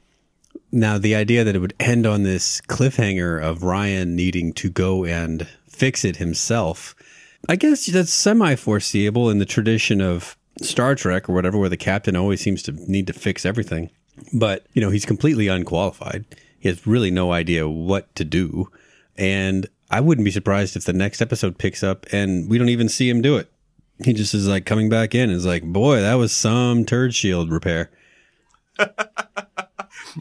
Now, 0.71 0.99
the 0.99 1.14
idea 1.14 1.45
that 1.45 1.57
it 1.57 1.61
would 1.61 1.75
end 1.80 2.07
on 2.07 2.23
this 2.23 2.61
cliffhanger 2.62 3.42
of 3.42 3.62
Ryan 3.62 4.14
needing 4.14 4.52
to 4.54 4.68
go 4.68 5.04
and 5.04 5.47
fix 5.66 6.04
it 6.04 6.16
himself, 6.16 6.95
I 7.49 7.57
guess 7.57 7.87
that's 7.87 8.12
semi 8.12 8.55
foreseeable 8.55 9.31
in 9.31 9.38
the 9.38 9.46
tradition 9.46 10.01
of 10.01 10.37
Star 10.61 10.94
Trek 10.94 11.29
or 11.29 11.33
whatever, 11.33 11.59
where 11.59 11.68
the 11.68 11.77
captain 11.77 12.16
always 12.16 12.40
seems 12.40 12.62
to 12.64 12.72
need 12.72 13.07
to 13.07 13.12
fix 13.12 13.46
everything. 13.46 13.90
But 14.33 14.66
you 14.72 14.83
know, 14.83 14.90
he's 14.90 15.07
completely 15.07 15.48
unqualified. 15.48 16.24
He 16.59 16.68
has 16.68 16.87
really 16.87 17.11
no 17.11 17.33
idea 17.33 17.68
what 17.68 18.14
to 18.16 18.25
do. 18.25 18.71
And 19.16 19.68
I 19.90 20.01
wouldn't 20.01 20.25
be 20.25 20.31
surprised 20.31 20.77
if 20.77 20.85
the 20.85 20.92
next 20.92 21.21
episode 21.23 21.59
picks 21.59 21.83
up 21.83 22.07
and 22.12 22.49
we 22.51 22.59
don't 22.59 22.68
even 22.68 22.88
see 22.88 23.09
him 23.09 23.23
do 23.23 23.37
it. 23.37 23.51
He 24.05 24.12
just 24.12 24.35
is 24.35 24.47
like 24.47 24.64
coming 24.64 24.88
back 24.88 25.14
in 25.14 25.23
and 25.31 25.33
is 25.33 25.47
like, 25.47 25.64
boy, 25.64 26.01
that 26.01 26.14
was 26.14 26.33
some 26.33 26.85
turd 26.85 27.14
shield 27.14 27.51
repair. 27.51 27.90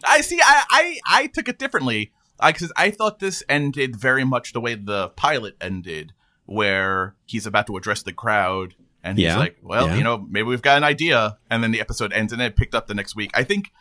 I 0.04 0.22
see. 0.22 0.40
I 0.44 0.64
I, 0.70 1.00
I 1.08 1.28
took 1.28 1.48
it 1.48 1.60
differently 1.60 2.12
I, 2.40 2.52
because 2.52 2.72
I 2.76 2.92
thought 2.92 3.20
this 3.20 3.44
ended 3.48 3.96
very 3.96 4.24
much 4.24 4.54
the 4.54 4.62
way 4.62 4.76
the 4.76 5.10
pilot 5.10 5.56
ended, 5.62 6.14
where 6.46 7.16
he's 7.26 7.46
about 7.46 7.68
to 7.68 7.78
address 7.78 8.04
the 8.04 8.14
crowd 8.14 8.76
and 9.04 9.18
he's 9.18 9.26
Yeah, 9.26 9.38
like, 9.38 9.58
"Well, 9.62 9.88
yeah. 9.88 9.96
you 9.96 10.04
know, 10.04 10.18
maybe 10.30 10.48
we've 10.48 10.62
got 10.62 10.78
an 10.78 10.84
idea," 10.84 11.38
and 11.50 11.64
then 11.64 11.72
the 11.72 11.82
episode 11.82 12.14
ends 12.14 12.34
and 12.34 12.42
it 12.42 12.56
picked 12.56 12.76
up 12.76 12.88
the 12.88 12.96
next 12.96 13.16
week. 13.16 13.32
I 13.34 13.44
think. 13.44 13.72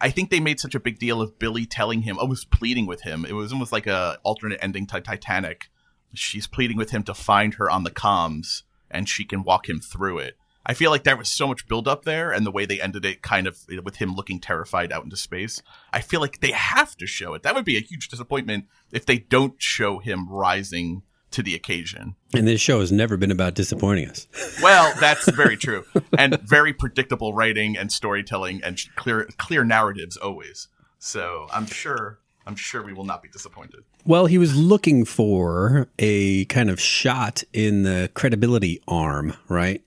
I 0.00 0.10
think 0.10 0.30
they 0.30 0.40
made 0.40 0.60
such 0.60 0.74
a 0.74 0.80
big 0.80 0.98
deal 0.98 1.20
of 1.20 1.38
Billy 1.38 1.66
telling 1.66 2.02
him, 2.02 2.18
almost 2.18 2.50
pleading 2.50 2.86
with 2.86 3.02
him. 3.02 3.24
It 3.24 3.32
was 3.32 3.52
almost 3.52 3.72
like 3.72 3.86
a 3.86 4.18
alternate 4.22 4.60
ending 4.62 4.86
to 4.88 5.00
Titanic. 5.00 5.70
She's 6.14 6.46
pleading 6.46 6.76
with 6.76 6.90
him 6.90 7.02
to 7.04 7.14
find 7.14 7.54
her 7.54 7.70
on 7.70 7.84
the 7.84 7.90
comms, 7.90 8.62
and 8.90 9.08
she 9.08 9.24
can 9.24 9.42
walk 9.42 9.68
him 9.68 9.80
through 9.80 10.18
it. 10.18 10.36
I 10.66 10.74
feel 10.74 10.90
like 10.90 11.04
there 11.04 11.16
was 11.16 11.30
so 11.30 11.46
much 11.46 11.66
build 11.66 11.88
up 11.88 12.04
there, 12.04 12.30
and 12.30 12.44
the 12.44 12.50
way 12.50 12.66
they 12.66 12.80
ended 12.80 13.06
it, 13.06 13.22
kind 13.22 13.46
of 13.46 13.58
with 13.82 13.96
him 13.96 14.14
looking 14.14 14.38
terrified 14.38 14.92
out 14.92 15.04
into 15.04 15.16
space. 15.16 15.62
I 15.92 16.02
feel 16.02 16.20
like 16.20 16.40
they 16.40 16.50
have 16.50 16.94
to 16.96 17.06
show 17.06 17.32
it. 17.32 17.42
That 17.42 17.54
would 17.54 17.64
be 17.64 17.78
a 17.78 17.80
huge 17.80 18.08
disappointment 18.08 18.66
if 18.92 19.06
they 19.06 19.18
don't 19.18 19.54
show 19.62 19.98
him 19.98 20.28
rising 20.28 21.02
to 21.30 21.42
the 21.42 21.54
occasion. 21.54 22.14
And 22.34 22.46
this 22.46 22.60
show 22.60 22.80
has 22.80 22.90
never 22.90 23.16
been 23.16 23.30
about 23.30 23.54
disappointing 23.54 24.08
us. 24.08 24.26
Well, 24.62 24.92
that's 24.98 25.30
very 25.30 25.56
true, 25.56 25.84
and 26.18 26.40
very 26.40 26.72
predictable 26.72 27.32
writing 27.32 27.76
and 27.76 27.92
storytelling 27.92 28.60
and 28.64 28.76
clear 28.96 29.28
clear 29.38 29.62
narratives 29.62 30.16
always. 30.16 30.66
So 30.98 31.46
I'm 31.52 31.66
sure 31.66 32.18
I'm 32.48 32.56
sure 32.56 32.82
we 32.82 32.94
will 32.94 33.04
not 33.04 33.22
be 33.22 33.28
disappointed. 33.28 33.84
Well, 34.06 34.24
he 34.24 34.38
was 34.38 34.56
looking 34.56 35.04
for 35.04 35.86
a 35.98 36.46
kind 36.46 36.70
of 36.70 36.80
shot 36.80 37.44
in 37.52 37.82
the 37.82 38.10
credibility 38.14 38.80
arm, 38.88 39.34
right? 39.48 39.82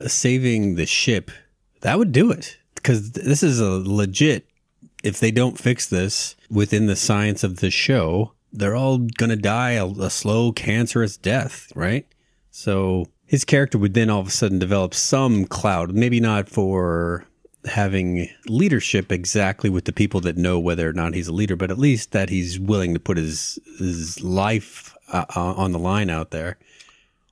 Uh, 0.00 0.08
saving 0.08 0.74
the 0.74 0.84
ship. 0.84 1.30
That 1.82 1.96
would 1.98 2.10
do 2.10 2.32
it. 2.32 2.58
Because 2.74 3.12
this 3.12 3.44
is 3.44 3.60
a 3.60 3.70
legit, 3.70 4.48
if 5.04 5.20
they 5.20 5.30
don't 5.30 5.58
fix 5.58 5.86
this 5.86 6.34
within 6.50 6.86
the 6.86 6.96
science 6.96 7.44
of 7.44 7.60
the 7.60 7.70
show, 7.70 8.32
they're 8.52 8.76
all 8.76 8.98
to 9.30 9.36
die 9.36 9.72
a, 9.72 9.86
a 9.86 10.10
slow, 10.10 10.52
cancerous 10.52 11.16
death, 11.16 11.72
right? 11.74 12.06
So 12.50 13.06
his 13.26 13.44
character 13.44 13.78
would 13.78 13.94
then 13.94 14.10
all 14.10 14.20
of 14.20 14.26
a 14.28 14.30
sudden 14.30 14.58
develop 14.58 14.94
some 14.94 15.46
cloud, 15.46 15.94
maybe 15.94 16.20
not 16.20 16.48
for 16.48 17.24
having 17.64 18.28
leadership 18.46 19.12
exactly 19.12 19.70
with 19.70 19.84
the 19.84 19.92
people 19.92 20.20
that 20.20 20.36
know 20.36 20.58
whether 20.58 20.88
or 20.88 20.92
not 20.92 21.14
he's 21.14 21.28
a 21.28 21.32
leader, 21.32 21.56
but 21.56 21.70
at 21.70 21.78
least 21.78 22.12
that 22.12 22.28
he's 22.28 22.58
willing 22.58 22.92
to 22.92 23.00
put 23.00 23.16
his 23.16 23.58
his 23.78 24.22
life 24.22 24.94
uh, 25.12 25.24
uh, 25.34 25.54
on 25.54 25.72
the 25.72 25.78
line 25.78 26.10
out 26.10 26.30
there. 26.30 26.58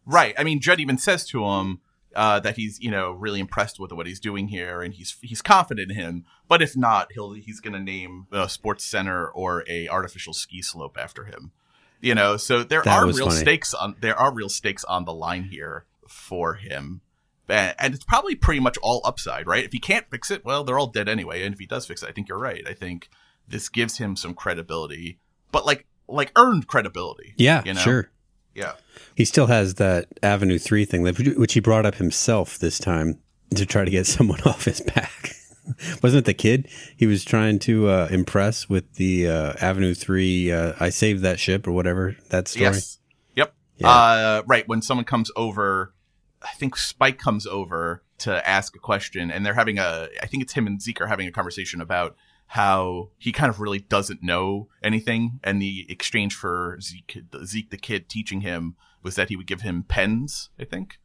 Right. 0.07 0.35
I 0.39 0.45
mean, 0.45 0.61
Judd 0.61 0.81
even 0.81 0.99
says 0.99 1.27
to 1.27 1.45
him 1.45 1.81
uh, 2.15 2.41
that 2.41 2.57
he's 2.57 2.81
you 2.81 2.91
know 2.91 3.13
really 3.13 3.41
impressed 3.41 3.79
with 3.79 3.93
what 3.93 4.07
he's 4.07 4.21
doing 4.21 4.49
here, 4.49 4.83
and 4.83 4.95
he's 4.95 5.17
he's 5.23 5.43
confident 5.43 5.91
in 5.91 5.97
him. 5.97 6.25
But 6.49 6.63
if 6.63 6.77
not, 6.77 7.13
he'll 7.13 7.33
he's 7.33 7.61
going 7.61 7.75
to 7.75 7.81
name 7.81 8.27
a 8.33 8.49
sports 8.49 8.85
center 8.85 9.29
or 9.29 9.65
a 9.69 9.89
artificial 9.89 10.33
ski 10.33 10.63
slope 10.63 10.97
after 10.99 11.25
him. 11.25 11.53
You 12.01 12.15
know, 12.15 12.37
so 12.37 12.63
there 12.63 12.83
That 12.83 13.03
are 13.03 13.07
real 13.07 13.29
funny. 13.29 13.41
stakes 13.41 13.75
on 13.75 13.97
there 14.01 14.17
are 14.17 14.33
real 14.33 14.49
stakes 14.49 14.85
on 14.85 15.05
the 15.05 15.13
line 15.13 15.45
here 15.45 15.85
for 16.09 16.55
him. 16.55 17.03
And 17.49 17.95
it's 17.95 18.05
probably 18.05 18.37
pretty 18.37 18.61
much 18.61 18.79
all 18.81 19.01
upside, 19.05 19.49
right? 19.49 19.65
If 19.65 19.73
he 19.73 19.81
can't 19.81 20.09
fix 20.09 20.31
it, 20.31 20.45
well, 20.45 20.63
they're 20.63 20.79
all 20.79 20.87
dead 20.87 21.09
anyway. 21.09 21.43
And 21.43 21.53
if 21.53 21.59
he 21.59 21.67
does 21.67 21.85
fix 21.85 22.01
it, 22.01 22.09
I 22.09 22.13
think 22.13 22.29
you're 22.29 22.39
right. 22.39 22.63
I 22.65 22.75
think 22.75 23.09
this 23.49 23.69
gives 23.69 23.99
him 23.99 24.15
some 24.15 24.35
credibility, 24.35 25.19
but 25.51 25.67
like 25.67 25.87
like 26.07 26.31
earned 26.37 26.69
credibility. 26.69 27.35
Yeah, 27.37 27.63
you 27.65 27.75
know? 27.75 27.81
sure. 27.81 28.11
Yeah. 28.55 28.73
He 29.15 29.25
still 29.25 29.47
has 29.47 29.75
that 29.75 30.09
Avenue 30.23 30.59
3 30.59 30.85
thing, 30.85 31.05
that- 31.05 31.37
which 31.39 31.53
he 31.55 31.61
brought 31.61 31.87
up 31.87 31.97
himself 31.97 32.59
this 32.59 32.79
time 32.79 33.19
to 33.55 33.67
try 33.67 33.85
to 33.85 33.91
get 33.91 34.07
someone 34.17 34.41
off 34.43 34.65
his 34.65 34.81
back. 34.81 35.35
Wasn't 36.03 36.21
it 36.21 36.25
the 36.25 36.35
kid 36.35 36.69
he 36.97 37.07
was 37.07 37.25
trying 37.25 37.59
to 37.61 37.89
uh, 37.89 38.09
impress 38.11 38.69
with 38.69 38.95
the 38.95 39.29
uh, 39.29 39.53
Avenue 39.61 39.95
3, 39.95 40.51
uh, 40.51 40.73
I 40.81 40.89
saved 40.91 41.23
that 41.23 41.39
ship 41.39 41.67
or 41.67 41.73
whatever, 41.73 42.17
that 42.31 42.49
story? 42.49 42.65
Yes. 42.65 42.99
Yep. 43.37 43.55
Yeah. 43.79 43.89
Uh, 43.89 44.43
right. 44.47 44.67
When 44.67 44.83
someone 44.83 45.05
comes 45.05 45.31
over, 45.37 45.95
I 46.43 46.49
think 46.57 46.77
Spike 46.77 47.19
comes 47.19 47.47
over 47.47 48.03
to 48.19 48.47
ask 48.49 48.75
a 48.75 48.79
question, 48.79 49.31
and 49.31 49.47
they're 49.47 49.55
having 49.55 49.79
a. 49.79 50.09
I 50.21 50.27
think 50.27 50.43
it's 50.43 50.53
him 50.55 50.67
and 50.67 50.81
Zeke 50.83 51.01
are 51.01 51.07
having 51.07 51.27
a 51.29 51.33
conversation 51.33 51.81
about 51.81 52.17
how 52.55 53.11
he 53.19 53.31
kind 53.33 53.49
of 53.51 53.61
really 53.61 53.79
doesn't 53.79 54.23
know 54.23 54.69
anything, 54.83 55.39
and 55.45 55.63
the 55.63 55.87
exchange 55.89 56.35
for 56.35 56.79
Zeke, 56.81 57.19
Zeke 57.45 57.71
the 57.71 57.77
kid 57.77 58.09
teaching 58.09 58.41
him 58.41 58.75
was 59.03 59.15
that 59.15 59.29
he 59.29 59.37
would 59.37 59.47
give 59.47 59.61
him 59.63 59.85
pens. 59.85 60.51
I 60.59 60.65
think. 60.65 60.99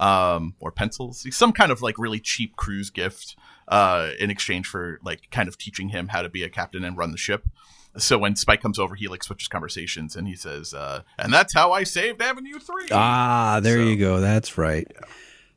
um, 0.00 0.54
or 0.60 0.70
pencils, 0.70 1.26
some 1.36 1.50
kind 1.50 1.72
of 1.72 1.82
like 1.82 1.98
really 1.98 2.20
cheap 2.20 2.54
cruise 2.54 2.88
gift, 2.88 3.34
uh, 3.66 4.10
in 4.20 4.30
exchange 4.30 4.64
for 4.68 5.00
like 5.04 5.28
kind 5.32 5.48
of 5.48 5.58
teaching 5.58 5.88
him 5.88 6.06
how 6.08 6.22
to 6.22 6.28
be 6.28 6.44
a 6.44 6.48
captain 6.48 6.84
and 6.84 6.96
run 6.96 7.10
the 7.10 7.16
ship. 7.18 7.42
So 7.96 8.16
when 8.16 8.36
Spike 8.36 8.60
comes 8.62 8.78
over, 8.78 8.94
he 8.94 9.08
like 9.08 9.24
switches 9.24 9.48
conversations 9.48 10.14
and 10.14 10.28
he 10.28 10.36
says, 10.36 10.72
uh, 10.72 11.02
"And 11.18 11.32
that's 11.32 11.52
how 11.52 11.72
I 11.72 11.82
saved 11.82 12.22
Avenue 12.22 12.60
3. 12.60 12.88
Ah, 12.92 13.58
there 13.60 13.78
So- 13.78 13.88
you 13.88 13.96
go. 13.96 14.20
That's 14.20 14.56
right. 14.56 14.86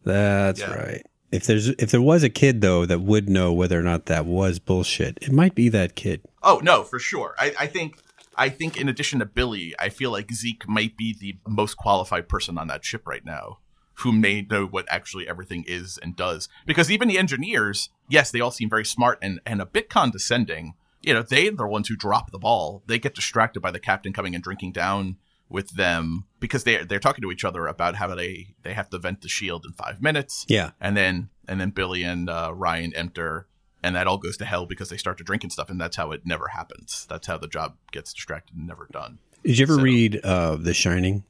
That's 0.03 0.59
Yeah. 0.59 0.73
right. 0.73 1.05
If 1.31 1.45
there's 1.45 1.69
if 1.69 1.91
there 1.91 2.01
was 2.01 2.23
a 2.23 2.29
kid 2.29 2.61
though 2.61 2.85
that 2.85 2.99
would 2.99 3.29
know 3.29 3.53
whether 3.53 3.79
or 3.79 3.83
not 3.83 4.07
that 4.07 4.25
was 4.25 4.59
bullshit, 4.59 5.17
it 5.21 5.31
might 5.31 5.55
be 5.55 5.69
that 5.69 5.95
kid. 5.95 6.21
Oh 6.43 6.59
no, 6.63 6.83
for 6.83 6.99
sure. 6.99 7.35
I, 7.37 7.53
I 7.59 7.67
think 7.67 7.97
I 8.35 8.49
think 8.49 8.79
in 8.79 8.89
addition 8.89 9.19
to 9.19 9.25
Billy, 9.25 9.73
I 9.79 9.89
feel 9.89 10.11
like 10.11 10.31
Zeke 10.31 10.67
might 10.67 10.97
be 10.97 11.15
the 11.17 11.37
most 11.47 11.77
qualified 11.77 12.27
person 12.27 12.57
on 12.57 12.67
that 12.67 12.83
ship 12.83 13.07
right 13.07 13.23
now, 13.25 13.59
who 13.95 14.11
may 14.11 14.41
know 14.41 14.65
what 14.65 14.85
actually 14.89 15.27
everything 15.27 15.63
is 15.67 15.97
and 16.01 16.15
does. 16.15 16.49
Because 16.65 16.89
even 16.91 17.07
the 17.07 17.17
engineers, 17.17 17.89
yes, 18.09 18.31
they 18.31 18.41
all 18.41 18.51
seem 18.51 18.69
very 18.69 18.85
smart 18.85 19.19
and, 19.21 19.39
and 19.45 19.61
a 19.61 19.65
bit 19.65 19.89
condescending. 19.89 20.73
You 21.01 21.13
know, 21.13 21.23
they're 21.23 21.51
the 21.51 21.67
ones 21.67 21.87
who 21.87 21.95
drop 21.95 22.31
the 22.31 22.39
ball. 22.39 22.83
They 22.87 22.99
get 22.99 23.15
distracted 23.15 23.61
by 23.61 23.71
the 23.71 23.79
captain 23.79 24.13
coming 24.13 24.35
and 24.35 24.43
drinking 24.43 24.73
down 24.73 25.17
with 25.51 25.71
them 25.71 26.25
because 26.39 26.63
they 26.63 26.83
they're 26.83 26.99
talking 26.99 27.21
to 27.21 27.31
each 27.31 27.43
other 27.43 27.67
about 27.67 27.95
how 27.95 28.15
they 28.15 28.55
they 28.63 28.73
have 28.73 28.89
to 28.89 28.97
vent 28.97 29.21
the 29.21 29.27
shield 29.29 29.65
in 29.65 29.73
five 29.73 30.01
minutes 30.01 30.45
Yeah. 30.47 30.71
and 30.79 30.95
then 30.97 31.29
and 31.47 31.59
then 31.59 31.71
Billy 31.71 32.03
and 32.03 32.29
uh, 32.29 32.51
Ryan 32.55 32.93
enter, 32.95 33.47
and 33.83 33.95
that 33.95 34.07
all 34.07 34.17
goes 34.17 34.37
to 34.37 34.45
hell 34.45 34.65
because 34.65 34.89
they 34.89 34.97
start 34.97 35.17
to 35.17 35.23
drink 35.23 35.43
and 35.43 35.51
stuff, 35.51 35.69
and 35.69 35.79
that's 35.81 35.97
how 35.97 36.11
it 36.11 36.21
never 36.25 36.47
happens. 36.47 37.05
That's 37.09 37.27
how 37.27 37.37
the 37.37 37.47
job 37.47 37.75
gets 37.91 38.13
distracted 38.13 38.55
and 38.55 38.65
never 38.67 38.87
done. 38.91 39.19
Did 39.43 39.57
you 39.59 39.63
ever 39.63 39.75
So- 39.75 39.81
read 39.81 40.19
uh, 40.23 40.55
The 40.55 40.73
Shining? 40.73 41.23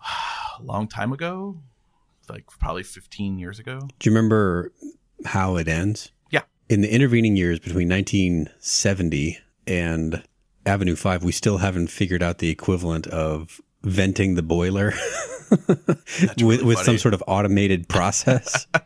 A 0.58 0.62
long 0.62 0.88
time 0.88 1.12
ago, 1.12 1.58
like 2.30 2.46
probably 2.58 2.82
fifteen 2.84 3.38
years 3.38 3.58
ago. 3.58 3.80
Do 3.98 4.08
you 4.10 4.14
remember 4.16 4.72
how 5.26 5.56
it 5.56 5.68
ends? 5.68 6.12
Yeah. 6.30 6.42
In 6.70 6.80
the 6.80 6.90
intervening 6.94 7.36
years 7.36 7.58
between 7.58 7.88
1970 7.90 9.38
and 9.66 10.22
Avenue 10.64 10.96
5, 10.96 11.22
we 11.24 11.32
still 11.32 11.58
haven't 11.58 11.88
figured 11.88 12.22
out 12.22 12.38
the 12.38 12.48
equivalent 12.50 13.06
of 13.08 13.60
venting 13.82 14.34
the 14.34 14.42
boiler 14.42 14.92
with, 15.68 16.34
really 16.40 16.64
with 16.64 16.78
some 16.78 16.98
sort 16.98 17.14
of 17.14 17.22
automated 17.26 17.88
process. 17.88 18.66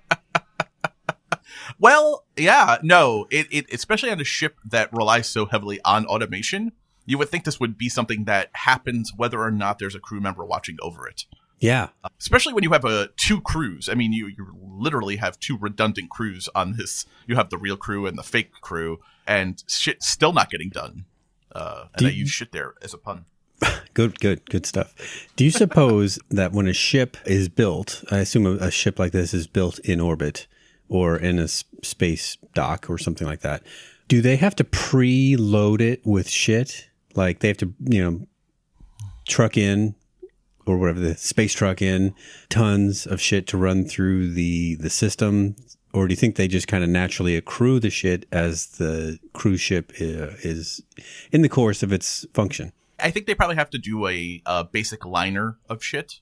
Well, 1.78 2.26
yeah, 2.36 2.76
no, 2.82 3.26
it, 3.30 3.46
it 3.50 3.72
especially 3.72 4.10
on 4.10 4.20
a 4.20 4.24
ship 4.24 4.56
that 4.68 4.92
relies 4.92 5.28
so 5.28 5.46
heavily 5.46 5.80
on 5.84 6.04
automation. 6.06 6.72
You 7.06 7.16
would 7.18 7.30
think 7.30 7.44
this 7.44 7.58
would 7.58 7.78
be 7.78 7.88
something 7.88 8.24
that 8.24 8.50
happens 8.52 9.12
whether 9.16 9.40
or 9.40 9.50
not 9.50 9.78
there's 9.78 9.94
a 9.94 10.00
crew 10.00 10.20
member 10.20 10.44
watching 10.44 10.76
over 10.82 11.06
it. 11.08 11.24
yeah. 11.58 11.88
especially 12.18 12.52
when 12.52 12.64
you 12.64 12.72
have 12.72 12.84
a 12.84 13.08
two 13.16 13.40
crews. 13.40 13.88
I 13.88 13.94
mean, 13.94 14.12
you 14.12 14.26
you 14.26 14.46
literally 14.60 15.16
have 15.16 15.40
two 15.40 15.56
redundant 15.56 16.10
crews 16.10 16.48
on 16.54 16.76
this. 16.76 17.06
You 17.26 17.36
have 17.36 17.48
the 17.48 17.56
real 17.58 17.76
crew 17.78 18.04
and 18.06 18.18
the 18.18 18.22
fake 18.22 18.52
crew, 18.60 18.98
and 19.26 19.62
shit 19.66 20.02
still 20.02 20.32
not 20.34 20.50
getting 20.50 20.68
done. 20.68 21.06
Uh, 21.52 21.84
and 21.94 21.98
Do 22.00 22.06
I 22.06 22.10
you- 22.10 22.20
use 22.20 22.30
shit 22.30 22.52
there 22.52 22.74
as 22.82 22.92
a 22.92 22.98
pun. 22.98 23.24
Good, 23.94 24.20
good, 24.20 24.48
good 24.48 24.66
stuff. 24.66 24.94
Do 25.34 25.44
you 25.44 25.50
suppose 25.50 26.18
that 26.30 26.52
when 26.52 26.68
a 26.68 26.72
ship 26.72 27.16
is 27.26 27.48
built, 27.48 28.04
I 28.10 28.18
assume 28.18 28.46
a, 28.46 28.52
a 28.52 28.70
ship 28.70 28.98
like 29.00 29.10
this 29.10 29.34
is 29.34 29.48
built 29.48 29.80
in 29.80 30.00
orbit 30.00 30.46
or 30.88 31.16
in 31.16 31.40
a 31.40 31.44
s- 31.44 31.64
space 31.82 32.38
dock 32.54 32.88
or 32.88 32.98
something 32.98 33.26
like 33.26 33.40
that, 33.40 33.62
do 34.06 34.22
they 34.22 34.36
have 34.36 34.54
to 34.56 34.64
preload 34.64 35.80
it 35.80 36.00
with 36.06 36.28
shit? 36.28 36.88
Like 37.14 37.40
they 37.40 37.48
have 37.48 37.56
to, 37.58 37.74
you 37.80 38.02
know, 38.02 38.26
truck 39.26 39.56
in 39.56 39.96
or 40.66 40.78
whatever 40.78 41.00
the 41.00 41.16
space 41.16 41.54
truck 41.54 41.82
in 41.82 42.14
tons 42.48 43.06
of 43.06 43.20
shit 43.20 43.46
to 43.48 43.56
run 43.56 43.84
through 43.84 44.32
the 44.32 44.76
the 44.76 44.90
system 44.90 45.56
or 45.92 46.06
do 46.06 46.12
you 46.12 46.16
think 46.16 46.36
they 46.36 46.48
just 46.48 46.68
kind 46.68 46.84
of 46.84 46.90
naturally 46.90 47.36
accrue 47.36 47.80
the 47.80 47.90
shit 47.90 48.26
as 48.30 48.66
the 48.66 49.18
cruise 49.32 49.60
ship 49.60 49.92
uh, 50.00 50.34
is 50.42 50.82
in 51.32 51.42
the 51.42 51.48
course 51.48 51.82
of 51.82 51.92
its 51.92 52.26
function 52.34 52.72
I 53.02 53.10
think 53.10 53.26
they 53.26 53.34
probably 53.34 53.56
have 53.56 53.70
to 53.70 53.78
do 53.78 54.06
a, 54.06 54.42
a 54.46 54.64
basic 54.64 55.04
liner 55.04 55.58
of 55.68 55.82
shit. 55.82 56.20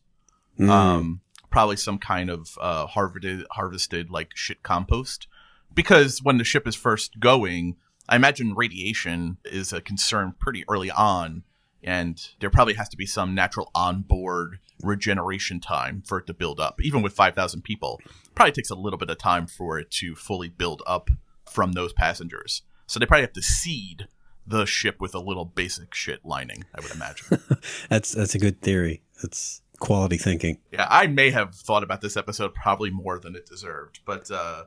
Mm. 0.59 0.69
Um, 0.69 1.21
probably 1.51 1.77
some 1.77 1.99
kind 1.99 2.31
of 2.31 2.59
uh, 2.61 2.87
harvested 2.87 3.47
harvested 3.53 4.11
like 4.11 4.33
shit 4.35 4.63
compost, 4.63 5.29
because 5.73 6.23
when 6.23 6.39
the 6.39 6.45
ship 6.45 6.67
is 6.67 6.75
first 6.75 7.21
going, 7.21 7.77
I 8.09 8.17
imagine 8.17 8.55
radiation 8.55 9.39
is 9.45 9.73
a 9.73 9.81
concern 9.81 10.35
pretty 10.39 10.65
early 10.69 10.91
on, 10.91 11.45
and 11.83 12.21
there 12.41 12.51
probably 12.51 12.75
has 12.75 12.89
to 12.89 12.97
be 12.97 13.07
some 13.07 13.35
natural 13.35 13.71
onboard 13.75 14.59
regeneration 14.83 15.61
time 15.61 16.03
for 16.07 16.19
it 16.19 16.27
to 16.27 16.35
build 16.35 16.59
up. 16.61 16.81
Even 16.83 17.03
with 17.03 17.13
five 17.13 17.35
thousand 17.35 17.63
people, 17.63 18.01
probably 18.35 18.53
takes 18.53 18.71
a 18.71 18.75
little 18.75 18.99
bit 18.99 19.11
of 19.11 19.19
time 19.19 19.47
for 19.47 19.79
it 19.79 19.91
to 19.91 20.15
fully 20.15 20.49
build 20.49 20.83
up 20.87 21.11
from 21.51 21.73
those 21.73 21.93
passengers. 21.93 22.63
So 22.87 22.99
they 22.99 23.07
probably 23.07 23.23
have 23.23 23.33
to 23.35 23.43
seed 23.43 24.09
the 24.49 24.67
ship 24.67 25.01
with 25.01 25.15
a 25.15 25.19
little 25.19 25.45
basic 25.45 25.95
shit 25.95 26.25
lining. 26.25 26.65
I 26.75 26.81
would 26.81 26.93
imagine. 26.93 27.43
That's 27.89 28.13
that's 28.13 28.35
a 28.35 28.39
good 28.39 28.61
theory. 28.61 29.03
That's 29.23 29.63
quality 29.79 30.17
thinking. 30.17 30.59
Yeah, 30.73 30.87
I 30.91 31.07
may 31.07 31.31
have 31.31 31.55
thought 31.55 31.83
about 31.83 32.01
this 32.01 32.17
episode 32.17 32.55
probably 32.55 32.91
more 32.91 33.19
than 33.19 33.37
it 33.37 33.47
deserved, 33.47 34.01
but 34.05 34.31
uh, 34.31 34.65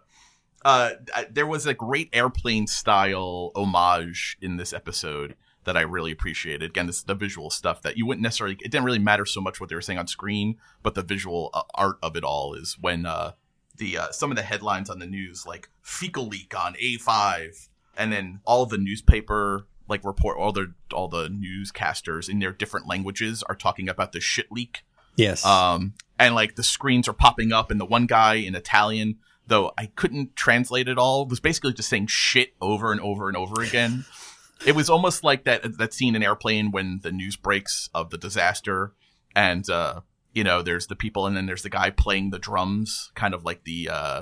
uh, 0.64 0.92
there 1.30 1.48
was 1.48 1.66
a 1.66 1.74
great 1.74 2.10
airplane 2.14 2.68
style 2.68 3.52
homage 3.56 4.38
in 4.42 4.58
this 4.58 4.74
episode 4.74 5.36
that 5.64 5.78
I 5.78 5.82
really 5.82 6.12
appreciated. 6.12 6.70
Again, 6.70 6.88
this 6.88 7.04
the 7.04 7.16
visual 7.16 7.50
stuff 7.50 7.82
that 7.82 7.98
you 7.98 8.06
wouldn't 8.06 8.24
necessarily. 8.24 8.56
It 8.62 8.72
didn't 8.72 8.86
really 8.86 9.00
matter 9.00 9.26
so 9.26 9.42
much 9.42 9.60
what 9.60 9.70
they 9.70 9.76
were 9.76 9.82
saying 9.82 10.00
on 10.00 10.08
screen, 10.08 10.58
but 10.84 10.96
the 10.96 11.04
visual 11.04 11.50
uh, 11.54 11.64
art 11.76 11.98
of 12.02 12.16
it 12.16 12.24
all 12.24 12.54
is 12.54 12.78
when 12.80 13.06
uh, 13.06 13.34
the 13.78 13.98
uh, 13.98 14.12
some 14.12 14.32
of 14.32 14.38
the 14.38 14.44
headlines 14.44 14.90
on 14.90 15.00
the 15.00 15.06
news 15.06 15.46
like 15.46 15.70
fecal 15.82 16.28
leak 16.28 16.54
on 16.58 16.74
A5, 16.76 17.68
and 17.98 18.12
then 18.12 18.40
all 18.46 18.66
the 18.66 18.78
newspaper 18.78 19.68
like 19.88 20.04
report 20.06 20.38
all 20.38 20.52
the 20.52 20.74
all 20.94 21.08
the 21.08 21.28
newscasters 21.28 22.30
in 22.30 22.40
their 22.40 22.52
different 22.52 22.88
languages 22.88 23.44
are 23.44 23.56
talking 23.56 23.90
about 23.90 24.12
the 24.12 24.20
shit 24.22 24.52
leak 24.52 24.84
Yes. 25.18 25.46
um, 25.46 25.94
and 26.18 26.36
like 26.36 26.56
the 26.56 26.64
screens 26.64 27.08
are 27.08 27.14
popping 27.14 27.52
up, 27.52 27.70
and 27.72 27.80
the 27.82 27.86
one 27.86 28.06
guy 28.06 28.36
in 28.36 28.56
Italian, 28.56 29.18
though 29.48 29.74
I 29.78 29.88
couldn't 29.88 30.36
translate 30.36 30.88
it 30.88 30.98
all, 30.98 31.26
was 31.26 31.40
basically 31.40 31.74
just 31.74 31.90
saying 31.90 32.08
shit 32.08 32.54
over 32.62 32.92
and 32.92 33.02
over 33.02 33.28
and 33.28 33.36
over 33.36 33.62
again. 33.62 34.06
it 34.66 34.74
was 34.76 34.90
almost 34.90 35.24
like 35.24 35.44
that 35.44 35.78
that 35.80 35.94
scene 35.94 36.16
in 36.16 36.24
Airplane 36.24 36.72
when 36.72 37.00
the 37.04 37.12
news 37.12 37.36
breaks 37.36 37.90
of 37.94 38.10
the 38.10 38.18
disaster, 38.18 38.94
and 39.36 39.70
uh, 39.70 40.02
you 40.34 40.44
know, 40.44 40.62
there's 40.62 40.88
the 40.88 40.96
people, 40.96 41.28
and 41.28 41.36
then 41.36 41.46
there's 41.46 41.64
the 41.64 41.70
guy 41.70 41.90
playing 41.90 42.30
the 42.30 42.40
drums, 42.40 43.12
kind 43.16 43.34
of 43.34 43.44
like 43.44 43.64
the 43.66 43.90
uh, 43.92 44.22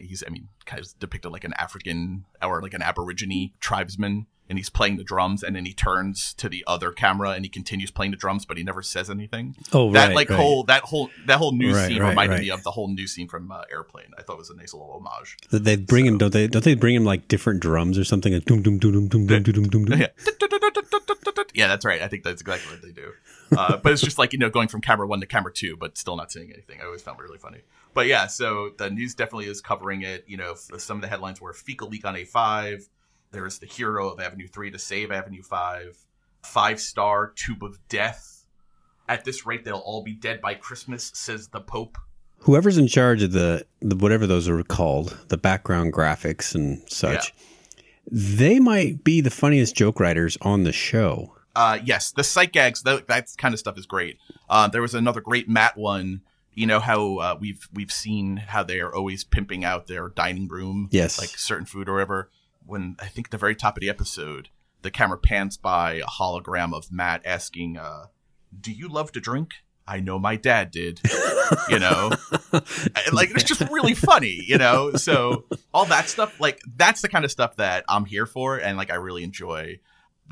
he's 0.00 0.24
I 0.26 0.30
mean, 0.30 0.48
kind 0.66 0.80
of 0.80 0.98
depicted 0.98 1.32
like 1.32 1.44
an 1.44 1.54
African 1.58 2.24
or 2.42 2.62
like 2.62 2.74
an 2.74 2.82
Aborigine 2.82 3.52
tribesman. 3.60 4.26
And 4.48 4.58
he's 4.58 4.68
playing 4.68 4.96
the 4.96 5.04
drums, 5.04 5.44
and 5.44 5.54
then 5.54 5.64
he 5.64 5.72
turns 5.72 6.34
to 6.34 6.48
the 6.48 6.64
other 6.66 6.90
camera, 6.90 7.30
and 7.30 7.44
he 7.44 7.48
continues 7.48 7.92
playing 7.92 8.10
the 8.10 8.16
drums, 8.16 8.44
but 8.44 8.56
he 8.56 8.64
never 8.64 8.82
says 8.82 9.08
anything 9.08 9.54
oh, 9.72 9.92
that 9.92 10.08
right, 10.08 10.16
like 10.16 10.28
right. 10.28 10.36
whole 10.40 10.64
that 10.64 10.82
whole 10.82 11.08
that 11.26 11.38
whole 11.38 11.52
news 11.52 11.76
Right, 11.76 11.86
scene 11.86 12.02
reminded 12.02 12.40
me 12.40 12.50
of 12.50 12.64
the 12.64 12.72
whole 12.72 12.88
new 12.88 13.06
scene 13.06 13.28
from 13.28 13.52
uh, 13.52 13.62
Airplane. 13.70 14.10
I 14.18 14.22
thought 14.22 14.32
it 14.32 14.38
was 14.40 14.50
a 14.50 14.56
nice 14.56 14.74
little 14.74 14.90
homage. 14.90 15.36
They 15.52 15.76
bring 15.76 16.04
him, 16.04 16.18
don't 16.18 16.32
they? 16.32 16.48
Don't 16.48 16.64
they 16.64 16.74
bring 16.74 16.96
him 16.96 17.04
like 17.04 17.28
different 17.28 17.60
drums 17.60 17.96
or 17.96 18.02
something? 18.02 18.32
Like 18.32 18.44
doom 18.44 18.60
doom 18.60 18.80
doom 18.80 19.06
doom 19.06 19.08
doom 19.08 19.26
doom 19.28 19.42
doom 19.44 19.68
doom. 19.68 19.84
doom. 19.84 20.00
Yeah, 20.00 20.08
yeah, 21.54 21.68
that's 21.68 21.84
right. 21.84 22.02
I 22.02 22.08
think 22.08 22.24
that's 22.24 22.40
exactly 22.40 22.72
what 22.72 22.82
they 22.82 22.90
do. 22.90 23.12
Uh, 23.56 23.76
but 23.76 23.92
it's 23.92 24.02
just 24.02 24.18
like 24.18 24.32
you 24.32 24.38
know 24.40 24.50
going 24.50 24.68
from 24.68 24.80
camera 24.80 25.06
one 25.06 25.20
to 25.20 25.26
camera 25.26 25.52
two, 25.52 25.76
but 25.76 25.96
still 25.96 26.16
not 26.16 26.32
saying 26.32 26.50
anything. 26.52 26.80
I 26.80 26.86
always 26.86 27.02
found 27.02 27.20
it 27.20 27.22
really 27.22 27.38
funny. 27.38 27.60
But 27.92 28.06
yeah, 28.06 28.26
so 28.26 28.70
the 28.78 28.90
news 28.90 29.14
definitely 29.14 29.46
is 29.46 29.60
covering 29.60 30.02
it. 30.02 30.24
You 30.26 30.36
know, 30.36 30.54
some 30.54 30.96
of 30.96 31.02
the 31.02 31.08
headlines 31.08 31.40
were 31.40 31.52
fecal 31.52 31.88
leak 31.88 32.04
on 32.04 32.16
A 32.16 32.24
five. 32.24 32.88
There 33.32 33.46
is 33.46 33.58
the 33.58 33.66
hero 33.66 34.08
of 34.08 34.20
Avenue 34.20 34.46
three 34.46 34.70
to 34.70 34.78
save 34.78 35.10
Avenue 35.10 35.42
five. 35.42 35.96
Five 36.42 36.80
star 36.80 37.32
tube 37.34 37.62
of 37.62 37.78
death. 37.88 38.46
At 39.08 39.24
this 39.24 39.44
rate, 39.44 39.64
they'll 39.64 39.76
all 39.78 40.02
be 40.02 40.14
dead 40.14 40.40
by 40.40 40.54
Christmas, 40.54 41.10
says 41.14 41.48
the 41.48 41.60
Pope. 41.60 41.98
Whoever's 42.38 42.78
in 42.78 42.86
charge 42.86 43.22
of 43.22 43.32
the, 43.32 43.66
the 43.80 43.96
whatever 43.96 44.26
those 44.26 44.48
are 44.48 44.62
called, 44.62 45.18
the 45.28 45.36
background 45.36 45.92
graphics 45.92 46.54
and 46.54 46.80
such, 46.88 47.34
they 48.10 48.58
might 48.58 49.04
be 49.04 49.20
the 49.20 49.30
funniest 49.30 49.74
joke 49.74 50.00
writers 50.00 50.38
on 50.40 50.62
the 50.62 50.72
show. 50.72 51.34
Uh, 51.54 51.78
yes, 51.84 52.12
the 52.12 52.24
sight 52.24 52.52
gags, 52.52 52.82
that, 52.84 53.08
that 53.08 53.28
kind 53.36 53.52
of 53.52 53.58
stuff 53.58 53.76
is 53.76 53.84
great. 53.84 54.16
Uh, 54.48 54.68
there 54.68 54.80
was 54.80 54.94
another 54.94 55.20
great 55.20 55.48
Matt 55.48 55.76
one. 55.76 56.22
You 56.60 56.66
know 56.66 56.78
how 56.80 57.16
uh, 57.16 57.36
we've 57.40 57.66
we've 57.72 57.90
seen 57.90 58.36
how 58.36 58.62
they 58.62 58.80
are 58.80 58.94
always 58.94 59.24
pimping 59.24 59.64
out 59.64 59.86
their 59.86 60.10
dining 60.10 60.46
room, 60.46 60.88
Yes. 60.90 61.18
like 61.18 61.30
certain 61.30 61.64
food 61.64 61.88
or 61.88 61.94
whatever. 61.94 62.30
When 62.66 62.96
I 63.00 63.06
think 63.06 63.28
at 63.28 63.30
the 63.30 63.38
very 63.38 63.54
top 63.56 63.76
of 63.78 63.80
the 63.80 63.88
episode, 63.88 64.50
the 64.82 64.90
camera 64.90 65.16
pans 65.16 65.56
by 65.56 65.94
a 65.94 66.02
hologram 66.04 66.74
of 66.74 66.92
Matt 66.92 67.22
asking, 67.24 67.78
uh, 67.78 68.06
"Do 68.60 68.72
you 68.72 68.88
love 68.88 69.10
to 69.12 69.20
drink?" 69.20 69.52
I 69.88 70.00
know 70.00 70.18
my 70.18 70.36
dad 70.36 70.70
did. 70.70 71.00
you 71.70 71.78
know, 71.78 72.10
like 73.12 73.30
it's 73.30 73.44
just 73.44 73.62
really 73.70 73.94
funny. 73.94 74.44
You 74.46 74.58
know, 74.58 74.92
so 74.92 75.46
all 75.72 75.86
that 75.86 76.08
stuff, 76.10 76.38
like 76.40 76.60
that's 76.76 77.00
the 77.00 77.08
kind 77.08 77.24
of 77.24 77.30
stuff 77.30 77.56
that 77.56 77.84
I'm 77.88 78.04
here 78.04 78.26
for, 78.26 78.58
and 78.58 78.76
like 78.76 78.90
I 78.90 78.96
really 78.96 79.24
enjoy 79.24 79.80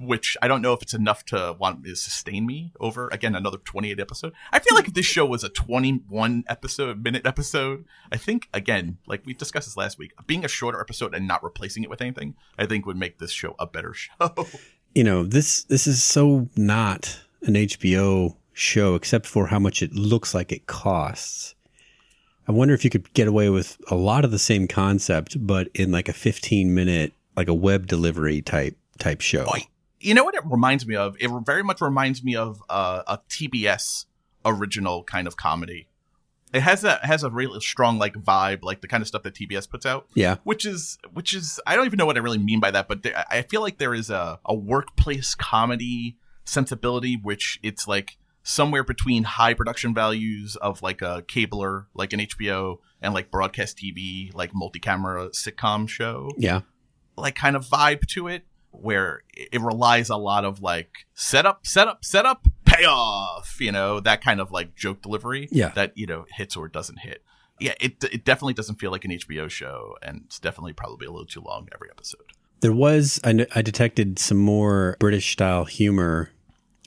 which 0.00 0.36
I 0.42 0.48
don't 0.48 0.62
know 0.62 0.72
if 0.72 0.82
it's 0.82 0.94
enough 0.94 1.24
to 1.26 1.56
want 1.58 1.84
to 1.84 1.94
sustain 1.94 2.46
me 2.46 2.72
over 2.80 3.08
again 3.12 3.34
another 3.34 3.58
28 3.58 3.98
episode. 4.00 4.32
I 4.52 4.58
feel 4.58 4.74
like 4.74 4.88
if 4.88 4.94
this 4.94 5.06
show 5.06 5.26
was 5.26 5.44
a 5.44 5.48
21 5.48 6.44
episode 6.48 7.02
minute 7.02 7.26
episode, 7.26 7.84
I 8.12 8.16
think 8.16 8.48
again, 8.52 8.98
like 9.06 9.24
we 9.26 9.34
discussed 9.34 9.66
this 9.66 9.76
last 9.76 9.98
week, 9.98 10.12
being 10.26 10.44
a 10.44 10.48
shorter 10.48 10.80
episode 10.80 11.14
and 11.14 11.26
not 11.26 11.42
replacing 11.42 11.82
it 11.84 11.90
with 11.90 12.00
anything, 12.00 12.34
I 12.58 12.66
think 12.66 12.86
would 12.86 12.96
make 12.96 13.18
this 13.18 13.30
show 13.30 13.54
a 13.58 13.66
better 13.66 13.94
show. 13.94 14.10
You 14.94 15.04
know, 15.04 15.22
this 15.22 15.64
this 15.64 15.86
is 15.86 16.02
so 16.02 16.48
not 16.56 17.20
an 17.42 17.54
HBO 17.54 18.34
show 18.52 18.94
except 18.94 19.26
for 19.26 19.46
how 19.46 19.58
much 19.58 19.82
it 19.82 19.92
looks 19.92 20.34
like 20.34 20.50
it 20.50 20.66
costs. 20.66 21.54
I 22.48 22.52
wonder 22.52 22.72
if 22.72 22.82
you 22.82 22.90
could 22.90 23.12
get 23.12 23.28
away 23.28 23.50
with 23.50 23.76
a 23.90 23.94
lot 23.94 24.24
of 24.24 24.30
the 24.30 24.38
same 24.38 24.66
concept, 24.66 25.36
but 25.46 25.68
in 25.74 25.92
like 25.92 26.08
a 26.08 26.14
15 26.14 26.74
minute, 26.74 27.12
like 27.36 27.48
a 27.48 27.54
web 27.54 27.86
delivery 27.86 28.40
type 28.40 28.76
type 28.98 29.20
show. 29.20 29.44
Oh, 29.46 29.58
you 30.00 30.14
know 30.14 30.24
what 30.24 30.34
it 30.34 30.42
reminds 30.44 30.86
me 30.86 30.94
of? 30.96 31.16
It 31.20 31.30
very 31.44 31.62
much 31.62 31.80
reminds 31.80 32.22
me 32.22 32.36
of 32.36 32.62
uh, 32.68 33.02
a 33.06 33.18
TBS 33.28 34.06
original 34.44 35.04
kind 35.04 35.26
of 35.26 35.36
comedy. 35.36 35.88
It 36.52 36.60
has 36.60 36.82
a 36.82 36.98
has 37.02 37.24
a 37.24 37.30
really 37.30 37.60
strong 37.60 37.98
like 37.98 38.14
vibe, 38.14 38.60
like 38.62 38.80
the 38.80 38.88
kind 38.88 39.02
of 39.02 39.06
stuff 39.08 39.22
that 39.24 39.34
TBS 39.34 39.68
puts 39.68 39.84
out. 39.84 40.06
Yeah. 40.14 40.36
which 40.44 40.64
is 40.64 40.96
which 41.12 41.34
is 41.34 41.60
I 41.66 41.76
don't 41.76 41.84
even 41.84 41.98
know 41.98 42.06
what 42.06 42.16
I 42.16 42.20
really 42.20 42.38
mean 42.38 42.58
by 42.60 42.70
that, 42.70 42.88
but 42.88 43.02
there, 43.02 43.22
I 43.30 43.42
feel 43.42 43.60
like 43.60 43.76
there 43.78 43.92
is 43.94 44.08
a 44.08 44.38
a 44.46 44.54
workplace 44.54 45.34
comedy 45.34 46.16
sensibility, 46.44 47.18
which 47.22 47.58
it's 47.62 47.86
like 47.86 48.16
somewhere 48.42 48.82
between 48.82 49.24
high 49.24 49.52
production 49.52 49.92
values 49.94 50.56
of 50.56 50.80
like 50.80 51.02
a 51.02 51.22
cabler, 51.28 51.86
like 51.92 52.14
an 52.14 52.20
HBO, 52.20 52.78
and 53.02 53.12
like 53.12 53.30
broadcast 53.30 53.76
TV, 53.76 54.34
like 54.34 54.54
multi-camera 54.54 55.28
sitcom 55.30 55.86
show 55.86 56.30
Yeah. 56.38 56.60
like 57.16 57.34
kind 57.34 57.56
of 57.56 57.66
vibe 57.66 58.06
to 58.06 58.26
it 58.28 58.44
where 58.80 59.22
it 59.34 59.60
relies 59.60 60.10
a 60.10 60.16
lot 60.16 60.44
of 60.44 60.62
like 60.62 61.06
setup, 61.14 61.66
setup, 61.66 62.04
setup, 62.04 62.46
payoff, 62.64 63.56
you 63.60 63.72
know, 63.72 64.00
that 64.00 64.22
kind 64.22 64.40
of 64.40 64.50
like 64.50 64.74
joke 64.74 65.02
delivery 65.02 65.48
Yeah. 65.50 65.70
that, 65.70 65.96
you 65.96 66.06
know, 66.06 66.26
hits 66.32 66.56
or 66.56 66.68
doesn't 66.68 67.00
hit. 67.00 67.22
Yeah, 67.60 67.74
it 67.80 68.02
it 68.04 68.24
definitely 68.24 68.54
doesn't 68.54 68.76
feel 68.76 68.90
like 68.92 69.04
an 69.04 69.10
HBO 69.10 69.50
show 69.50 69.96
and 70.02 70.22
it's 70.26 70.38
definitely 70.38 70.72
probably 70.74 71.06
a 71.06 71.10
little 71.10 71.26
too 71.26 71.40
long 71.40 71.68
every 71.74 71.90
episode. 71.90 72.22
There 72.60 72.72
was, 72.72 73.20
I, 73.24 73.46
I 73.54 73.62
detected 73.62 74.18
some 74.18 74.38
more 74.38 74.96
British 74.98 75.32
style 75.32 75.64
humor. 75.64 76.30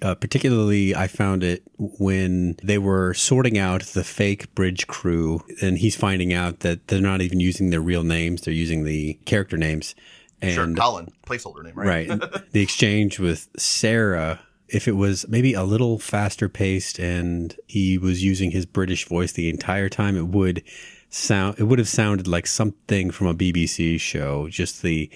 Uh, 0.01 0.15
particularly, 0.15 0.95
I 0.95 1.06
found 1.08 1.43
it 1.43 1.62
when 1.77 2.56
they 2.63 2.80
were 2.80 3.13
sorting 3.13 3.60
out 3.60 3.84
the 3.84 4.04
fake 4.04 4.54
bridge 4.56 4.88
crew, 4.88 5.43
and 5.62 5.77
he's 5.77 5.95
finding 5.95 6.34
out 6.34 6.62
that 6.62 6.88
they're 6.88 6.99
not 6.99 7.21
even 7.21 7.39
using 7.39 7.69
their 7.69 7.82
real 7.82 8.01
names; 8.04 8.41
they're 8.41 8.51
using 8.54 8.84
the 8.84 9.19
character 9.25 9.58
names. 9.58 9.93
And 10.41 10.54
sure, 10.54 10.73
Colin, 10.73 11.10
placeholder 11.25 11.63
name, 11.63 11.73
right? 11.75 12.10
right, 12.10 12.21
the 12.51 12.62
exchange 12.62 13.19
with 13.19 13.49
Sarah. 13.58 14.39
If 14.67 14.88
it 14.88 14.93
was 14.93 15.27
maybe 15.27 15.54
a 15.54 15.63
little 15.63 15.99
faster 15.99 16.47
paced, 16.47 16.97
and 16.97 17.56
he 17.67 17.97
was 17.97 18.23
using 18.23 18.51
his 18.51 18.65
British 18.65 19.06
voice 19.06 19.34
the 19.34 19.49
entire 19.49 19.89
time, 19.89 20.15
it 20.15 20.27
would 20.27 20.63
sound. 21.10 21.60
It 21.60 21.63
would 21.63 21.80
have 21.80 21.89
sounded 21.89 22.27
like 22.27 22.47
something 22.47 23.12
from 23.12 23.27
a 23.27 23.36
BBC 23.36 23.99
show. 23.99 24.47
Just 24.47 24.82
the 24.82 25.10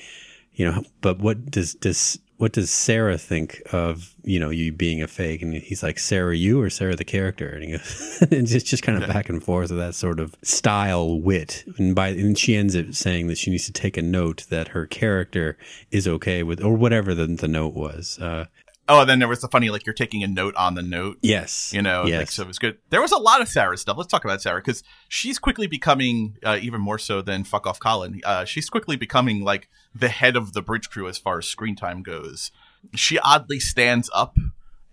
you 0.54 0.66
know 0.70 0.84
but 1.02 1.20
what 1.20 1.52
does 1.52 1.74
does 1.76 2.20
what 2.38 2.52
does 2.52 2.69
sarah 2.69 3.17
think 3.17 3.62
of 3.71 4.13
you 4.24 4.39
know 4.39 4.50
you 4.50 4.71
being 4.71 5.02
a 5.02 5.08
fake? 5.08 5.41
And 5.41 5.54
he's 5.54 5.84
like 5.84 6.00
sarah 6.00 6.36
you 6.36 6.62
or 6.62 6.69
sarah 6.69 6.95
the 6.95 7.04
character? 7.04 7.50
And 7.50 7.63
he 7.63 7.71
goes 7.71 8.17
and 8.32 8.52
it's 8.52 8.63
just 8.63 8.84
kind 8.84 9.02
of 9.02 9.10
back 9.10 9.30
and 9.30 9.43
forth 9.43 9.71
of 9.71 9.78
that 9.78 9.95
sort 9.95 10.19
of 10.19 10.36
style 10.41 11.19
wit. 11.19 11.63
And 11.78 11.95
by 11.95 12.10
and 12.10 12.38
she 12.38 12.56
ends 12.56 12.76
up 12.76 12.93
saying 12.93 13.28
that 13.28 13.38
she 13.38 13.52
needs 13.52 13.65
to 13.65 13.74
take 13.74 13.98
a 13.98 14.02
note 14.02 14.45
that 14.50 14.69
her 14.69 14.86
character 14.86 15.58
is 15.91 16.08
okay 16.08 16.43
with 16.43 16.62
or 16.63 16.76
whatever 16.76 17.13
the, 17.13 17.28
the 17.28 17.48
note 17.48 17.74
was. 17.74 18.19
Uh 18.19 18.45
Oh, 18.88 19.02
and 19.02 19.10
then 19.10 19.19
there 19.19 19.28
was 19.28 19.41
the 19.41 19.48
funny 19.48 19.69
like 19.69 19.86
you're 19.86 19.93
taking 19.93 20.24
a 20.24 20.28
note 20.28 20.56
on 20.56 20.76
the 20.76 20.82
note. 20.82 21.17
yes 21.21 21.74
You 21.74 21.82
know, 21.82 22.06
yes 22.06 22.19
like, 22.19 22.32
so 22.32 22.43
it 22.43 22.48
was 22.48 22.60
good. 22.60 22.78
There 22.89 23.02
was 23.02 23.12
a 23.12 23.17
lot 23.17 23.41
of 23.41 23.48
Sarah 23.48 23.78
stuff. 23.78 23.98
Let's 23.98 24.10
talk 24.10 24.24
about 24.24 24.41
Sarah 24.41 24.60
because 24.60 24.84
she's 25.08 25.39
quickly 25.39 25.67
becoming, 25.67 26.38
uh, 26.43 26.60
even 26.62 26.82
more 26.82 27.00
so 27.00 27.21
than 27.21 27.43
fuck 27.43 27.65
off 27.65 27.80
Colin. 27.80 28.21
Uh, 28.24 28.45
she's 28.45 28.69
quickly 28.69 28.95
becoming 28.95 29.41
like 29.41 29.69
the 29.93 30.10
head 30.10 30.36
of 30.36 30.54
the 30.54 30.62
bridge 30.62 30.89
crew 30.89 31.08
as 31.08 31.17
far 31.17 31.39
as 31.39 31.48
screen 31.48 31.76
time 31.76 32.04
goes. 32.04 32.52
She 32.93 33.17
oddly 33.19 33.60
stands 33.60 34.10
up 34.13 34.36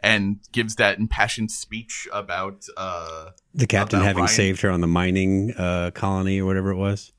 and 0.01 0.41
gives 0.53 0.77
that 0.77 0.99
impassioned 0.99 1.51
speech 1.51 2.09
about, 2.13 2.65
uh, 2.77 3.31
the 3.55 3.67
captain 3.67 3.99
about 3.99 4.07
having 4.07 4.25
Ryan. 4.25 4.35
saved 4.35 4.63
her 4.63 4.71
on 4.71 4.81
the 4.81 4.87
mining 4.89 5.53
uh 5.57 5.91
colony 5.93 6.41
or 6.41 6.47
whatever 6.47 6.71
it 6.71 6.77
was 6.77 7.13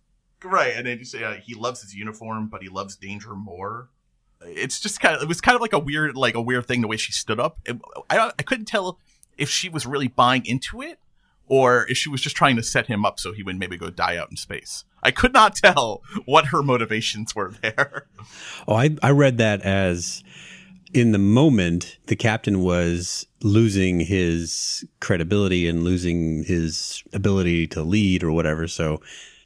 right, 0.46 0.74
and 0.76 0.86
then 0.86 1.00
you 1.00 1.06
say 1.06 1.24
uh, 1.24 1.36
he 1.36 1.54
loves 1.54 1.82
his 1.82 1.94
uniform, 1.94 2.48
but 2.48 2.62
he 2.62 2.70
loves 2.70 2.96
danger 2.96 3.36
more. 3.36 3.90
It's 4.46 4.80
just 4.80 5.00
kind 5.00 5.16
of, 5.16 5.22
it 5.22 5.28
was 5.28 5.42
kind 5.42 5.56
of 5.56 5.62
like 5.62 5.74
a 5.74 5.80
weird, 5.80 6.16
like 6.16 6.36
a 6.36 6.42
weird 6.42 6.66
thing 6.66 6.82
the 6.82 6.88
way 6.88 6.98
she 6.98 7.12
stood 7.12 7.40
up. 7.40 7.60
It, 7.66 7.80
I, 8.10 8.32
I 8.38 8.44
couldn't 8.44 8.66
tell 8.66 9.00
if 9.38 9.50
she 9.50 9.70
was 9.70 9.86
really 9.86 10.08
buying 10.08 10.46
into 10.46 10.82
it 10.82 11.00
or 11.48 11.86
if 11.90 11.98
she 11.98 12.10
was 12.10 12.22
just 12.22 12.36
trying 12.36 12.56
to 12.56 12.64
set 12.64 12.88
him 12.88 13.06
up 13.06 13.20
so 13.20 13.32
he 13.32 13.44
would 13.44 13.58
maybe 13.58 13.78
go 13.78 13.90
die 13.90 14.18
out 14.18 14.30
in 14.30 14.38
space. 14.38 14.86
I 15.02 15.12
could 15.12 15.34
not 15.34 15.56
tell 15.64 16.02
what 16.26 16.48
her 16.48 16.64
motivations 16.64 17.36
were 17.36 17.54
there. 17.62 18.08
Oh, 18.68 18.76
I, 18.76 18.96
I 19.02 19.12
read 19.12 19.38
that 19.38 19.62
as 19.62 20.24
in 20.94 21.12
the 21.12 21.20
moment, 21.20 21.98
the 22.06 22.16
captain 22.16 22.62
was 22.62 23.26
losing 23.42 24.00
his 24.00 24.86
credibility 25.00 25.68
and 25.68 25.84
losing 25.84 26.44
his 26.44 27.04
ability 27.12 27.68
to 27.68 27.82
lead 27.82 28.24
or 28.24 28.32
whatever. 28.32 28.68
So 28.68 29.02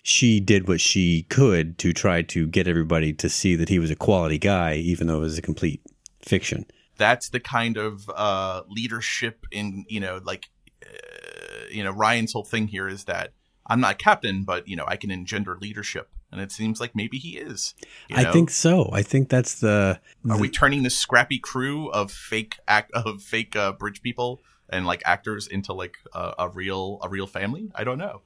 she 0.07 0.39
did 0.39 0.69
what 0.69 0.79
she 0.79 1.23
could 1.23 1.77
to 1.77 1.91
try 1.91 2.21
to 2.21 2.47
get 2.47 2.65
everybody 2.65 3.11
to 3.11 3.27
see 3.27 3.57
that 3.57 3.67
he 3.67 3.77
was 3.77 3.91
a 3.91 3.95
quality 3.95 4.37
guy, 4.37 4.75
even 4.75 5.05
though 5.05 5.17
it 5.17 5.19
was 5.19 5.37
a 5.37 5.41
complete 5.41 5.81
fiction. 6.21 6.65
That's 6.95 7.27
the 7.27 7.41
kind 7.41 7.75
of 7.75 8.09
uh, 8.15 8.61
leadership 8.69 9.45
in, 9.51 9.83
you 9.89 9.99
know, 9.99 10.21
like, 10.23 10.45
uh, 10.81 11.65
you 11.69 11.83
know, 11.83 11.91
Ryan's 11.91 12.31
whole 12.31 12.45
thing 12.45 12.69
here 12.69 12.87
is 12.87 13.03
that 13.03 13.33
I'm 13.67 13.81
not 13.81 13.97
captain, 13.99 14.45
but, 14.45 14.65
you 14.65 14.77
know, 14.77 14.85
I 14.87 14.95
can 14.95 15.11
engender 15.11 15.57
leadership. 15.61 16.09
And 16.31 16.39
it 16.39 16.53
seems 16.53 16.79
like 16.79 16.95
maybe 16.95 17.17
he 17.17 17.37
is. 17.37 17.75
I 18.09 18.23
know? 18.23 18.31
think 18.31 18.49
so. 18.49 18.89
I 18.93 19.01
think 19.01 19.27
that's 19.27 19.59
the. 19.59 19.99
Are 20.29 20.39
we 20.39 20.49
turning 20.49 20.83
this 20.83 20.97
scrappy 20.97 21.37
crew 21.37 21.89
of 21.89 22.13
fake 22.13 22.55
act 22.65 22.91
of 22.93 23.21
fake 23.21 23.57
uh, 23.57 23.73
bridge 23.73 24.01
people 24.01 24.41
and 24.69 24.85
like 24.85 25.01
actors 25.05 25.47
into 25.47 25.73
like 25.73 25.97
a, 26.13 26.33
a 26.39 26.49
real 26.49 26.99
a 27.01 27.09
real 27.09 27.27
family? 27.27 27.71
I 27.75 27.83
don't 27.83 27.97
know. 27.97 28.21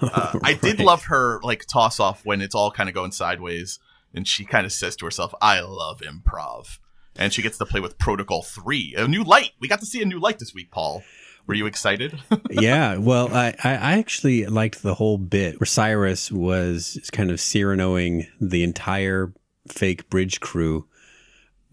Uh, 0.00 0.38
I 0.42 0.54
did 0.54 0.80
love 0.80 1.04
her 1.04 1.40
like 1.42 1.66
toss 1.66 2.00
off 2.00 2.24
when 2.24 2.40
it's 2.40 2.54
all 2.54 2.70
kind 2.70 2.88
of 2.88 2.94
going 2.94 3.12
sideways, 3.12 3.78
and 4.14 4.26
she 4.26 4.44
kind 4.44 4.66
of 4.66 4.72
says 4.72 4.96
to 4.96 5.04
herself, 5.04 5.34
"I 5.40 5.60
love 5.60 6.00
improv," 6.00 6.78
and 7.16 7.32
she 7.32 7.42
gets 7.42 7.58
to 7.58 7.66
play 7.66 7.80
with 7.80 7.98
Protocol 7.98 8.42
Three, 8.42 8.94
a 8.96 9.06
new 9.06 9.24
light. 9.24 9.52
We 9.60 9.68
got 9.68 9.80
to 9.80 9.86
see 9.86 10.02
a 10.02 10.06
new 10.06 10.20
light 10.20 10.38
this 10.38 10.54
week, 10.54 10.70
Paul. 10.70 11.02
Were 11.46 11.54
you 11.54 11.66
excited? 11.66 12.18
yeah, 12.50 12.96
well, 12.98 13.34
I, 13.34 13.54
I 13.64 13.70
I 13.70 13.92
actually 13.98 14.44
liked 14.46 14.82
the 14.82 14.94
whole 14.94 15.18
bit 15.18 15.58
where 15.58 15.66
Cyrus 15.66 16.30
was 16.30 17.08
kind 17.12 17.30
of 17.30 17.38
Cyranoing 17.38 18.26
the 18.40 18.62
entire 18.62 19.32
fake 19.66 20.10
bridge 20.10 20.40
crew. 20.40 20.86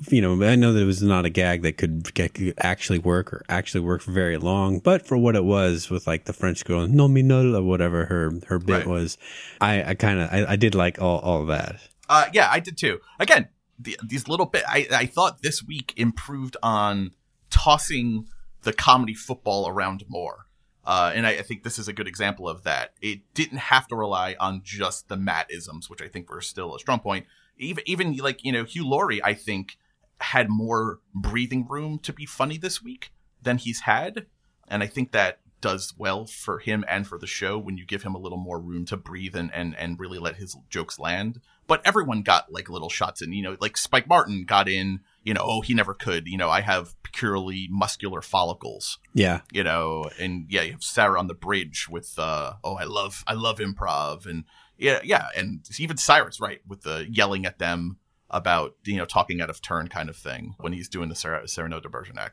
You 0.09 0.21
know, 0.21 0.43
I 0.45 0.55
know 0.55 0.73
that 0.73 0.81
it 0.81 0.85
was 0.85 1.01
not 1.01 1.23
a 1.23 1.29
gag 1.29 1.61
that 1.61 1.77
could, 1.77 2.13
get, 2.13 2.33
could 2.33 2.53
actually 2.57 2.99
work 2.99 3.31
or 3.31 3.43
actually 3.47 3.79
work 3.79 4.01
for 4.01 4.11
very 4.11 4.35
long, 4.37 4.79
but 4.79 5.07
for 5.07 5.17
what 5.17 5.37
it 5.37 5.45
was 5.45 5.89
with 5.89 6.05
like 6.05 6.25
the 6.25 6.33
French 6.33 6.65
girl, 6.65 6.85
no 6.85 7.07
me 7.07 7.21
no, 7.21 7.55
or 7.55 7.63
whatever 7.63 8.05
her 8.05 8.33
her 8.47 8.59
bit 8.59 8.79
Right. 8.79 8.87
was, 8.87 9.17
I, 9.61 9.91
I 9.91 9.93
kind 9.93 10.19
of 10.19 10.29
I, 10.33 10.45
I 10.51 10.55
did 10.57 10.75
like 10.75 11.01
all 11.01 11.19
all 11.19 11.45
that. 11.45 11.79
Uh, 12.09 12.25
yeah, 12.33 12.49
I 12.51 12.59
did 12.59 12.77
too. 12.77 12.99
Again, 13.19 13.47
the, 13.79 13.97
these 14.05 14.27
little 14.27 14.45
bit. 14.45 14.63
I, 14.67 14.87
I 14.91 15.05
thought 15.05 15.41
this 15.41 15.63
week 15.63 15.93
improved 15.95 16.57
on 16.61 17.11
tossing 17.49 18.27
the 18.63 18.73
comedy 18.73 19.13
football 19.13 19.67
around 19.69 20.03
more. 20.09 20.47
Uh, 20.83 21.11
and 21.15 21.25
I, 21.25 21.31
I 21.31 21.41
think 21.41 21.63
this 21.63 21.79
is 21.79 21.87
a 21.87 21.93
good 21.93 22.07
example 22.07 22.47
of 22.49 22.63
that. 22.63 22.93
It 23.01 23.21
didn't 23.33 23.57
have 23.57 23.87
to 23.87 23.95
rely 23.95 24.35
on 24.39 24.61
just 24.63 25.07
the 25.07 25.17
Matt 25.17 25.49
isms, 25.49 25.89
which 25.89 26.01
I 26.01 26.07
think 26.09 26.29
were 26.29 26.41
still 26.41 26.75
a 26.75 26.79
strong 26.79 26.99
point. 26.99 27.25
Even, 27.57 27.83
even 27.87 28.17
like, 28.17 28.43
you 28.43 28.51
know, 28.51 28.65
Hugh 28.65 28.87
Laurie, 28.87 29.23
I 29.23 29.33
think, 29.33 29.77
had 30.21 30.49
more 30.49 30.99
breathing 31.13 31.67
room 31.67 31.99
to 31.99 32.13
be 32.13 32.25
funny 32.25 32.57
this 32.57 32.81
week 32.81 33.11
than 33.41 33.57
he's 33.57 33.81
had. 33.81 34.25
And 34.67 34.81
I 34.81 34.87
think 34.87 35.11
that 35.11 35.39
does 35.61 35.93
well 35.97 36.25
for 36.25 36.59
him 36.59 36.85
and 36.87 37.07
for 37.07 37.17
the 37.17 37.25
show 37.25 37.57
when 37.57 37.77
you 37.77 37.85
give 37.85 38.03
him 38.03 38.13
a 38.13 38.19
little 38.19 38.37
more 38.37 38.59
room 38.59 38.85
to 38.85 38.95
breathe 38.95 39.35
and, 39.35 39.51
and, 39.53 39.75
and 39.77 39.99
really 39.99 40.19
let 40.19 40.35
his 40.35 40.55
jokes 40.69 40.99
land. 40.99 41.39
But 41.65 41.81
everyone 41.85 42.21
got 42.21 42.51
like 42.51 42.69
little 42.69 42.89
shots 42.89 43.21
in, 43.21 43.33
you 43.33 43.41
know, 43.41 43.57
like 43.59 43.75
Spike 43.75 44.07
Martin 44.07 44.45
got 44.45 44.69
in, 44.69 44.99
you 45.23 45.33
know, 45.33 45.41
oh, 45.43 45.61
he 45.61 45.73
never 45.73 45.95
could. 45.95 46.27
You 46.27 46.37
know, 46.37 46.49
I 46.49 46.61
have 46.61 46.93
purely 47.03 47.67
muscular 47.71 48.21
follicles, 48.21 48.99
Yeah, 49.13 49.41
you 49.51 49.63
know, 49.63 50.05
and 50.19 50.45
yeah, 50.49 50.61
you 50.61 50.73
have 50.73 50.83
Sarah 50.83 51.17
on 51.17 51.27
the 51.27 51.33
bridge 51.33 51.87
with, 51.89 52.13
uh, 52.19 52.53
oh, 52.63 52.75
I 52.75 52.83
love, 52.83 53.23
I 53.25 53.33
love 53.33 53.57
improv. 53.57 54.27
And 54.27 54.43
yeah, 54.77 54.99
yeah. 55.03 55.29
And 55.35 55.67
even 55.79 55.97
Cyrus, 55.97 56.39
right, 56.39 56.61
with 56.67 56.83
the 56.83 57.07
yelling 57.09 57.45
at 57.45 57.57
them 57.57 57.97
about, 58.35 58.75
you 58.83 58.97
know, 58.97 59.05
talking 59.05 59.41
out 59.41 59.49
of 59.49 59.61
turn 59.61 59.87
kind 59.87 60.09
of 60.09 60.15
thing 60.15 60.55
when 60.59 60.73
he's 60.73 60.89
doing 60.89 61.09
the 61.09 61.15
Cyrano 61.15 61.79
de 61.79 61.89
Bergerac. 61.89 62.31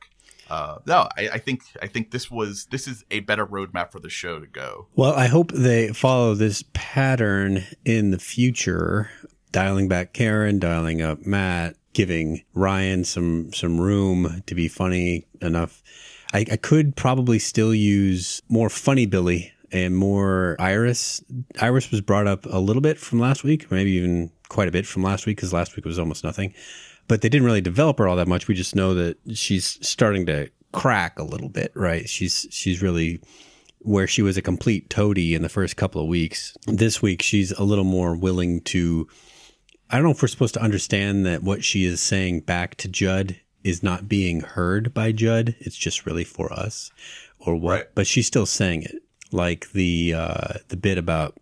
Uh, 0.51 0.79
no, 0.87 1.09
I, 1.17 1.29
I 1.35 1.39
think 1.39 1.63
I 1.81 1.87
think 1.87 2.11
this 2.11 2.31
was 2.31 2.67
this 2.67 2.89
is 2.89 3.05
a 3.11 3.21
better 3.21 3.47
roadmap 3.47 3.93
for 3.93 4.01
the 4.01 4.11
show 4.11 4.41
to 4.41 4.47
go. 4.47 4.89
Well, 4.97 5.15
I 5.15 5.29
hope 5.29 5.53
they 5.53 5.93
follow 5.93 6.35
this 6.35 6.65
pattern 6.75 7.65
in 7.85 8.11
the 8.11 8.19
future, 8.19 9.09
dialing 9.53 9.89
back 9.89 10.13
Karen, 10.13 10.59
dialing 10.59 11.01
up 11.01 11.25
Matt, 11.25 11.77
giving 11.93 12.43
Ryan 12.55 13.05
some 13.05 13.53
some 13.53 13.81
room 13.81 14.43
to 14.47 14.55
be 14.55 14.67
funny 14.67 15.27
enough. 15.41 15.83
I, 16.35 16.45
I 16.51 16.57
could 16.57 16.97
probably 16.97 17.39
still 17.39 17.75
use 17.75 18.43
more 18.49 18.69
funny 18.69 19.07
Billy 19.07 19.53
and 19.71 19.97
more 19.97 20.57
Iris. 20.59 21.23
Iris 21.61 21.91
was 21.91 22.01
brought 22.01 22.27
up 22.27 22.47
a 22.47 22.59
little 22.59 22.83
bit 22.83 22.99
from 22.99 23.21
last 23.21 23.45
week, 23.45 23.71
maybe 23.71 23.93
even 23.93 24.33
quite 24.53 24.69
a 24.69 24.73
bit 24.73 24.87
from 24.87 25.03
last 25.03 25.27
week 25.27 25.37
because 25.37 25.53
last 25.53 25.75
week 25.77 25.85
was 25.85 25.99
almost 25.99 26.23
nothing. 26.25 26.55
But 27.09 27.21
they 27.23 27.29
didn't 27.29 27.47
really 27.47 27.61
develop 27.61 27.99
her 27.99 28.07
all 28.07 28.17
that 28.17 28.29
much. 28.29 28.47
We 28.47 28.55
just 28.55 28.77
know 28.77 28.95
that 28.95 29.17
she's 29.35 29.79
starting 29.87 30.27
to 30.27 30.51
crack 30.73 31.19
a 31.19 31.25
little 31.25 31.49
bit, 31.49 31.73
right? 31.75 32.09
She's 32.09 32.47
she's 32.51 32.81
really 32.83 33.21
where 33.81 34.07
she 34.07 34.23
was 34.23 34.37
a 34.37 34.43
complete 34.43 34.89
toady 34.89 35.35
in 35.35 35.43
the 35.43 35.49
first 35.49 35.77
couple 35.77 36.01
of 36.01 36.07
weeks. 36.07 36.57
This 36.67 37.03
week 37.03 37.21
she's 37.23 37.51
a 37.53 37.65
little 37.65 37.85
more 37.85 38.15
willing 38.15 38.61
to 38.63 39.09
I 39.91 39.97
don't 39.97 40.05
know 40.05 40.11
if 40.13 40.23
we're 40.23 40.29
supposed 40.29 40.55
to 40.55 40.63
understand 40.63 41.27
that 41.27 41.43
what 41.43 41.65
she 41.65 41.85
is 41.85 42.01
saying 42.01 42.41
back 42.43 42.77
to 42.77 42.89
Judd 42.89 43.37
is 43.65 43.83
not 43.83 44.09
being 44.09 44.41
heard 44.41 44.95
by 44.95 45.13
Judd. 45.13 45.55
It's 45.61 45.77
just 45.77 46.07
really 46.07 46.25
for 46.25 46.53
us 46.53 46.91
or 47.39 47.57
what, 47.57 47.71
Right. 47.73 47.85
but 47.95 48.07
she's 48.07 48.27
still 48.27 48.47
saying 48.47 48.85
it. 48.85 49.03
Like 49.33 49.71
the, 49.73 50.15
uh, 50.15 50.55
the 50.69 50.77
bit 50.77 50.97
about 50.99 51.37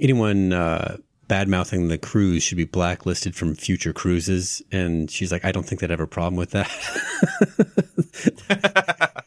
anyone, 0.00 0.52
uh, 0.52 0.98
bad 1.28 1.48
mouthing 1.48 1.88
the 1.88 1.98
cruise 1.98 2.42
should 2.42 2.56
be 2.56 2.64
blacklisted 2.64 3.34
from 3.34 3.54
future 3.54 3.92
cruises. 3.92 4.62
And 4.70 5.10
she's 5.10 5.32
like, 5.32 5.44
I 5.44 5.52
don't 5.52 5.64
think 5.66 5.80
they'd 5.80 5.90
have 5.90 6.00
a 6.00 6.06
problem 6.06 6.36
with 6.36 6.50
that. 6.52 6.70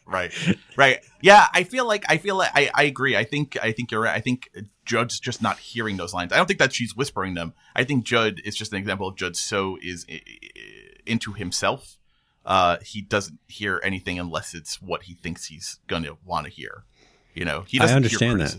right. 0.06 0.32
Right. 0.76 0.98
Yeah 1.22 1.46
i 1.52 1.64
feel 1.64 1.86
like 1.86 2.04
i 2.08 2.16
feel 2.16 2.36
like 2.36 2.50
I, 2.54 2.70
I 2.74 2.82
agree. 2.84 3.16
I 3.16 3.24
think 3.24 3.56
i 3.62 3.72
think 3.72 3.90
you're 3.90 4.00
right. 4.02 4.14
I 4.16 4.20
think 4.20 4.48
judd's 4.84 5.20
just 5.20 5.42
not 5.42 5.58
hearing 5.58 5.96
those 5.96 6.14
lines. 6.14 6.32
I 6.32 6.36
don't 6.36 6.46
think 6.46 6.58
that 6.58 6.72
she's 6.72 6.96
whispering 6.96 7.34
them. 7.34 7.54
I 7.76 7.84
think 7.84 8.04
judd 8.04 8.40
is 8.44 8.56
just 8.56 8.72
an 8.72 8.78
example 8.78 9.08
of 9.08 9.16
judd 9.16 9.36
so 9.36 9.78
is 9.82 10.06
i- 10.10 10.14
i- 10.26 10.50
into 11.06 11.32
himself. 11.32 11.98
Uh 12.44 12.78
he 12.82 13.02
doesn't 13.02 13.38
hear 13.48 13.80
anything 13.84 14.18
unless 14.18 14.54
it's 14.54 14.80
what 14.80 15.04
he 15.04 15.14
thinks 15.14 15.46
he's 15.46 15.78
gonna 15.86 16.16
want 16.24 16.46
to 16.46 16.52
hear. 16.52 16.84
You 17.34 17.44
know 17.44 17.64
he 17.66 17.78
doesn't 17.78 17.96
understand 17.96 18.38
hear 18.38 18.48
that. 18.48 18.52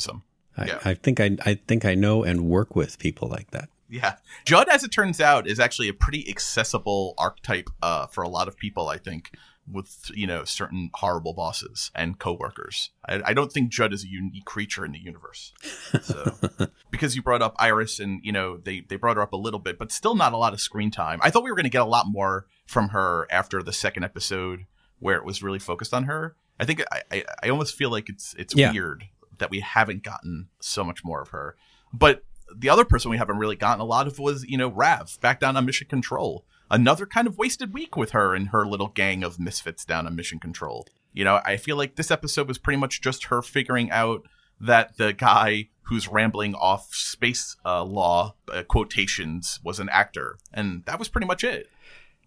I, 0.58 0.66
Yeah. 0.66 0.80
I 0.86 0.94
think 0.94 1.20
I, 1.20 1.38
I 1.46 1.56
think 1.68 1.86
I 1.86 1.96
know 1.96 2.24
and 2.24 2.46
work 2.46 2.76
with 2.76 3.00
people 3.00 3.28
like 3.28 3.52
that. 3.52 3.70
Yeah. 3.90 4.16
Judd, 4.46 4.70
as 4.70 4.84
it 4.84 4.90
turns 4.92 5.20
out, 5.20 5.48
is 5.48 5.60
actually 5.60 5.90
a 5.90 5.94
pretty 5.94 6.30
accessible 6.30 7.14
archetype 7.18 7.70
uh, 7.82 8.08
for 8.08 8.24
a 8.24 8.30
lot 8.30 8.48
of 8.48 8.56
people, 8.58 8.88
I 8.88 8.98
think, 8.98 9.32
with, 9.70 10.10
you 10.14 10.26
know, 10.28 10.46
certain 10.46 10.90
horrible 10.94 11.34
bosses 11.34 11.92
and 11.94 12.18
coworkers. 12.18 12.92
I, 13.08 13.22
I 13.26 13.34
don't 13.34 13.52
think 13.52 13.70
Judd 13.70 13.92
is 13.94 14.04
a 14.06 14.08
unique 14.08 14.46
creature 14.46 14.86
in 14.86 14.94
the 14.94 15.00
universe. 15.00 15.54
So, 16.02 16.32
because 16.92 17.16
you 17.18 17.22
brought 17.22 17.42
up 17.42 17.56
Iris 17.60 18.00
and, 18.00 18.22
you 18.24 18.32
know, 18.32 18.58
they, 18.58 18.80
they 18.80 18.96
brought 18.96 19.18
her 19.18 19.22
up 19.24 19.34
a 19.34 19.38
little 19.38 19.60
bit, 19.60 19.78
but 19.78 19.92
still 19.92 20.16
not 20.16 20.32
a 20.34 20.38
lot 20.38 20.54
of 20.54 20.62
screen 20.62 20.90
time. 20.90 21.20
I 21.22 21.30
thought 21.30 21.44
we 21.44 21.50
were 21.52 21.56
going 21.58 21.64
to 21.66 21.70
get 21.70 21.82
a 21.82 21.86
lot 21.86 22.06
more 22.08 22.46
from 22.66 22.90
her 22.90 23.28
after 23.30 23.62
the 23.62 23.74
second 23.74 24.04
episode 24.06 24.66
where 25.00 25.18
it 25.18 25.26
was 25.26 25.44
really 25.44 25.60
focused 25.60 25.94
on 25.94 26.04
her. 26.06 26.36
I 26.60 26.66
think 26.66 26.82
I, 26.92 27.02
I, 27.12 27.24
I 27.44 27.50
almost 27.50 27.76
feel 27.76 27.90
like 27.90 28.08
it's 28.08 28.36
it's 28.38 28.56
Yeah. 28.56 28.72
weird 28.72 29.06
that 29.42 29.52
we 29.52 29.60
haven't 29.60 30.04
gotten 30.04 30.48
so 30.62 30.86
much 30.86 31.04
more 31.04 31.22
of 31.22 31.30
her. 31.30 31.58
But 31.92 32.24
the 32.56 32.70
other 32.70 32.86
person 32.86 33.12
we 33.12 33.18
haven't 33.18 33.38
really 33.38 33.56
gotten 33.58 33.82
a 33.82 33.86
lot 33.86 34.08
of 34.08 34.20
was, 34.20 34.46
you 34.46 34.58
know, 34.58 34.70
Rav 34.70 35.20
back 35.20 35.40
down 35.40 35.58
on 35.58 35.66
Mission 35.66 35.88
Control. 35.88 36.46
Another 36.70 37.06
kind 37.06 37.28
of 37.28 37.38
wasted 37.38 37.74
week 37.74 37.98
with 37.98 38.12
her 38.12 38.34
and 38.34 38.50
her 38.50 38.66
little 38.66 38.88
gang 38.88 39.24
of 39.24 39.40
misfits 39.40 39.84
down 39.84 40.08
on 40.08 40.16
Mission 40.16 40.40
Control. 40.40 40.88
You 41.12 41.26
know, 41.26 41.42
I 41.44 41.58
feel 41.58 41.76
like 41.76 41.96
this 41.96 42.12
episode 42.12 42.48
was 42.48 42.58
pretty 42.58 42.80
much 42.80 43.02
just 43.02 43.26
her 43.26 43.42
figuring 43.42 43.92
out 43.92 44.24
that 44.62 44.96
the 44.98 45.12
guy 45.12 45.70
who's 45.84 46.08
rambling 46.08 46.56
off 46.56 46.94
space 46.94 47.58
uh, 47.66 47.84
law 47.84 48.36
uh, 48.50 48.64
quotations 48.64 49.60
was 49.64 49.80
an 49.80 49.90
actor, 49.90 50.38
and 50.54 50.86
that 50.86 51.00
was 51.00 51.10
pretty 51.10 51.28
much 51.28 51.44
it. 51.44 51.70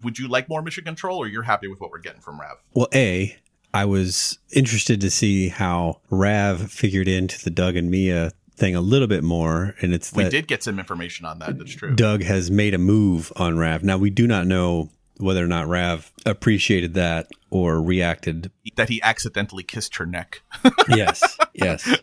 Would 0.03 0.19
you 0.19 0.29
like 0.29 0.49
more 0.49 0.61
Mission 0.61 0.85
Control, 0.85 1.17
or 1.17 1.27
you're 1.27 1.45
happy 1.45 1.69
with 1.69 1.81
what 1.81 1.91
we're 1.91 2.01
getting 2.01 2.21
from 2.21 2.39
Rav? 2.39 2.59
Well, 2.75 2.89
A, 2.93 3.39
I 3.75 3.85
was 3.85 4.39
interested 4.53 5.01
to 5.03 5.11
see 5.11 5.49
how 5.49 6.01
Rav 6.09 6.71
figured 6.71 7.09
into 7.09 7.43
the 7.45 7.51
Doug 7.51 7.77
and 7.77 7.91
Mia 7.91 8.33
thing 8.57 8.77
a 8.77 8.81
little 8.81 9.09
bit 9.09 9.25
more. 9.25 9.75
And 9.81 9.93
it's 9.93 10.13
We 10.13 10.29
did 10.29 10.47
get 10.47 10.63
some 10.63 10.79
information 10.79 11.27
on 11.27 11.41
that. 11.41 11.59
That's 11.59 11.75
true. 11.75 11.95
Doug 11.95 12.23
has 12.23 12.51
made 12.51 12.73
a 12.73 12.79
move 12.79 13.33
on 13.37 13.59
Rav. 13.59 13.83
Now, 13.83 13.99
we 13.99 14.11
do 14.11 14.27
not 14.29 14.47
know 14.47 14.91
whether 15.19 15.45
or 15.45 15.49
not 15.49 15.67
Rav 15.67 16.13
appreciated 16.25 16.95
that 16.95 17.27
or 17.51 17.83
reacted. 17.83 18.51
That 18.77 18.89
he 18.89 19.03
accidentally 19.03 19.65
kissed 19.65 19.97
her 19.97 20.07
neck. 20.07 20.43
Yes, 20.89 21.39
yes. 21.53 21.99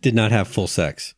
Did 0.00 0.14
not 0.14 0.30
have 0.32 0.48
full 0.48 0.66
sex. 0.68 1.14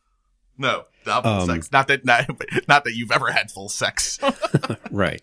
No, 0.57 0.83
not 1.05 1.23
full 1.23 1.31
Um, 1.31 1.47
sex. 1.47 1.71
Not 1.71 1.87
that, 1.87 2.03
not, 2.03 2.27
not 2.67 2.83
that 2.83 2.93
you've 2.95 3.11
ever 3.11 3.31
had 3.31 3.51
full 3.51 3.69
sex. 3.69 4.19
Right. 4.91 5.21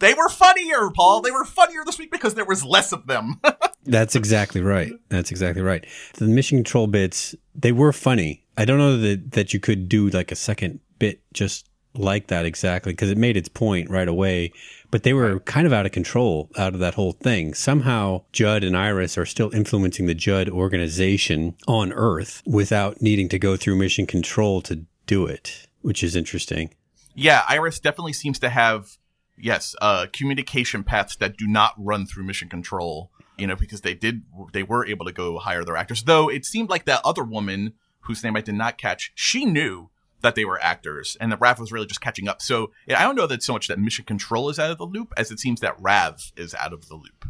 They 0.00 0.14
were 0.14 0.28
funnier, 0.28 0.90
Paul. 0.94 1.20
They 1.20 1.30
were 1.30 1.44
funnier 1.44 1.82
this 1.86 1.98
week 1.98 2.10
because 2.10 2.34
there 2.34 2.44
was 2.44 2.64
less 2.64 2.92
of 2.92 3.06
them. 3.06 3.40
That's 3.84 4.14
exactly 4.16 4.60
right. 4.60 4.92
That's 5.08 5.30
exactly 5.30 5.62
right. 5.62 5.86
The 6.14 6.26
mission 6.26 6.58
control 6.58 6.86
bits, 6.86 7.34
they 7.54 7.72
were 7.72 7.92
funny. 7.92 8.44
I 8.56 8.64
don't 8.64 8.78
know 8.78 8.96
that, 8.98 9.32
that 9.32 9.54
you 9.54 9.60
could 9.60 9.88
do 9.88 10.08
like 10.08 10.32
a 10.32 10.36
second 10.36 10.80
bit 10.98 11.20
just 11.32 11.66
like 11.94 12.28
that 12.28 12.44
exactly 12.44 12.92
because 12.92 13.10
it 13.10 13.18
made 13.18 13.36
its 13.36 13.48
point 13.48 13.90
right 13.90 14.06
away. 14.06 14.52
But 14.90 15.02
they 15.02 15.12
were 15.12 15.40
kind 15.40 15.66
of 15.66 15.72
out 15.72 15.86
of 15.86 15.92
control 15.92 16.50
out 16.58 16.74
of 16.74 16.80
that 16.80 16.94
whole 16.94 17.12
thing. 17.12 17.54
Somehow 17.54 18.22
Judd 18.32 18.64
and 18.64 18.76
Iris 18.76 19.16
are 19.16 19.26
still 19.26 19.50
influencing 19.54 20.06
the 20.06 20.14
Judd 20.14 20.48
organization 20.48 21.56
on 21.66 21.92
Earth 21.92 22.42
without 22.46 23.00
needing 23.00 23.28
to 23.30 23.38
go 23.38 23.56
through 23.56 23.76
mission 23.76 24.06
control 24.06 24.60
to 24.62 24.84
do 25.06 25.26
it, 25.26 25.66
which 25.82 26.02
is 26.02 26.14
interesting. 26.14 26.70
yeah, 27.14 27.42
Iris 27.48 27.80
definitely 27.80 28.12
seems 28.12 28.38
to 28.40 28.48
have, 28.50 28.96
yes, 29.42 29.74
uh, 29.80 30.06
communication 30.12 30.84
paths 30.84 31.16
that 31.16 31.36
do 31.36 31.46
not 31.46 31.74
run 31.76 32.06
through 32.06 32.24
mission 32.24 32.48
control. 32.48 33.10
You 33.36 33.46
know, 33.46 33.56
because 33.56 33.80
they 33.80 33.94
did, 33.94 34.22
they 34.52 34.62
were 34.62 34.86
able 34.86 35.06
to 35.06 35.12
go 35.12 35.38
hire 35.38 35.64
their 35.64 35.76
actors. 35.76 36.02
Though 36.02 36.28
it 36.28 36.44
seemed 36.44 36.68
like 36.68 36.84
that 36.84 37.00
other 37.04 37.24
woman 37.24 37.72
whose 38.00 38.22
name 38.22 38.36
I 38.36 38.42
did 38.42 38.54
not 38.54 38.76
catch, 38.76 39.12
she 39.14 39.46
knew 39.46 39.88
that 40.20 40.34
they 40.34 40.44
were 40.44 40.62
actors, 40.62 41.16
and 41.20 41.32
that 41.32 41.40
Rav 41.40 41.58
was 41.58 41.72
really 41.72 41.86
just 41.86 42.00
catching 42.00 42.28
up. 42.28 42.42
So 42.42 42.70
I 42.94 43.02
don't 43.02 43.16
know 43.16 43.26
that 43.26 43.42
so 43.42 43.54
much 43.54 43.68
that 43.68 43.78
mission 43.78 44.04
control 44.04 44.50
is 44.50 44.58
out 44.58 44.70
of 44.70 44.78
the 44.78 44.84
loop 44.84 45.12
as 45.16 45.30
it 45.30 45.40
seems 45.40 45.60
that 45.60 45.80
Rav 45.80 46.32
is 46.36 46.54
out 46.54 46.72
of 46.72 46.88
the 46.88 46.96
loop. 46.96 47.26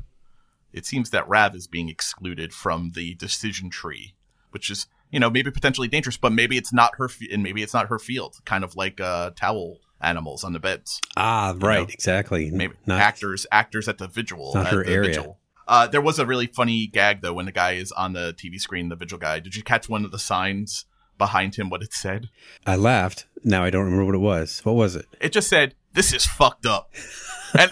It 0.73 0.87
seems 0.87 1.11
that 1.11 1.29
Rav 1.29 1.55
is 1.55 1.67
being 1.67 1.89
excluded 1.89 2.53
from 2.53 2.93
the 2.95 3.15
decision 3.15 3.71
tree, 3.71 4.15
which 4.51 4.71
is 4.71 4.87
you 5.11 5.21
know 5.21 5.31
maybe 5.31 5.51
potentially 5.51 5.89
dangerous, 5.89 6.17
but 6.17 6.33
maybe 6.33 6.57
it's 6.57 6.73
not 6.73 6.97
her, 6.97 7.07
f- 7.07 7.21
and 7.31 7.43
maybe 7.43 7.63
it's 7.63 7.75
not 7.75 7.89
her 7.89 7.99
field. 7.99 8.39
Kind 8.45 8.65
of 8.65 8.77
like 8.77 9.01
uh, 9.01 9.31
towel 9.37 9.79
animals 10.01 10.45
on 10.45 10.53
the 10.53 10.59
beds. 10.61 11.01
Ah, 11.17 11.55
right. 11.59 11.81
know, 11.81 11.93
exactly. 11.93 12.51
Maybe 12.51 12.75
Not, 12.87 13.01
actors, 13.01 13.47
actors 13.53 13.89
at 13.89 13.99
the 13.99 14.09
vigil. 14.09 14.53
not 14.55 14.67
at 14.67 14.73
her 14.73 14.85
the 14.85 14.93
area. 14.93 15.09
vigil. 15.09 15.39
Uh, 15.69 15.87
there 15.87 16.01
was 16.01 16.19
a 16.19 16.27
really 16.27 16.47
funny 16.47 16.87
gag 16.87 17.21
though 17.23 17.33
when 17.33 17.47
the 17.47 17.53
guy 17.53 17.73
is 17.73 17.93
on 17.93 18.13
the 18.13 18.35
TV 18.35 18.61
screen, 18.61 18.89
the 18.89 18.97
vigil 18.97 19.19
guy. 19.19 19.39
Did 19.39 19.55
you 19.55 19.63
catch 19.63 19.89
one 19.89 20.05
of 20.05 20.11
the 20.11 20.19
signs 20.19 20.85
behind 21.17 21.55
him? 21.57 21.71
What 21.71 21.83
it 21.83 21.93
said? 21.93 22.29
I 22.67 22.77
laughed. 22.77 23.27
Now 23.45 23.63
I 23.63 23.71
don't 23.71 23.85
remember 23.85 24.05
what 24.07 24.15
it 24.15 24.19
was. 24.19 24.61
What 24.65 24.75
was 24.75 24.97
it? 24.97 25.07
It 25.21 25.33
just 25.33 25.49
said, 25.49 25.75
"This 25.93 26.13
is 26.13 26.27
fucked 26.27 26.67
up." 26.67 26.91
And 27.59 27.71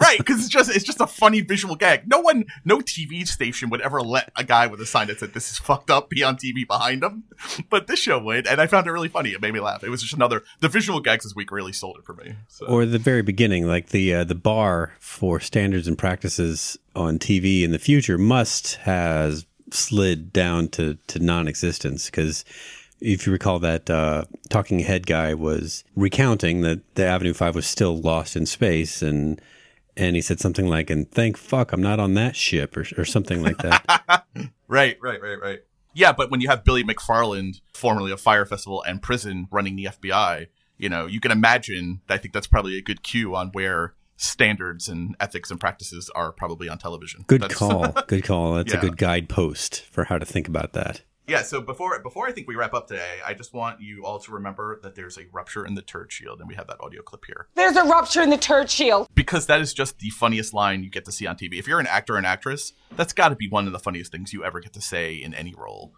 right, 0.00 0.18
because 0.18 0.40
it's 0.40 0.48
just 0.48 0.74
it's 0.74 0.84
just 0.84 1.00
a 1.00 1.06
funny 1.06 1.40
visual 1.40 1.76
gag. 1.76 2.06
No 2.06 2.20
one, 2.20 2.44
no 2.64 2.78
TV 2.78 3.26
station 3.26 3.70
would 3.70 3.80
ever 3.80 4.02
let 4.02 4.30
a 4.36 4.44
guy 4.44 4.66
with 4.66 4.80
a 4.80 4.86
sign 4.86 5.06
that 5.08 5.20
said 5.20 5.34
"This 5.34 5.50
is 5.50 5.58
fucked 5.58 5.90
up" 5.90 6.10
be 6.10 6.22
on 6.22 6.36
TV 6.36 6.66
behind 6.66 7.02
him, 7.02 7.24
but 7.70 7.86
this 7.86 7.98
show 7.98 8.18
would, 8.18 8.46
and 8.46 8.60
I 8.60 8.66
found 8.66 8.86
it 8.86 8.90
really 8.90 9.08
funny. 9.08 9.30
It 9.30 9.40
made 9.40 9.54
me 9.54 9.60
laugh. 9.60 9.82
It 9.84 9.90
was 9.90 10.02
just 10.02 10.14
another. 10.14 10.42
The 10.60 10.68
visual 10.68 11.00
gags 11.00 11.24
this 11.24 11.34
week 11.34 11.50
really 11.50 11.72
sold 11.72 11.98
it 11.98 12.04
for 12.04 12.14
me. 12.14 12.34
So. 12.48 12.66
or 12.66 12.86
the 12.86 12.98
very 12.98 13.22
beginning, 13.22 13.66
like 13.66 13.88
the 13.88 14.14
uh, 14.14 14.24
the 14.24 14.34
bar 14.34 14.92
for 14.98 15.40
standards 15.40 15.88
and 15.88 15.96
practices 15.96 16.78
on 16.94 17.18
TV 17.18 17.62
in 17.62 17.70
the 17.70 17.78
future 17.78 18.18
must 18.18 18.76
has 18.76 19.46
slid 19.70 20.32
down 20.32 20.68
to 20.68 20.98
to 21.06 21.18
non-existence 21.18 22.06
because 22.06 22.44
if 23.04 23.26
you 23.26 23.32
recall 23.32 23.58
that 23.60 23.88
uh, 23.90 24.24
talking 24.48 24.80
head 24.80 25.06
guy 25.06 25.34
was 25.34 25.84
recounting 25.94 26.62
that 26.62 26.80
the 26.94 27.04
Avenue 27.06 27.34
Five 27.34 27.54
was 27.54 27.66
still 27.66 27.96
lost 28.00 28.36
in 28.36 28.46
space 28.46 29.02
and. 29.02 29.40
And 29.96 30.16
he 30.16 30.22
said 30.22 30.40
something 30.40 30.66
like, 30.66 30.90
"And 30.90 31.08
thank 31.08 31.36
fuck 31.36 31.70
I'm 31.72 31.80
not 31.80 32.00
on 32.00 32.14
that 32.14 32.34
ship," 32.34 32.76
or, 32.76 32.84
or 32.98 33.04
something 33.04 33.40
like 33.44 33.58
that. 33.58 34.24
Right, 34.66 34.98
right, 35.00 35.22
right, 35.22 35.40
right. 35.40 35.60
Yeah, 35.92 36.12
but 36.12 36.32
when 36.32 36.40
you 36.40 36.48
have 36.48 36.64
Billy 36.64 36.82
McFarland, 36.82 37.60
formerly 37.72 38.10
of 38.10 38.20
Fyre 38.20 38.44
Festival 38.44 38.82
and 38.82 39.00
Prison, 39.00 39.46
running 39.52 39.76
the 39.76 39.84
FBI, 39.84 40.48
you 40.78 40.88
know, 40.88 41.06
you 41.06 41.20
can 41.20 41.30
imagine. 41.30 42.00
I 42.08 42.16
think 42.18 42.34
that's 42.34 42.48
probably 42.48 42.76
a 42.76 42.82
good 42.82 43.04
cue 43.04 43.36
on 43.36 43.50
where 43.52 43.94
standards 44.16 44.88
and 44.88 45.14
ethics 45.20 45.52
and 45.52 45.60
practices 45.60 46.10
are 46.16 46.32
probably 46.32 46.68
on 46.68 46.78
television. 46.78 47.24
Good 47.28 47.42
That's- 47.42 47.56
call. 47.56 47.86
Good 48.08 48.24
call. 48.24 48.54
That's 48.54 48.72
Yeah. 48.72 48.78
a 48.78 48.82
good 48.82 48.96
guidepost 48.96 49.82
for 49.82 50.02
how 50.04 50.18
to 50.18 50.26
think 50.26 50.48
about 50.48 50.72
that. 50.72 51.02
Yeah. 51.26 51.42
So 51.42 51.60
before 51.60 51.98
before 52.00 52.26
I 52.28 52.32
think 52.32 52.46
we 52.48 52.54
wrap 52.54 52.74
up 52.74 52.86
today, 52.88 53.18
I 53.24 53.34
just 53.34 53.52
want 53.54 53.80
you 53.80 54.04
all 54.04 54.18
to 54.20 54.32
remember 54.32 54.78
that 54.82 54.94
there's 54.94 55.16
a 55.18 55.22
rupture 55.32 55.64
in 55.66 55.74
the 55.74 55.82
turd 55.82 56.12
shield, 56.12 56.40
and 56.40 56.48
we 56.48 56.54
have 56.54 56.66
that 56.66 56.76
audio 56.80 57.02
clip 57.02 57.24
here 57.26 57.48
There's 57.54 57.76
a 57.76 57.84
rupture 57.84 58.22
in 58.22 58.30
the 58.30 58.36
turd 58.38 58.70
shield. 58.70 59.08
because 59.14 59.46
that 59.46 59.60
is 59.60 59.72
just 59.72 59.98
the 59.98 60.10
funniest 60.10 60.52
line 60.54 60.82
you 60.84 60.90
get 60.90 61.04
to 61.06 61.12
see 61.12 61.26
on 61.26 61.36
TV. 61.36 61.58
If 61.58 61.66
you're 61.66 61.80
an 61.80 61.86
actor 61.86 62.16
and 62.16 62.26
actress, 62.26 62.72
that's 62.96 63.12
got 63.12 63.30
to 63.30 63.36
be 63.36 63.48
one 63.48 63.66
of 63.66 63.72
the 63.72 63.78
funniest 63.78 64.12
things 64.12 64.32
you 64.32 64.44
ever 64.44 64.60
get 64.60 64.72
to 64.74 64.80
say 64.80 65.14
in 65.14 65.32
any 65.34 65.54
role. 65.56 65.92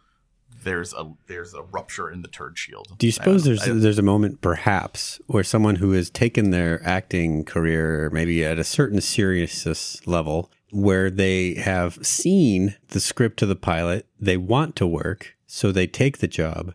there's 0.63 0.95
a 0.95 1.13
there's 1.27 1.55
a 1.55 1.63
rupture 1.63 2.09
in 2.11 2.23
the 2.23 2.29
turd 2.29 2.57
shield. 2.57 2.87
Do 2.99 3.07
you 3.07 3.13
suppose 3.13 3.45
there's. 3.45 3.63
I- 3.63 3.73
there's 3.73 3.99
a 3.99 4.03
moment 4.03 4.41
perhaps 4.41 5.21
where 5.27 5.45
someone 5.45 5.77
who 5.77 5.91
has 5.93 6.09
taken 6.11 6.51
their 6.51 6.81
acting 6.85 7.45
career 7.45 8.11
maybe 8.13 8.45
at 8.45 8.59
a 8.59 8.65
certain 8.65 9.01
seriousness 9.01 10.05
level 10.07 10.51
where 10.71 11.11
they 11.11 11.55
have 11.55 12.05
seen 12.05 12.77
the 12.89 13.01
script 13.01 13.39
to 13.39 13.47
the 13.47 13.57
pilot, 13.57 14.07
they 14.19 14.37
want 14.37 14.77
to 14.77 14.87
work, 14.87 15.37
so 15.47 15.71
they 15.71 15.87
take 15.87 16.19
the 16.19 16.29
job. 16.29 16.75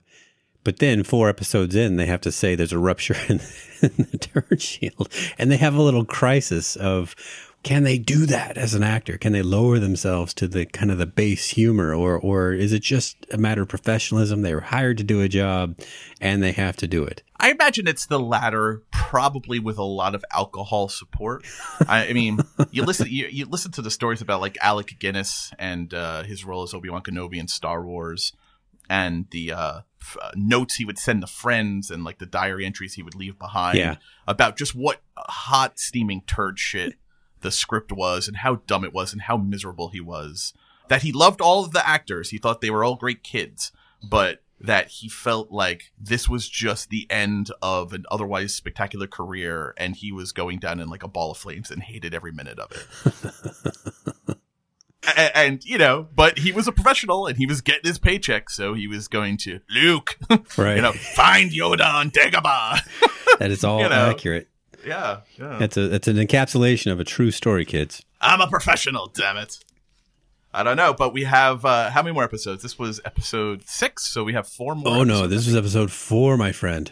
But 0.64 0.78
then 0.78 1.04
four 1.04 1.28
episodes 1.28 1.76
in, 1.76 1.96
they 1.96 2.06
have 2.06 2.22
to 2.22 2.32
say 2.32 2.56
there's 2.56 2.72
a 2.72 2.78
rupture 2.80 3.16
in, 3.28 3.42
in 3.82 4.08
the 4.12 4.18
turd 4.18 4.62
shield, 4.62 5.12
and 5.38 5.52
they 5.52 5.58
have 5.58 5.76
a 5.76 5.82
little 5.82 6.06
crisis 6.06 6.76
of 6.76 7.16
can 7.64 7.84
they 7.84 7.98
do 8.00 8.26
that 8.26 8.58
as 8.58 8.74
an 8.74 8.82
actor? 8.84 9.18
Can 9.18 9.34
they 9.34 9.42
lower 9.44 9.78
themselves 9.78 10.34
to 10.36 10.48
the 10.48 10.66
kind 10.66 10.90
of 10.92 10.98
the 10.98 11.06
base 11.06 11.50
humor, 11.50 11.94
or 11.94 12.18
or 12.20 12.54
is 12.54 12.74
it 12.74 12.82
just 12.82 13.18
a 13.32 13.38
matter 13.38 13.62
of 13.62 13.68
professionalism? 13.70 14.42
They 14.42 14.56
were 14.56 14.62
hired 14.62 14.98
to 14.98 15.04
do 15.04 15.22
a 15.22 15.30
job, 15.30 15.78
and 16.20 16.42
they 16.42 16.52
have 16.54 16.76
to 16.78 16.88
do 16.88 17.04
it. 17.04 17.22
I 17.40 17.52
imagine 17.52 17.88
it's 17.88 18.06
the 18.08 18.20
latter, 18.20 18.84
probably 18.92 19.60
with 19.60 19.78
a 19.78 19.84
lot 19.84 20.16
of 20.16 20.24
alcohol 20.34 20.90
support. 20.90 21.46
I, 21.88 22.08
I 22.08 22.14
mean, 22.14 22.40
you 22.72 22.84
listen 22.84 23.08
you, 23.10 23.28
you 23.28 23.46
listen 23.46 23.72
to 23.74 23.82
the 23.82 23.92
stories 23.92 24.22
about 24.22 24.42
like 24.42 24.58
Alec 24.62 24.96
Guinness 25.00 25.52
and 25.60 25.94
uh, 25.94 26.24
his 26.24 26.44
role 26.46 26.64
as 26.64 26.74
Obi 26.74 26.90
Wan 26.90 27.02
Kenobi 27.04 27.38
in 27.38 27.48
Star 27.48 27.84
Wars, 27.84 28.34
and 28.90 29.26
the 29.32 29.52
uh, 29.54 29.80
f- 30.02 30.18
uh, 30.22 30.32
notes 30.36 30.76
he 30.76 30.86
would 30.86 30.98
send 30.98 31.22
to 31.22 31.28
friends 31.28 31.92
and 31.92 32.04
like 32.04 32.18
the 32.20 32.26
diary 32.26 32.66
entries 32.66 32.96
he 32.96 33.04
would 33.04 33.16
leave 33.16 33.38
behind 33.38 33.78
Yeah. 33.78 33.96
about 34.28 34.58
just 34.58 34.74
what 34.76 35.02
hot 35.16 35.80
steaming 35.80 36.22
turd 36.26 36.58
shit 36.60 36.94
the 37.42 37.52
script 37.52 37.92
was 37.92 38.28
and 38.28 38.38
how 38.38 38.56
dumb 38.68 38.84
it 38.84 38.94
was 38.94 39.14
and 39.14 39.24
how 39.24 39.38
miserable 39.38 39.90
he 39.90 40.00
was. 40.02 40.54
That 40.88 41.02
he 41.04 41.12
loved 41.12 41.42
all 41.42 41.64
of 41.64 41.72
the 41.72 41.88
actors. 41.88 42.30
He 42.32 42.38
thought 42.38 42.62
they 42.62 42.70
were 42.70 42.84
all 42.84 42.96
great 42.96 43.24
kids, 43.24 43.72
but 44.04 44.44
that 44.60 44.90
he 44.90 45.10
felt 45.10 45.52
like 45.52 45.92
this 46.00 46.30
was 46.30 46.48
just 46.48 46.90
the 46.90 47.08
end 47.10 47.50
of 47.64 47.94
an 47.94 48.06
otherwise 48.12 48.54
spectacular 48.54 49.08
career 49.08 49.74
and 49.78 49.96
he 49.96 50.12
was 50.12 50.32
going 50.32 50.60
down 50.60 50.80
in 50.80 50.88
like 50.90 51.02
a 51.02 51.08
ball 51.08 51.32
of 51.32 51.38
flames 51.38 51.72
and 51.72 51.82
hated 51.82 52.14
every 52.14 52.32
minute 52.32 52.60
of 52.60 52.72
it. 52.72 54.38
A- 55.18 55.36
and, 55.36 55.66
you 55.66 55.80
know, 55.80 56.08
but 56.16 56.38
he 56.38 56.52
was 56.52 56.68
a 56.68 56.72
professional 56.72 57.26
and 57.26 57.36
he 57.38 57.48
was 57.48 57.62
getting 57.62 57.86
his 57.90 57.98
paycheck, 57.98 58.52
so 58.52 58.76
he 58.76 58.88
was 58.88 59.08
going 59.08 59.36
to 59.38 59.60
Luke, 59.68 60.20
Right. 60.58 60.76
you 60.76 60.82
know, 60.84 60.92
find 60.92 61.50
Yoda 61.50 61.92
on 61.92 62.12
Dagobah. 62.12 62.82
That 63.40 63.50
is 63.50 63.64
all 63.64 63.82
You 63.82 63.90
know. 63.90 64.12
accurate. 64.12 64.48
Yeah, 64.86 65.22
yeah. 65.38 65.58
That's 65.60 65.78
a 65.78 65.88
that's 65.88 66.08
an 66.08 66.18
encapsulation 66.18 66.92
of 66.92 67.00
a 67.00 67.04
true 67.04 67.32
story, 67.32 67.66
kids. 67.66 68.04
I'm 68.20 68.42
a 68.42 68.48
professional, 68.48 69.08
damn 69.08 69.38
it. 69.38 69.64
I 70.54 70.64
don't 70.64 70.78
know, 70.78 70.94
but 70.94 71.14
we 71.14 71.24
have 71.24 71.64
uh 71.66 71.90
how 71.90 72.02
many 72.02 72.14
more 72.14 72.24
episodes? 72.24 72.62
This 72.64 72.78
was 72.78 73.00
episode 73.06 73.68
six, 73.68 74.06
so 74.06 74.24
we 74.24 74.34
have 74.34 74.48
four 74.48 74.76
more. 74.76 74.98
Oh 74.98 75.04
no, 75.04 75.28
this 75.28 75.46
was 75.46 75.56
episode 75.56 75.92
four, 75.92 76.38
my 76.38 76.52
friend. 76.52 76.92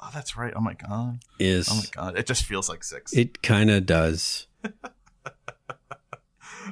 Oh, 0.00 0.10
that's 0.14 0.36
right. 0.36 0.52
Oh 0.56 0.60
my 0.60 0.74
god. 0.74 1.20
Is 1.38 1.68
Oh 1.70 1.76
my 1.76 1.84
god. 1.90 2.18
It 2.18 2.26
just 2.26 2.44
feels 2.44 2.68
like 2.68 2.84
six. 2.84 3.12
it 3.12 3.42
kind 3.42 3.70
of 3.70 3.84
does? 3.84 4.46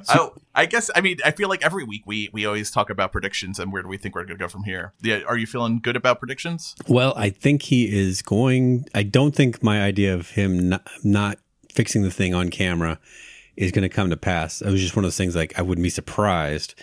oh, 0.09 0.33
I 0.55 0.65
guess. 0.65 0.89
I 0.95 1.01
mean, 1.01 1.17
I 1.23 1.31
feel 1.31 1.49
like 1.49 1.63
every 1.63 1.83
week 1.83 2.03
we 2.05 2.29
we 2.33 2.45
always 2.45 2.71
talk 2.71 2.89
about 2.89 3.11
predictions 3.11 3.59
and 3.59 3.71
where 3.71 3.81
do 3.81 3.87
we 3.87 3.97
think 3.97 4.15
we're 4.15 4.23
going 4.25 4.37
to 4.37 4.43
go 4.43 4.47
from 4.47 4.63
here. 4.63 4.93
Yeah, 5.01 5.21
are 5.27 5.37
you 5.37 5.47
feeling 5.47 5.79
good 5.79 5.95
about 5.95 6.19
predictions? 6.19 6.75
Well, 6.87 7.13
I 7.15 7.29
think 7.29 7.63
he 7.63 7.85
is 7.85 8.21
going. 8.21 8.85
I 8.93 9.03
don't 9.03 9.35
think 9.35 9.61
my 9.63 9.81
idea 9.81 10.13
of 10.13 10.31
him 10.31 10.69
not, 10.69 10.87
not 11.03 11.39
fixing 11.73 12.01
the 12.03 12.11
thing 12.11 12.33
on 12.33 12.49
camera 12.49 12.99
is 13.55 13.71
going 13.71 13.83
to 13.83 13.89
come 13.89 14.09
to 14.09 14.17
pass. 14.17 14.61
It 14.61 14.71
was 14.71 14.81
just 14.81 14.95
one 14.95 15.03
of 15.03 15.07
those 15.07 15.17
things 15.17 15.35
like 15.35 15.57
I 15.57 15.61
wouldn't 15.61 15.83
be 15.83 15.89
surprised. 15.89 16.75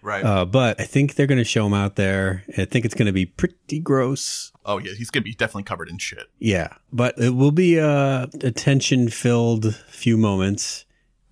Right. 0.00 0.24
Uh, 0.24 0.44
but 0.44 0.80
I 0.80 0.84
think 0.84 1.14
they're 1.14 1.26
going 1.26 1.38
to 1.38 1.44
show 1.44 1.66
him 1.66 1.74
out 1.74 1.96
there. 1.96 2.44
I 2.56 2.64
think 2.64 2.84
it's 2.84 2.94
going 2.94 3.06
to 3.06 3.12
be 3.12 3.26
pretty 3.26 3.80
gross. 3.80 4.52
oh 4.64 4.78
yeah, 4.78 4.92
he's 4.96 5.10
going 5.10 5.22
to 5.22 5.24
be 5.24 5.34
definitely 5.34 5.64
covered 5.64 5.88
in 5.88 5.98
shit. 5.98 6.26
Yeah, 6.38 6.68
but 6.92 7.18
it 7.18 7.30
will 7.30 7.50
be 7.50 7.78
a, 7.78 8.28
a 8.42 8.50
tension 8.52 9.08
filled 9.08 9.74
few 9.88 10.16
moments. 10.16 10.84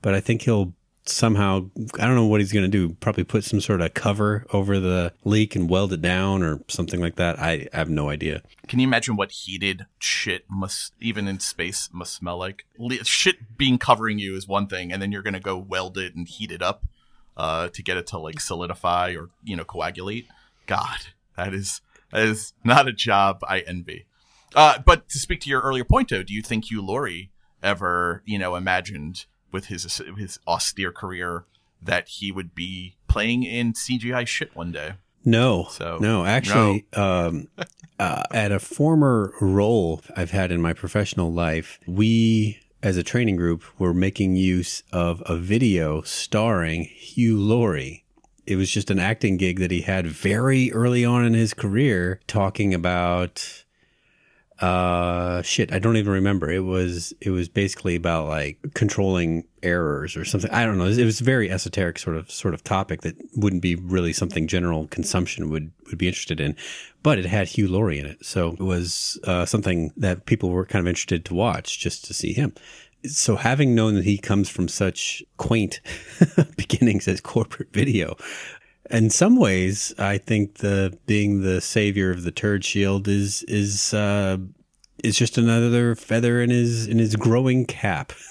But 0.03 0.15
I 0.15 0.21
think 0.21 0.43
he'll 0.43 0.75
somehow, 1.09 1.71
I 1.99 2.07
don't 2.07 2.15
know 2.15 2.27
what 2.27 2.41
he's 2.41 2.53
going 2.53 2.71
to 2.71 2.71
do, 2.71 2.95
probably 2.95 3.25
put 3.25 3.45
some 3.45 3.61
sort 3.61 3.81
of 3.81 3.95
cover 3.95 4.47
over 4.53 4.79
the 4.81 5.13
leak 5.25 5.57
and 5.57 5.69
weld 5.69 5.93
it 5.93 6.03
down 6.03 6.43
or 6.43 6.61
something 6.69 7.01
like 7.01 7.17
that. 7.17 7.39
I, 7.39 7.69
I 7.73 7.77
have 7.77 7.89
no 7.89 8.11
idea. 8.11 8.43
Can 8.69 8.79
you 8.79 8.87
imagine 8.87 9.17
what 9.17 9.31
heated 9.31 9.87
shit 9.99 10.45
must, 10.49 10.93
even 11.01 11.29
in 11.29 11.41
space, 11.41 11.89
must 11.93 12.15
smell 12.15 12.39
like? 12.39 12.65
Le- 12.79 13.05
Shit 13.05 13.57
being 13.57 13.79
covering 13.79 14.19
you 14.19 14.37
is 14.37 14.49
one 14.49 14.67
thing, 14.67 14.93
and 14.93 15.01
then 15.01 15.13
you're 15.13 15.23
going 15.23 15.35
to 15.35 15.41
go 15.41 15.57
weld 15.57 15.97
it 15.97 16.15
and 16.15 16.29
heat 16.29 16.51
it 16.51 16.63
up 16.63 16.85
uh, 17.37 17.69
to 17.69 17.83
get 17.83 17.97
it 17.97 18.07
to 18.09 18.19
like 18.19 18.41
solidify 18.41 19.15
or 19.15 19.31
you 19.45 19.57
know 19.57 19.65
coagulate. 19.65 20.27
God, 20.67 20.99
that 21.37 21.55
is 21.55 21.81
that 22.13 22.23
is 22.23 22.53
not 22.65 22.89
a 22.89 22.93
job 22.93 23.41
I 23.47 23.61
envy. 23.61 24.07
Uh, 24.55 24.79
but 24.79 25.09
to 25.11 25.19
speak 25.19 25.41
to 25.43 25.51
your 25.51 25.61
earlier 25.61 25.85
point, 25.85 26.09
though, 26.09 26.23
do 26.23 26.33
you 26.33 26.43
think 26.43 26.71
Hugh 26.71 26.83
Laurie, 26.83 27.31
ever 27.63 28.23
you 28.25 28.39
know 28.39 28.57
imagined 28.57 29.27
with 29.53 29.67
his 29.67 30.01
his 30.17 30.39
austere 30.47 30.93
career 30.93 31.45
that 31.83 32.09
he 32.09 32.33
would 32.33 32.55
be 32.55 32.97
playing 33.09 33.43
in 33.45 33.73
CGI 33.73 34.27
shit 34.27 34.55
one 34.55 34.73
day? 34.73 34.95
No, 35.25 35.67
So, 35.71 35.99
no, 36.01 36.25
actually, 36.25 36.87
Um, 36.93 37.49
uh, 37.99 38.23
at 38.31 38.53
a 38.53 38.61
former 38.61 39.33
role 39.41 40.01
I've 40.17 40.31
had 40.31 40.53
in 40.53 40.63
my 40.63 40.73
professional 40.73 41.33
life, 41.33 41.81
we, 41.87 42.61
as 42.81 42.97
a 42.97 43.03
training 43.03 43.35
group, 43.35 43.65
were 43.79 43.93
making 43.93 44.37
use 44.37 44.85
of 44.93 45.23
a 45.27 45.37
video 45.37 46.03
starring 46.03 46.85
Hugh 46.85 47.39
Laurie. 47.39 48.05
It 48.47 48.55
was 48.55 48.71
just 48.71 48.89
an 48.89 49.01
acting 49.01 49.37
gig 49.37 49.59
that 49.59 49.73
he 49.73 49.81
had 49.81 50.07
very 50.07 50.73
early 50.73 51.05
on 51.05 51.25
in 51.25 51.35
his 51.35 51.53
career, 51.53 52.21
talking 52.29 52.73
about 52.73 53.65
uh 54.61 55.43
shit 55.43 55.73
i 55.73 55.79
don't 55.79 55.97
even 55.97 56.13
remember. 56.13 56.51
It 56.51 56.65
was 56.65 57.13
it 57.21 57.31
was 57.31 57.49
basically 57.49 57.97
about 57.97 58.29
like 58.29 58.59
controlling 58.75 59.45
errors 59.63 60.17
or 60.17 60.25
something. 60.25 60.51
I 60.51 60.65
don't 60.65 60.79
know. 60.79 60.87
It 60.87 61.05
was 61.05 61.21
a 61.21 61.25
very 61.25 61.51
esoteric 61.51 61.99
sort 61.99 62.17
of 62.17 62.31
sort 62.31 62.55
of 62.55 62.63
topic 62.65 63.03
that 63.03 63.17
wouldn't 63.37 63.63
be 63.63 63.75
really 63.75 64.13
something 64.13 64.47
general 64.47 64.87
consumption 64.89 65.51
would 65.51 65.73
would 65.87 65.99
be 65.99 66.09
interested 66.09 66.41
in 66.41 66.57
but 67.07 67.21
it 67.21 67.25
had 67.25 67.47
hugh 67.47 67.69
laurie 67.69 68.01
in 68.01 68.07
it. 68.07 68.27
So 68.27 68.55
it 68.55 68.59
was 68.59 69.17
uh, 69.23 69.47
something 69.47 69.93
that 69.97 70.27
people 70.27 70.51
were 70.51 70.67
kind 70.67 70.85
of 70.85 70.89
interested 70.89 71.25
to 71.27 71.35
watch 71.35 71.79
just 71.79 72.05
to 72.07 72.15
see 72.15 72.33
him. 72.33 72.53
So 73.05 73.37
having 73.37 73.77
known 73.77 73.95
that 73.95 74.03
he 74.05 74.19
comes 74.19 74.49
from 74.49 74.67
such 74.67 75.23
quaint 75.37 75.81
beginnings 76.57 77.07
as 77.07 77.21
corporate 77.21 77.73
video 77.73 78.17
in 78.91 79.11
some 79.11 79.37
ways, 79.37 79.95
I 79.99 80.19
think 80.19 80.59
the 80.59 80.97
being 81.07 81.43
the 81.43 81.61
savior 81.61 82.11
of 82.11 82.23
the 82.23 82.31
turd 82.31 82.65
shield 82.65 83.09
is 83.09 83.43
is 83.45 83.93
uh, 83.95 84.39
is 85.03 85.17
just 85.17 85.39
another 85.39 85.95
feather 85.95 86.41
in 86.41 86.51
his 86.51 86.87
in 86.87 86.99
his 86.99 87.17
growing 87.17 87.67
cap. 87.67 88.13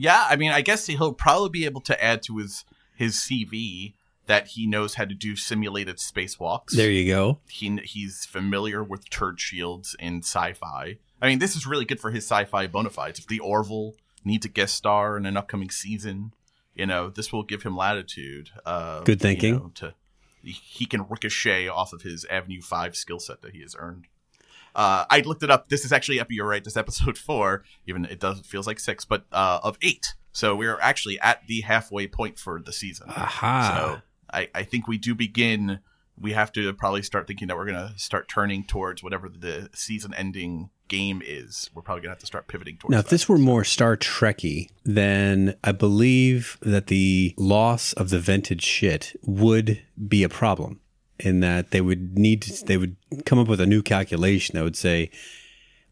Yeah, 0.00 0.26
I 0.30 0.36
mean, 0.36 0.52
I 0.52 0.60
guess 0.60 0.86
he'll 0.86 1.12
probably 1.12 1.48
be 1.50 1.64
able 1.64 1.80
to 1.82 2.02
add 2.04 2.22
to 2.22 2.38
his 2.38 2.64
his 2.94 3.16
CV 3.16 3.94
that 4.26 4.48
he 4.48 4.66
knows 4.66 4.94
how 4.94 5.04
to 5.04 5.14
do 5.14 5.34
simulated 5.34 5.96
spacewalks. 5.96 6.70
There 6.70 6.90
you 6.90 7.12
go. 7.12 7.40
he 7.48 7.78
he's 7.84 8.24
familiar 8.24 8.84
with 8.84 9.10
turd 9.10 9.40
shields 9.40 9.96
in 9.98 10.18
sci-fi. 10.18 10.98
I 11.20 11.26
mean, 11.26 11.40
this 11.40 11.56
is 11.56 11.66
really 11.66 11.84
good 11.84 12.00
for 12.00 12.12
his 12.12 12.24
sci-fi 12.24 12.68
bona 12.68 12.90
fides. 12.90 13.18
If 13.18 13.26
the 13.26 13.40
Orville 13.40 13.94
needs 14.24 14.46
a 14.46 14.48
guest 14.48 14.74
star 14.76 15.16
in 15.16 15.26
an 15.26 15.36
upcoming 15.36 15.70
season, 15.70 16.32
you 16.78 16.86
know, 16.86 17.10
this 17.10 17.32
will 17.32 17.42
give 17.42 17.64
him 17.64 17.76
latitude. 17.76 18.50
Uh, 18.64 19.00
Good 19.00 19.20
you 19.20 19.28
thinking. 19.28 19.54
know, 19.56 19.72
to 19.74 19.94
he 20.42 20.86
can 20.86 21.04
ricochet 21.10 21.68
off 21.68 21.92
of 21.92 22.02
his 22.02 22.24
Avenue 22.26 22.62
Five 22.62 22.96
skill 22.96 23.18
set 23.18 23.42
that 23.42 23.52
he 23.52 23.60
has 23.60 23.74
earned. 23.78 24.06
Uh, 24.74 25.04
I 25.10 25.20
looked 25.20 25.42
it 25.42 25.50
up. 25.50 25.68
This 25.68 25.84
is 25.84 25.92
actually, 25.92 26.20
up. 26.20 26.28
you're 26.30 26.46
right. 26.46 26.62
This 26.62 26.76
episode 26.76 27.18
four, 27.28 27.64
even 27.86 28.04
it 28.04 28.20
does 28.20 28.40
feels 28.40 28.66
like 28.66 28.78
six, 28.78 29.04
but 29.04 29.26
uh, 29.32 29.58
of 29.62 29.76
eight. 29.82 30.14
So 30.32 30.54
we're 30.54 30.78
actually 30.80 31.18
at 31.20 31.46
the 31.48 31.62
halfway 31.62 32.06
point 32.06 32.38
for 32.38 32.62
the 32.62 32.72
season. 32.72 33.08
Aha. 33.10 33.74
So 33.74 34.02
I, 34.32 34.48
I 34.54 34.62
think 34.62 34.86
we 34.86 34.96
do 34.96 35.14
begin. 35.14 35.80
We 36.16 36.32
have 36.32 36.52
to 36.52 36.72
probably 36.74 37.02
start 37.02 37.26
thinking 37.26 37.48
that 37.48 37.56
we're 37.56 37.66
going 37.66 37.88
to 37.88 37.98
start 37.98 38.28
turning 38.28 38.64
towards 38.64 39.02
whatever 39.02 39.28
the 39.28 39.68
season 39.74 40.14
ending 40.14 40.70
game 40.88 41.22
is. 41.24 41.70
We're 41.74 41.82
probably 41.82 42.00
going 42.02 42.08
to 42.08 42.14
have 42.14 42.18
to 42.20 42.26
start 42.26 42.48
pivoting 42.48 42.76
towards 42.78 42.92
Now, 42.92 42.98
if 43.00 43.04
that. 43.06 43.10
this 43.10 43.28
were 43.28 43.38
more 43.38 43.64
Star 43.64 43.96
Trekky, 43.96 44.70
then 44.84 45.54
I 45.62 45.72
believe 45.72 46.58
that 46.62 46.88
the 46.88 47.34
loss 47.36 47.92
of 47.94 48.10
the 48.10 48.18
vented 48.18 48.62
shit 48.62 49.14
would 49.22 49.82
be 50.08 50.22
a 50.22 50.28
problem. 50.28 50.80
In 51.20 51.40
that 51.40 51.72
they 51.72 51.80
would 51.80 52.16
need 52.16 52.42
to, 52.42 52.64
they 52.64 52.76
would 52.76 52.94
come 53.24 53.40
up 53.40 53.48
with 53.48 53.60
a 53.60 53.66
new 53.66 53.82
calculation 53.82 54.54
that 54.56 54.62
would 54.62 54.76
say, 54.76 55.10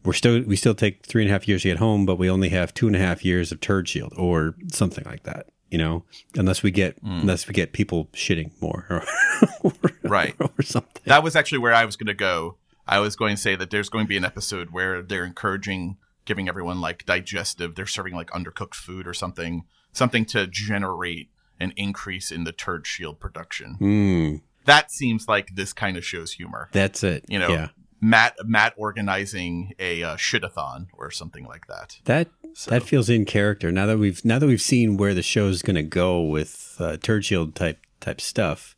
we're 0.05 0.13
still 0.13 0.41
we 0.43 0.55
still 0.55 0.73
take 0.73 1.05
three 1.05 1.21
and 1.21 1.29
a 1.29 1.33
half 1.33 1.49
years 1.49 1.63
to 1.63 1.67
get 1.67 1.79
home, 1.79 2.05
but 2.05 2.17
we 2.17 2.29
only 2.29 2.47
have 2.47 2.73
two 2.73 2.87
and 2.87 2.95
a 2.95 2.99
half 2.99 3.25
years 3.25 3.51
of 3.51 3.59
turd 3.59 3.89
shield 3.89 4.13
or 4.15 4.55
something 4.71 5.03
like 5.05 5.23
that. 5.23 5.47
You 5.69 5.79
know, 5.79 6.05
unless 6.35 6.63
we 6.63 6.71
get 6.71 6.97
hmm. 6.99 7.19
unless 7.19 7.45
we 7.45 7.53
get 7.53 7.73
people 7.73 8.05
shitting 8.13 8.51
more 8.61 8.85
or, 9.63 9.73
Right. 10.03 10.33
or 10.39 10.61
something. 10.63 11.01
that 11.05 11.23
was 11.23 11.35
actually 11.35 11.57
where 11.57 11.73
I 11.73 11.83
was 11.83 11.97
going 11.97 12.07
to 12.07 12.13
go. 12.13 12.55
I 12.87 12.99
was 12.99 13.15
going 13.15 13.35
to 13.35 13.41
say 13.41 13.55
that 13.55 13.69
there's 13.69 13.89
going 13.89 14.05
to 14.05 14.09
be 14.09 14.17
an 14.17 14.25
episode 14.25 14.69
where 14.71 15.01
they're 15.01 15.25
encouraging 15.25 15.97
giving 16.25 16.47
everyone 16.47 16.79
like 16.79 17.05
digestive. 17.05 17.75
They're 17.75 17.87
serving 17.87 18.13
like 18.13 18.29
undercooked 18.31 18.75
food 18.75 19.07
or 19.07 19.13
something, 19.13 19.63
something 19.93 20.25
to 20.25 20.45
generate 20.45 21.29
an 21.59 21.73
increase 21.75 22.31
in 22.31 22.43
the 22.43 22.51
turd 22.51 22.85
shield 22.85 23.19
production. 23.19 23.77
Mm. 23.81 24.41
That 24.65 24.91
seems 24.91 25.27
like 25.27 25.55
this 25.55 25.73
kind 25.73 25.97
of 25.97 26.05
show's 26.05 26.33
humor. 26.33 26.69
That's 26.73 27.03
it. 27.03 27.25
You 27.27 27.39
know, 27.39 27.49
yeah. 27.49 27.69
Matt 27.99 28.35
Matt 28.45 28.73
organizing 28.77 29.73
a 29.79 30.03
uh, 30.03 30.15
shitathon 30.17 30.87
or 30.93 31.09
something 31.09 31.45
like 31.45 31.67
that. 31.67 31.97
That 32.05 32.27
that 32.67 32.83
feels 32.83 33.09
in 33.09 33.25
character. 33.25 33.71
Now 33.71 33.87
that 33.87 33.97
we've 33.97 34.23
now 34.23 34.37
that 34.37 34.45
we've 34.45 34.61
seen 34.61 34.97
where 34.97 35.13
the 35.13 35.23
show's 35.23 35.61
going 35.61 35.77
to 35.77 35.83
go 35.83 36.21
with 36.21 36.75
uh, 36.79 36.97
turd 36.97 37.25
shield 37.25 37.55
type 37.55 37.79
type 37.99 38.21
stuff, 38.21 38.75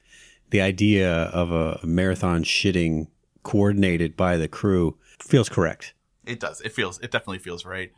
the 0.51 0.62
idea 0.62 1.12
of 1.12 1.51
a 1.51 1.80
marathon 1.84 2.43
shitting 2.43 3.07
coordinated 3.50 4.16
by 4.16 4.38
the 4.38 4.47
crew 4.47 4.95
feels 5.20 5.50
correct. 5.50 5.95
It 6.24 6.39
does. 6.39 6.62
It 6.62 6.72
feels. 6.72 7.00
It 7.00 7.10
definitely 7.10 7.39
feels 7.39 7.66
right. 7.66 7.91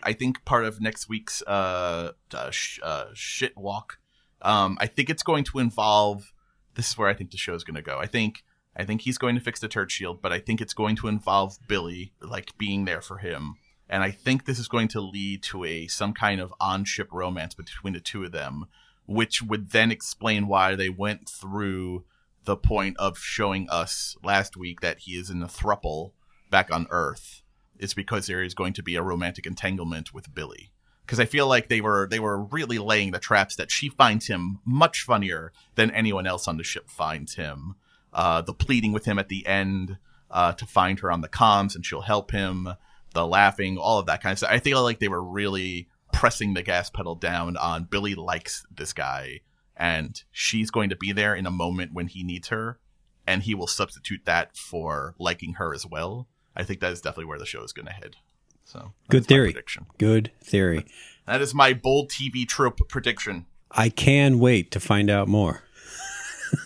I 0.00 0.12
think 0.12 0.44
part 0.44 0.64
of 0.64 0.80
next 0.80 1.08
week's 1.08 1.42
uh, 1.42 2.12
uh, 2.32 2.50
sh- 2.52 2.78
uh 2.84 3.06
shit 3.12 3.56
walk. 3.56 3.98
Um, 4.42 4.78
I 4.80 4.86
think 4.86 5.10
it's 5.10 5.24
going 5.24 5.42
to 5.44 5.58
involve. 5.58 6.32
This 6.76 6.90
is 6.90 6.96
where 6.96 7.08
I 7.08 7.14
think 7.14 7.32
the 7.32 7.36
show 7.36 7.54
is 7.54 7.64
going 7.64 7.74
to 7.74 7.82
go. 7.82 7.98
I 7.98 8.06
think. 8.06 8.44
I 8.76 8.84
think 8.84 9.02
he's 9.02 9.18
going 9.18 9.34
to 9.34 9.40
fix 9.40 9.58
the 9.58 9.68
turd 9.68 9.90
shield, 9.90 10.22
but 10.22 10.32
I 10.32 10.38
think 10.38 10.60
it's 10.60 10.72
going 10.72 10.96
to 10.96 11.08
involve 11.08 11.58
Billie, 11.68 12.12
like 12.22 12.56
being 12.56 12.86
there 12.86 13.02
for 13.02 13.18
him. 13.18 13.56
And 13.86 14.02
I 14.02 14.10
think 14.12 14.46
this 14.46 14.58
is 14.58 14.68
going 14.68 14.88
to 14.88 15.00
lead 15.00 15.42
to 15.50 15.64
a 15.64 15.88
some 15.88 16.14
kind 16.14 16.40
of 16.40 16.54
on 16.60 16.84
ship 16.84 17.08
romance 17.10 17.54
between 17.54 17.92
the 17.92 18.00
two 18.00 18.24
of 18.24 18.32
them, 18.32 18.66
which 19.04 19.42
would 19.42 19.72
then 19.72 19.90
explain 19.90 20.46
why 20.46 20.76
they 20.76 20.88
went 20.88 21.28
through 21.28 22.04
the 22.44 22.56
point 22.56 22.96
of 22.98 23.18
showing 23.18 23.68
us 23.70 24.16
last 24.22 24.56
week 24.56 24.80
that 24.80 25.00
he 25.00 25.12
is 25.12 25.30
in 25.30 25.40
the 25.40 25.46
thruple 25.46 26.12
back 26.50 26.72
on 26.72 26.86
Earth. 26.90 27.42
It's 27.78 27.94
because 27.94 28.26
there 28.26 28.42
is 28.42 28.54
going 28.54 28.72
to 28.74 28.82
be 28.82 28.96
a 28.96 29.02
romantic 29.02 29.46
entanglement 29.46 30.12
with 30.12 30.34
Billie. 30.34 30.72
Because 31.04 31.18
I 31.18 31.24
feel 31.24 31.48
like 31.48 31.68
they 31.68 31.80
were 31.80 32.06
they 32.08 32.20
were 32.20 32.40
really 32.40 32.78
laying 32.78 33.10
the 33.10 33.18
traps 33.18 33.56
that 33.56 33.70
she 33.70 33.88
finds 33.88 34.28
him 34.28 34.60
much 34.64 35.02
funnier 35.02 35.52
than 35.74 35.90
anyone 35.90 36.26
else 36.26 36.46
on 36.46 36.56
the 36.56 36.64
ship 36.64 36.88
finds 36.88 37.34
him. 37.34 37.74
Uh, 38.12 38.40
the 38.42 38.54
pleading 38.54 38.92
with 38.92 39.04
him 39.04 39.18
at 39.18 39.28
the 39.28 39.46
end 39.46 39.98
uh, 40.30 40.52
to 40.52 40.66
find 40.66 41.00
her 41.00 41.10
on 41.10 41.20
the 41.20 41.28
comms 41.28 41.74
and 41.74 41.84
she'll 41.84 42.02
help 42.02 42.30
him. 42.30 42.68
The 43.14 43.26
laughing, 43.26 43.76
all 43.76 43.98
of 43.98 44.06
that 44.06 44.22
kind 44.22 44.32
of 44.32 44.38
stuff. 44.38 44.50
I 44.50 44.58
feel 44.58 44.82
like 44.82 44.98
they 44.98 45.08
were 45.08 45.22
really 45.22 45.88
pressing 46.12 46.54
the 46.54 46.62
gas 46.62 46.88
pedal 46.88 47.14
down 47.14 47.56
on 47.56 47.84
Billie 47.84 48.14
likes 48.14 48.64
this 48.74 48.92
guy 48.92 49.40
and 49.76 50.22
she's 50.30 50.70
going 50.70 50.90
to 50.90 50.96
be 50.96 51.12
there 51.12 51.34
in 51.34 51.46
a 51.46 51.50
moment 51.50 51.92
when 51.92 52.06
he 52.08 52.22
needs 52.22 52.48
her 52.48 52.78
and 53.26 53.42
he 53.44 53.54
will 53.54 53.66
substitute 53.66 54.24
that 54.24 54.56
for 54.56 55.14
liking 55.18 55.54
her 55.54 55.72
as 55.74 55.86
well. 55.86 56.28
I 56.56 56.64
think 56.64 56.80
that 56.80 56.92
is 56.92 57.00
definitely 57.00 57.26
where 57.26 57.38
the 57.38 57.46
show 57.46 57.62
is 57.62 57.72
going 57.72 57.86
to 57.86 57.92
head. 57.92 58.16
So 58.64 58.92
Good 59.08 59.26
theory. 59.26 59.52
prediction. 59.52 59.86
Good 59.98 60.30
theory. 60.42 60.84
That 61.24 61.40
is 61.40 61.54
my 61.54 61.72
bold 61.72 62.10
TV 62.10 62.44
trope 62.48 62.80
prediction. 62.88 63.46
I 63.70 63.90
can 63.90 64.40
wait 64.40 64.72
to 64.72 64.80
find 64.80 65.08
out 65.08 65.28
more. 65.28 65.62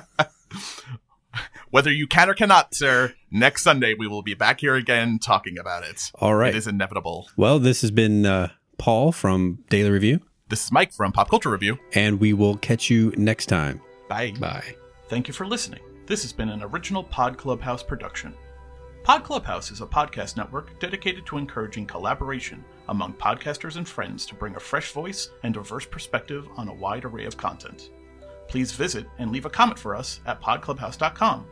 Whether 1.70 1.92
you 1.92 2.07
can 2.09 2.28
or 2.28 2.34
cannot, 2.34 2.74
sir, 2.74 3.14
next 3.30 3.62
Sunday 3.62 3.95
we 3.95 4.07
will 4.09 4.22
be 4.22 4.34
back 4.34 4.61
here 4.61 4.74
again 4.74 5.20
talking 5.20 5.59
about 5.59 5.84
it. 5.84 6.11
All 6.16 6.34
right. 6.34 6.55
It 6.55 6.57
is 6.59 6.66
inevitable. 6.66 7.28
Well, 7.36 7.59
this 7.61 7.82
has 7.82 7.90
been 7.92 8.26
uh, 8.26 8.49
Paul 8.78 9.12
from 9.12 9.64
Daily 9.70 9.90
Review, 9.90 10.20
This 10.49 10.64
is 10.66 10.72
Mike 10.72 10.92
from 10.92 11.11
Pop 11.11 11.30
Culture 11.30 11.51
Review. 11.51 11.78
and 11.95 12.20
we 12.20 12.34
will 12.34 12.57
catch 12.59 12.90
you 12.90 13.12
next 13.16 13.47
time. 13.47 13.80
Bye. 14.09 14.32
Bye. 14.38 14.74
Thank 15.09 15.26
you 15.26 15.32
for 15.32 15.47
listening. 15.47 15.80
This 16.07 16.20
has 16.22 16.34
been 16.34 16.51
an 16.51 16.62
original 16.62 17.03
Pod 17.03 17.38
Clubhouse 17.38 17.82
production. 17.82 18.34
Pod 19.05 19.24
Clubhouse 19.24 19.70
is 19.70 19.80
a 19.80 19.86
podcast 19.86 20.36
network 20.36 20.78
dedicated 20.80 21.24
to 21.26 21.38
encouraging 21.38 21.86
collaboration 21.86 22.62
among 22.88 23.14
podcasters 23.14 23.76
and 23.76 23.88
friends 23.88 24.26
to 24.26 24.34
bring 24.34 24.55
a 24.57 24.61
fresh 24.61 24.92
voice 24.92 25.30
and 25.45 25.55
diverse 25.55 25.86
perspective 25.86 26.47
on 26.57 26.68
a 26.68 26.74
wide 26.74 27.07
array 27.07 27.24
of 27.24 27.38
content. 27.38 27.88
Please 28.49 28.70
visit 28.72 29.07
and 29.18 29.30
leave 29.32 29.47
a 29.47 29.51
comment 29.51 29.78
for 29.78 29.97
us 29.97 30.20
at 30.26 30.42
podclubhouse.com. 30.42 31.47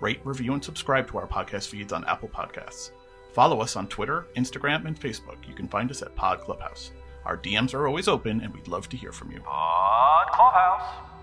Rate, 0.00 0.20
review, 0.24 0.52
and 0.52 0.64
subscribe 0.64 1.08
to 1.10 1.18
our 1.18 1.28
podcast 1.28 1.68
feeds 1.68 1.92
on 1.92 2.04
Apple 2.06 2.28
Podcasts. 2.28 2.90
Follow 3.34 3.60
us 3.60 3.76
on 3.76 3.86
Twitter, 3.86 4.26
Instagram, 4.36 4.86
and 4.86 4.98
Facebook. 5.00 5.46
You 5.48 5.54
can 5.54 5.68
find 5.68 5.90
us 5.92 6.02
at 6.02 6.14
Pod 6.16 6.40
Clubhouse. 6.40 6.90
Our 7.26 7.36
DMs 7.36 7.74
are 7.74 7.88
always 7.88 8.06
open, 8.06 8.40
and 8.40 8.54
we'd 8.54 8.68
love 8.68 8.88
to 8.90 8.96
hear 8.96 9.10
from 9.10 9.32
you. 9.32 9.40
Pod 9.40 10.28
Clubhouse. 10.32 11.15